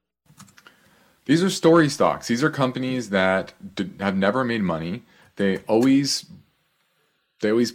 These 1.24 1.42
are 1.42 1.50
story 1.50 1.88
stocks. 1.88 2.28
These 2.28 2.44
are 2.44 2.50
companies 2.50 3.10
that 3.10 3.54
d- 3.74 3.90
have 4.00 4.16
never 4.16 4.44
made 4.44 4.62
money. 4.62 5.02
They 5.36 5.58
always, 5.68 6.26
they 7.40 7.50
always 7.50 7.72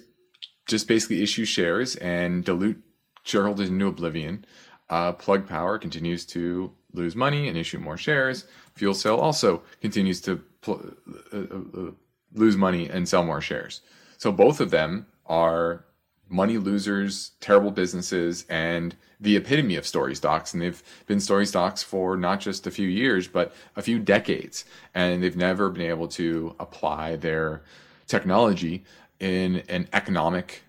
just 0.68 0.88
basically 0.88 1.24
issue 1.24 1.46
shares 1.46 1.96
and 1.98 2.44
dilute 2.46 2.82
shareholders 3.24 3.70
into 3.70 3.88
oblivion. 3.88 4.46
Uh, 4.90 5.12
Plug 5.14 5.48
Power 5.48 5.78
continues 5.80 6.26
to 6.28 6.72
lose 6.94 7.16
money 7.16 7.48
and 7.48 7.58
issue 7.58 7.80
more 7.80 7.98
shares. 7.98 8.46
Fuel 8.76 8.94
Cell 8.94 9.20
also 9.20 9.64
continues 9.82 10.22
to 10.22 10.38
pl- 10.62 10.94
uh, 11.34 11.38
uh, 11.38 11.92
lose 12.36 12.56
money 12.56 12.90
and 12.90 13.08
sell 13.08 13.24
more 13.24 13.42
shares. 13.42 13.82
So 14.18 14.32
both 14.32 14.60
of 14.60 14.72
them 14.72 15.08
are 15.26 15.86
money 16.30 16.58
losers, 16.58 17.32
terrible 17.40 17.72
businesses, 17.72 18.46
and 18.50 18.96
the 19.20 19.36
epitome 19.36 19.76
of 19.76 19.86
story 19.86 20.16
stocks. 20.16 20.54
And 20.54 20.62
they've 20.62 20.84
been 21.08 21.20
story 21.20 21.46
stocks 21.46 21.84
for 21.84 22.18
not 22.18 22.40
just 22.40 22.68
a 22.68 22.72
few 22.72 22.88
years, 22.88 23.28
but 23.28 23.54
a 23.76 23.82
few 23.82 24.00
decades. 24.00 24.66
And 24.94 25.24
they've 25.24 25.38
never 25.38 25.70
been 25.70 25.90
able 25.90 26.08
to 26.10 26.56
apply 26.60 27.16
their 27.16 27.64
technology 28.08 28.84
in 29.20 29.64
an 29.70 29.88
economic 29.94 30.64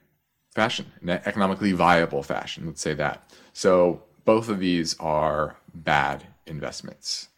fashion, 0.54 0.86
an 1.02 1.10
economically 1.10 1.72
viable 1.72 2.22
fashion. 2.22 2.66
Let's 2.66 2.80
say 2.80 2.94
that. 2.94 3.30
So 3.52 4.02
both 4.24 4.48
of 4.48 4.58
these 4.58 4.98
are 4.98 5.56
bad 5.74 6.26
investments. 6.46 7.28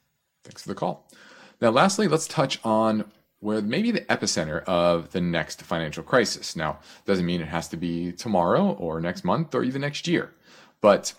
Thanks 0.44 0.62
for 0.62 0.68
the 0.68 0.74
call. 0.74 1.08
Now, 1.60 1.70
lastly, 1.70 2.06
let's 2.06 2.28
touch 2.28 2.60
on 2.64 3.04
where 3.40 3.60
maybe 3.62 3.90
the 3.90 4.00
epicenter 4.02 4.64
of 4.64 5.10
the 5.12 5.20
next 5.20 5.62
financial 5.62 6.02
crisis. 6.02 6.56
Now, 6.56 6.80
doesn't 7.06 7.26
mean 7.26 7.40
it 7.40 7.48
has 7.48 7.68
to 7.68 7.76
be 7.76 8.12
tomorrow 8.12 8.70
or 8.72 9.00
next 9.00 9.24
month 9.24 9.54
or 9.54 9.62
even 9.62 9.82
next 9.82 10.08
year, 10.08 10.32
but 10.80 11.14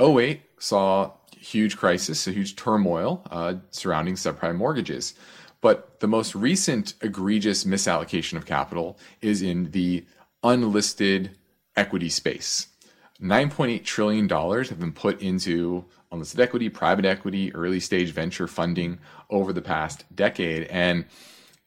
08 0.00 0.40
saw 0.58 1.12
huge 1.38 1.76
crisis, 1.76 2.26
a 2.26 2.32
huge 2.32 2.56
turmoil 2.56 3.22
uh, 3.30 3.54
surrounding 3.70 4.14
subprime 4.14 4.56
mortgages. 4.56 5.14
But 5.60 6.00
the 6.00 6.06
most 6.06 6.34
recent 6.34 6.94
egregious 7.00 7.64
misallocation 7.64 8.36
of 8.36 8.46
capital 8.46 8.98
is 9.20 9.42
in 9.42 9.72
the 9.72 10.04
unlisted 10.42 11.36
equity 11.76 12.08
space. 12.08 12.68
$9.8 13.20 13.84
trillion 13.84 14.28
have 14.28 14.78
been 14.78 14.92
put 14.92 15.20
into 15.20 15.84
unlisted 16.12 16.40
equity, 16.40 16.68
private 16.68 17.04
equity, 17.04 17.52
early 17.54 17.80
stage 17.80 18.10
venture 18.12 18.46
funding 18.46 18.98
over 19.30 19.52
the 19.52 19.62
past 19.62 20.04
decade. 20.14 20.64
And 20.68 21.04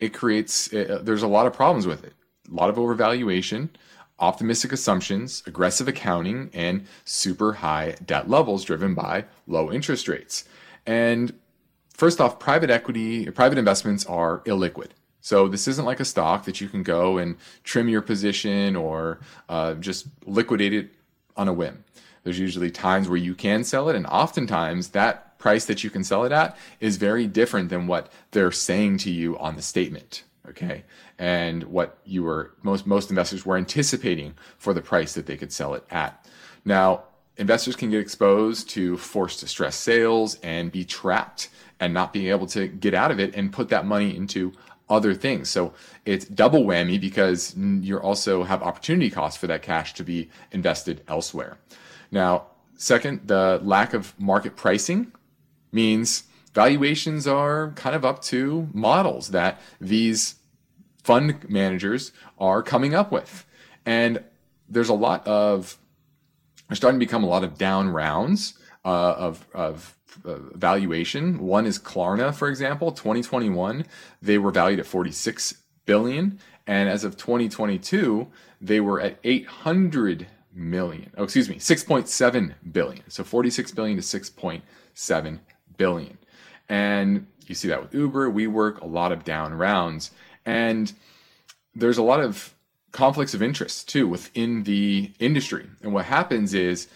it 0.02 0.14
creates, 0.14 0.74
uh, 0.74 1.00
there's 1.02 1.24
a 1.24 1.28
lot 1.28 1.48
of 1.48 1.54
problems 1.54 1.88
with 1.88 2.04
it. 2.04 2.14
A 2.52 2.54
lot 2.54 2.70
of 2.70 2.76
overvaluation, 2.76 3.70
optimistic 4.20 4.74
assumptions, 4.74 5.44
aggressive 5.46 5.88
accounting, 5.88 6.50
and 6.54 6.86
super 7.06 7.54
high 7.54 7.96
debt 8.06 8.30
levels 8.30 8.66
driven 8.66 8.94
by 8.94 9.26
low 9.48 9.72
interest 9.72 10.08
rates. 10.08 10.44
And 10.86 11.34
first 11.94 12.20
off, 12.20 12.40
private 12.40 12.70
equity, 12.70 13.30
private 13.32 13.58
investments 13.58 14.06
are 14.06 14.40
illiquid. 14.40 14.90
So 15.22 15.48
this 15.48 15.68
isn't 15.68 15.86
like 15.86 16.00
a 16.00 16.06
stock 16.06 16.46
that 16.46 16.60
you 16.60 16.68
can 16.68 16.82
go 16.82 17.20
and 17.20 17.38
trim 17.64 17.88
your 17.88 18.02
position 18.02 18.76
or 18.76 19.20
uh, 19.48 19.76
just 19.76 20.08
liquidate 20.26 20.74
it 20.74 20.90
on 21.38 21.48
a 21.48 21.54
whim. 21.54 21.84
There's 22.24 22.40
usually 22.40 22.72
times 22.72 23.08
where 23.08 23.18
you 23.18 23.36
can 23.36 23.64
sell 23.64 23.90
it, 23.90 23.96
and 23.96 24.06
oftentimes 24.08 24.90
that 24.90 25.31
price 25.42 25.66
that 25.66 25.84
you 25.84 25.90
can 25.90 26.04
sell 26.04 26.24
it 26.24 26.32
at 26.32 26.58
is 26.80 26.98
very 26.98 27.28
different 27.28 27.70
than 27.70 27.88
what 27.88 28.12
they're 28.32 28.52
saying 28.52 28.98
to 29.00 29.12
you 29.12 29.38
on 29.40 29.56
the 29.56 29.62
statement. 29.62 30.24
Okay, 30.48 30.84
and 31.20 31.64
what 31.64 32.00
you 32.06 32.24
were 32.24 32.54
most 32.64 32.88
most 32.88 33.10
investors 33.10 33.46
were 33.46 33.58
anticipating 33.58 34.34
for 34.58 34.74
the 34.74 34.82
price 34.82 35.14
that 35.14 35.26
they 35.26 35.38
could 35.38 35.52
sell 35.52 35.74
it 35.74 35.84
at. 35.92 36.26
Now, 36.66 37.04
investors 37.38 37.76
can 37.76 37.90
get 37.92 38.00
exposed 38.00 38.70
to 38.72 38.98
forced 38.98 39.40
distress 39.40 39.76
sales 39.76 40.38
and 40.42 40.72
be 40.72 40.84
trapped 40.84 41.50
and 41.80 41.94
not 41.94 42.14
being 42.14 42.28
able 42.28 42.48
to 42.48 42.68
get 42.68 42.94
out 42.94 43.12
of 43.12 43.20
it 43.20 43.36
and 43.36 43.52
put 43.52 43.70
that 43.70 43.86
money 43.86 44.16
into 44.16 44.54
other 44.90 45.14
things. 45.14 45.50
So 45.50 45.74
it's 46.06 46.26
double 46.26 46.64
whammy 46.64 47.00
because 47.00 47.56
you 47.56 47.98
also 47.98 48.44
have 48.44 48.62
opportunity 48.62 49.10
costs 49.10 49.40
for 49.40 49.48
that 49.48 49.62
cash 49.62 49.94
to 49.96 50.04
be 50.04 50.30
invested 50.52 51.02
elsewhere. 51.08 51.58
Now, 52.12 52.48
second, 52.76 53.28
the 53.28 53.60
lack 53.64 53.94
of 53.94 54.14
market 54.20 54.56
pricing 54.56 55.14
means 55.72 56.24
valuations 56.54 57.28
are 57.28 57.72
kind 57.76 57.96
of 57.96 58.04
up 58.04 58.22
to 58.24 58.70
models 58.74 59.30
that 59.30 59.60
these 59.80 60.36
fund 61.04 61.50
managers 61.50 62.12
are 62.38 62.62
coming 62.62 62.94
up 62.94 63.12
with. 63.12 63.46
And 63.86 64.24
there's 64.70 64.90
a 64.90 64.94
lot 64.94 65.26
of, 65.28 65.78
there's 66.68 66.78
starting 66.78 67.00
to 67.00 67.06
become 67.06 67.24
a 67.24 67.28
lot 67.28 67.44
of 67.44 67.58
down 67.58 67.90
rounds 67.90 68.54
uh, 68.86 69.14
of, 69.18 69.48
of 69.54 69.98
uh, 70.26 70.36
valuation. 70.54 71.40
One 71.40 71.66
is 71.66 71.80
Klarna, 71.80 72.34
for 72.34 72.50
example. 72.50 72.92
2021, 72.92 73.86
they 74.22 74.38
were 74.38 74.52
valued 74.52 74.80
at 74.80 74.86
46 74.86 75.56
billion, 75.86 76.40
and 76.68 76.90
as 76.90 77.04
of 77.04 77.18
2022, 77.18 78.28
they 78.60 78.80
were 78.80 79.00
at 79.02 79.18
800 79.24 80.28
million. 80.54 81.12
Oh, 81.18 81.24
excuse 81.24 81.50
me, 81.50 81.56
6.7 81.56 82.54
billion. 82.72 83.10
So 83.10 83.24
46 83.24 83.72
billion 83.72 83.98
to 83.98 84.04
6.7 84.04 85.40
billion. 85.78 86.18
And 86.70 87.28
you 87.48 87.56
see 87.56 87.68
that 87.68 87.82
with 87.82 87.94
Uber, 87.94 88.32
WeWork, 88.32 88.80
a 88.82 88.88
lot 88.88 89.12
of 89.12 89.24
down 89.24 89.54
rounds, 89.54 90.12
and 90.46 90.94
there's 91.76 91.98
a 91.98 92.04
lot 92.04 92.20
of 92.20 92.54
conflicts 92.92 93.34
of 93.34 93.42
interest 93.42 93.88
too 93.90 94.08
within 94.08 94.64
the 94.64 95.12
industry. 95.20 95.68
And 95.82 95.94
what 95.94 96.06
happens 96.06 96.54
is 96.54 96.88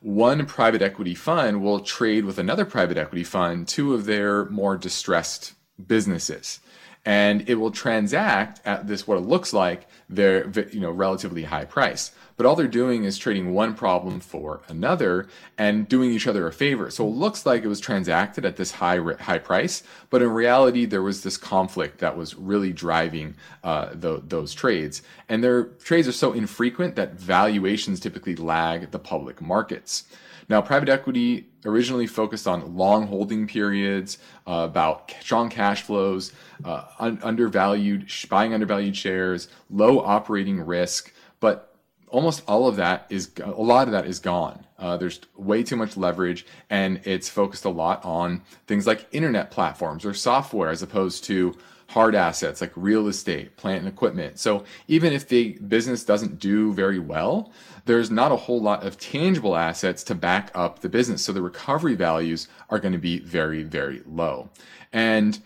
one 0.00 0.46
private 0.46 0.82
equity 0.82 1.14
fund 1.14 1.62
will 1.62 1.80
trade 1.80 2.24
with 2.24 2.38
another 2.38 2.64
private 2.64 2.96
equity 2.96 3.24
fund 3.24 3.68
two 3.68 3.94
of 3.94 4.06
their 4.06 4.46
more 4.46 4.76
distressed 4.76 5.52
businesses. 5.86 6.60
and 7.04 7.48
it 7.48 7.54
will 7.54 7.70
transact 7.70 8.60
at 8.66 8.86
this 8.86 9.06
what 9.06 9.16
it 9.16 9.22
looks 9.22 9.52
like 9.52 9.86
their 10.08 10.48
you 10.70 10.80
know 10.80 10.90
relatively 10.90 11.44
high 11.44 11.64
price 11.64 12.12
but 12.40 12.46
all 12.46 12.56
they're 12.56 12.66
doing 12.66 13.04
is 13.04 13.18
trading 13.18 13.52
one 13.52 13.74
problem 13.74 14.18
for 14.18 14.62
another 14.66 15.28
and 15.58 15.86
doing 15.86 16.10
each 16.10 16.26
other 16.26 16.46
a 16.46 16.52
favor. 16.54 16.90
So 16.90 17.06
it 17.06 17.10
looks 17.10 17.44
like 17.44 17.64
it 17.64 17.68
was 17.68 17.80
transacted 17.80 18.46
at 18.46 18.56
this 18.56 18.70
high 18.70 18.98
high 19.20 19.38
price 19.38 19.82
but 20.08 20.22
in 20.22 20.30
reality 20.30 20.86
there 20.86 21.02
was 21.02 21.22
this 21.22 21.36
conflict 21.36 21.98
that 21.98 22.16
was 22.16 22.34
really 22.34 22.72
driving 22.72 23.34
uh, 23.62 23.90
the, 23.92 24.22
those 24.26 24.54
trades. 24.54 25.02
And 25.28 25.44
their 25.44 25.64
trades 25.64 26.08
are 26.08 26.12
so 26.12 26.32
infrequent 26.32 26.96
that 26.96 27.12
valuations 27.12 28.00
typically 28.00 28.36
lag 28.36 28.90
the 28.90 28.98
public 28.98 29.42
markets. 29.42 30.04
Now, 30.48 30.62
private 30.62 30.88
equity 30.88 31.46
originally 31.66 32.06
focused 32.06 32.48
on 32.48 32.74
long 32.74 33.06
holding 33.06 33.46
periods, 33.48 34.16
uh, 34.46 34.66
about 34.70 35.12
strong 35.20 35.50
cash 35.50 35.82
flows, 35.82 36.32
uh, 36.64 36.84
un- 36.98 37.20
undervalued, 37.22 38.10
buying 38.30 38.54
undervalued 38.54 38.96
shares, 38.96 39.48
low 39.68 40.00
operating 40.00 40.58
risk, 40.62 41.12
but 41.38 41.69
almost 42.10 42.42
all 42.46 42.68
of 42.68 42.76
that 42.76 43.06
is 43.08 43.30
a 43.42 43.50
lot 43.50 43.88
of 43.88 43.92
that 43.92 44.06
is 44.06 44.18
gone. 44.18 44.66
Uh, 44.78 44.96
there's 44.96 45.20
way 45.36 45.62
too 45.62 45.76
much 45.76 45.96
leverage, 45.96 46.46
and 46.68 47.00
it's 47.04 47.28
focused 47.28 47.64
a 47.64 47.70
lot 47.70 48.04
on 48.04 48.42
things 48.66 48.86
like 48.86 49.06
internet 49.12 49.50
platforms 49.50 50.04
or 50.04 50.14
software 50.14 50.70
as 50.70 50.82
opposed 50.82 51.24
to 51.24 51.56
hard 51.88 52.14
assets 52.14 52.60
like 52.60 52.72
real 52.76 53.08
estate, 53.08 53.56
plant 53.56 53.80
and 53.80 53.88
equipment. 53.88 54.38
So 54.38 54.64
even 54.86 55.12
if 55.12 55.28
the 55.28 55.58
business 55.58 56.04
doesn't 56.04 56.38
do 56.38 56.72
very 56.72 57.00
well, 57.00 57.52
there's 57.84 58.12
not 58.12 58.30
a 58.30 58.36
whole 58.36 58.60
lot 58.60 58.86
of 58.86 58.96
tangible 58.96 59.56
assets 59.56 60.04
to 60.04 60.14
back 60.14 60.52
up 60.54 60.78
the 60.78 60.88
business. 60.88 61.24
So 61.24 61.32
the 61.32 61.42
recovery 61.42 61.96
values 61.96 62.46
are 62.68 62.78
going 62.78 62.92
to 62.92 62.98
be 62.98 63.18
very, 63.18 63.64
very 63.64 64.02
low. 64.06 64.50
And 64.92 65.40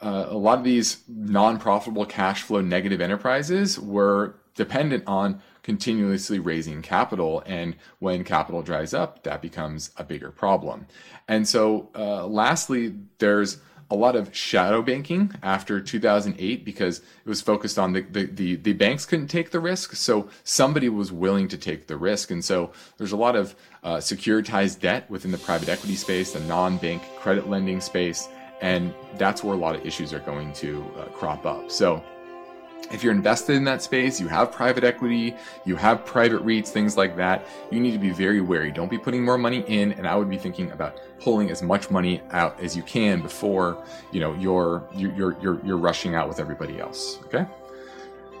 uh, 0.00 0.26
a 0.28 0.38
lot 0.38 0.58
of 0.58 0.64
these 0.64 1.02
non 1.06 1.58
profitable 1.58 2.06
cash 2.06 2.42
flow 2.42 2.62
negative 2.62 3.02
enterprises 3.02 3.78
were 3.78 4.36
dependent 4.54 5.04
on 5.06 5.42
continuously 5.64 6.38
raising 6.38 6.82
capital. 6.82 7.42
And 7.46 7.74
when 7.98 8.22
capital 8.22 8.62
dries 8.62 8.94
up, 8.94 9.24
that 9.24 9.42
becomes 9.42 9.90
a 9.96 10.04
bigger 10.04 10.30
problem. 10.30 10.86
And 11.26 11.48
so, 11.48 11.88
uh, 11.96 12.26
lastly, 12.26 12.94
there's 13.18 13.58
a 13.90 13.96
lot 13.96 14.16
of 14.16 14.34
shadow 14.34 14.82
banking 14.82 15.32
after 15.42 15.80
2008 15.80 16.64
because 16.64 16.98
it 16.98 17.28
was 17.28 17.40
focused 17.40 17.78
on 17.78 17.92
the, 17.92 18.00
the, 18.02 18.26
the, 18.26 18.56
the, 18.56 18.72
banks 18.72 19.04
couldn't 19.04 19.28
take 19.28 19.50
the 19.50 19.60
risk. 19.60 19.94
So 19.94 20.28
somebody 20.42 20.88
was 20.88 21.12
willing 21.12 21.48
to 21.48 21.58
take 21.58 21.86
the 21.86 21.96
risk. 21.96 22.30
And 22.30 22.44
so 22.44 22.72
there's 22.96 23.12
a 23.12 23.16
lot 23.16 23.36
of 23.36 23.54
uh, 23.82 23.96
securitized 23.96 24.80
debt 24.80 25.08
within 25.10 25.30
the 25.30 25.38
private 25.38 25.68
equity 25.68 25.96
space, 25.96 26.32
the 26.32 26.40
non 26.40 26.76
bank 26.78 27.02
credit 27.16 27.48
lending 27.48 27.80
space. 27.80 28.28
And 28.60 28.94
that's 29.16 29.44
where 29.44 29.54
a 29.54 29.58
lot 29.58 29.74
of 29.74 29.84
issues 29.84 30.12
are 30.12 30.20
going 30.20 30.52
to 30.54 30.84
uh, 30.98 31.04
crop 31.06 31.44
up. 31.44 31.70
So 31.70 32.02
if 32.92 33.02
you're 33.02 33.12
invested 33.12 33.56
in 33.56 33.64
that 33.64 33.82
space, 33.82 34.20
you 34.20 34.28
have 34.28 34.52
private 34.52 34.84
equity, 34.84 35.36
you 35.64 35.76
have 35.76 36.04
private 36.04 36.44
REITs, 36.44 36.68
things 36.68 36.96
like 36.96 37.16
that, 37.16 37.46
you 37.70 37.80
need 37.80 37.92
to 37.92 37.98
be 37.98 38.10
very 38.10 38.40
wary. 38.40 38.70
Don't 38.70 38.90
be 38.90 38.98
putting 38.98 39.24
more 39.24 39.38
money 39.38 39.64
in, 39.66 39.92
and 39.92 40.06
I 40.06 40.16
would 40.16 40.30
be 40.30 40.38
thinking 40.38 40.70
about 40.70 41.00
pulling 41.20 41.50
as 41.50 41.62
much 41.62 41.90
money 41.90 42.20
out 42.30 42.58
as 42.60 42.76
you 42.76 42.82
can 42.82 43.22
before 43.22 43.82
you 44.12 44.20
know 44.20 44.34
you're 44.34 44.86
you're 44.94 45.36
you're 45.40 45.64
you're 45.64 45.78
rushing 45.78 46.14
out 46.14 46.28
with 46.28 46.38
everybody 46.40 46.78
else. 46.78 47.18
Okay. 47.24 47.46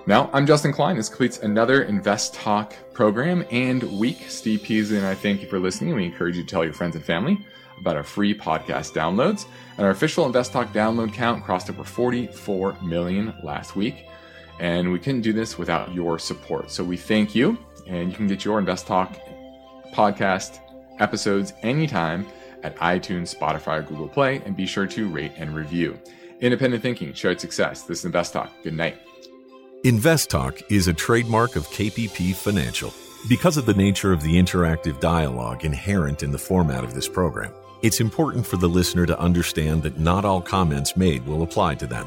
Now, 0.06 0.28
I'm 0.34 0.46
Justin 0.46 0.70
Klein. 0.70 0.96
This 0.96 1.08
completes 1.08 1.38
another 1.38 1.84
Invest 1.84 2.34
Talk 2.34 2.74
program 2.92 3.42
and 3.50 3.82
week. 3.98 4.26
Steve 4.28 4.62
Peasley 4.62 4.98
and 4.98 5.06
I 5.06 5.14
thank 5.14 5.40
you 5.40 5.48
for 5.48 5.58
listening. 5.58 5.94
We 5.94 6.04
encourage 6.04 6.36
you 6.36 6.42
to 6.42 6.48
tell 6.48 6.62
your 6.62 6.74
friends 6.74 6.94
and 6.94 7.02
family 7.02 7.38
about 7.78 7.96
our 7.96 8.02
free 8.02 8.34
podcast 8.38 8.92
downloads. 8.92 9.46
And 9.78 9.86
our 9.86 9.92
official 9.92 10.26
Invest 10.26 10.52
Talk 10.52 10.74
download 10.74 11.14
count 11.14 11.42
crossed 11.42 11.70
over 11.70 11.84
44 11.84 12.76
million 12.82 13.34
last 13.42 13.76
week. 13.76 14.06
And 14.60 14.92
we 14.92 14.98
couldn't 14.98 15.22
do 15.22 15.32
this 15.32 15.58
without 15.58 15.92
your 15.92 16.18
support. 16.18 16.70
So 16.70 16.84
we 16.84 16.96
thank 16.96 17.34
you. 17.34 17.58
And 17.86 18.10
you 18.10 18.16
can 18.16 18.26
get 18.26 18.44
your 18.44 18.58
Invest 18.58 18.86
Talk 18.86 19.18
podcast 19.92 20.58
episodes 21.00 21.52
anytime 21.62 22.26
at 22.62 22.76
iTunes, 22.76 23.36
Spotify, 23.36 23.86
Google 23.86 24.08
Play. 24.08 24.40
And 24.44 24.56
be 24.56 24.66
sure 24.66 24.86
to 24.86 25.08
rate 25.08 25.32
and 25.36 25.54
review. 25.54 25.98
Independent 26.40 26.82
thinking, 26.82 27.12
shared 27.12 27.40
success. 27.40 27.82
This 27.82 28.00
is 28.00 28.04
Invest 28.06 28.32
Talk. 28.32 28.50
Good 28.62 28.74
night. 28.74 28.98
Invest 29.84 30.30
Talk 30.30 30.62
is 30.70 30.88
a 30.88 30.94
trademark 30.94 31.56
of 31.56 31.66
KPP 31.68 32.34
Financial. 32.34 32.92
Because 33.28 33.56
of 33.56 33.66
the 33.66 33.74
nature 33.74 34.12
of 34.12 34.22
the 34.22 34.34
interactive 34.34 35.00
dialogue 35.00 35.64
inherent 35.64 36.22
in 36.22 36.30
the 36.30 36.38
format 36.38 36.84
of 36.84 36.94
this 36.94 37.08
program, 37.08 37.52
it's 37.82 38.00
important 38.00 38.46
for 38.46 38.56
the 38.56 38.68
listener 38.68 39.04
to 39.04 39.18
understand 39.18 39.82
that 39.82 39.98
not 39.98 40.24
all 40.24 40.40
comments 40.40 40.96
made 40.96 41.26
will 41.26 41.42
apply 41.42 41.74
to 41.76 41.86
them. 41.86 42.06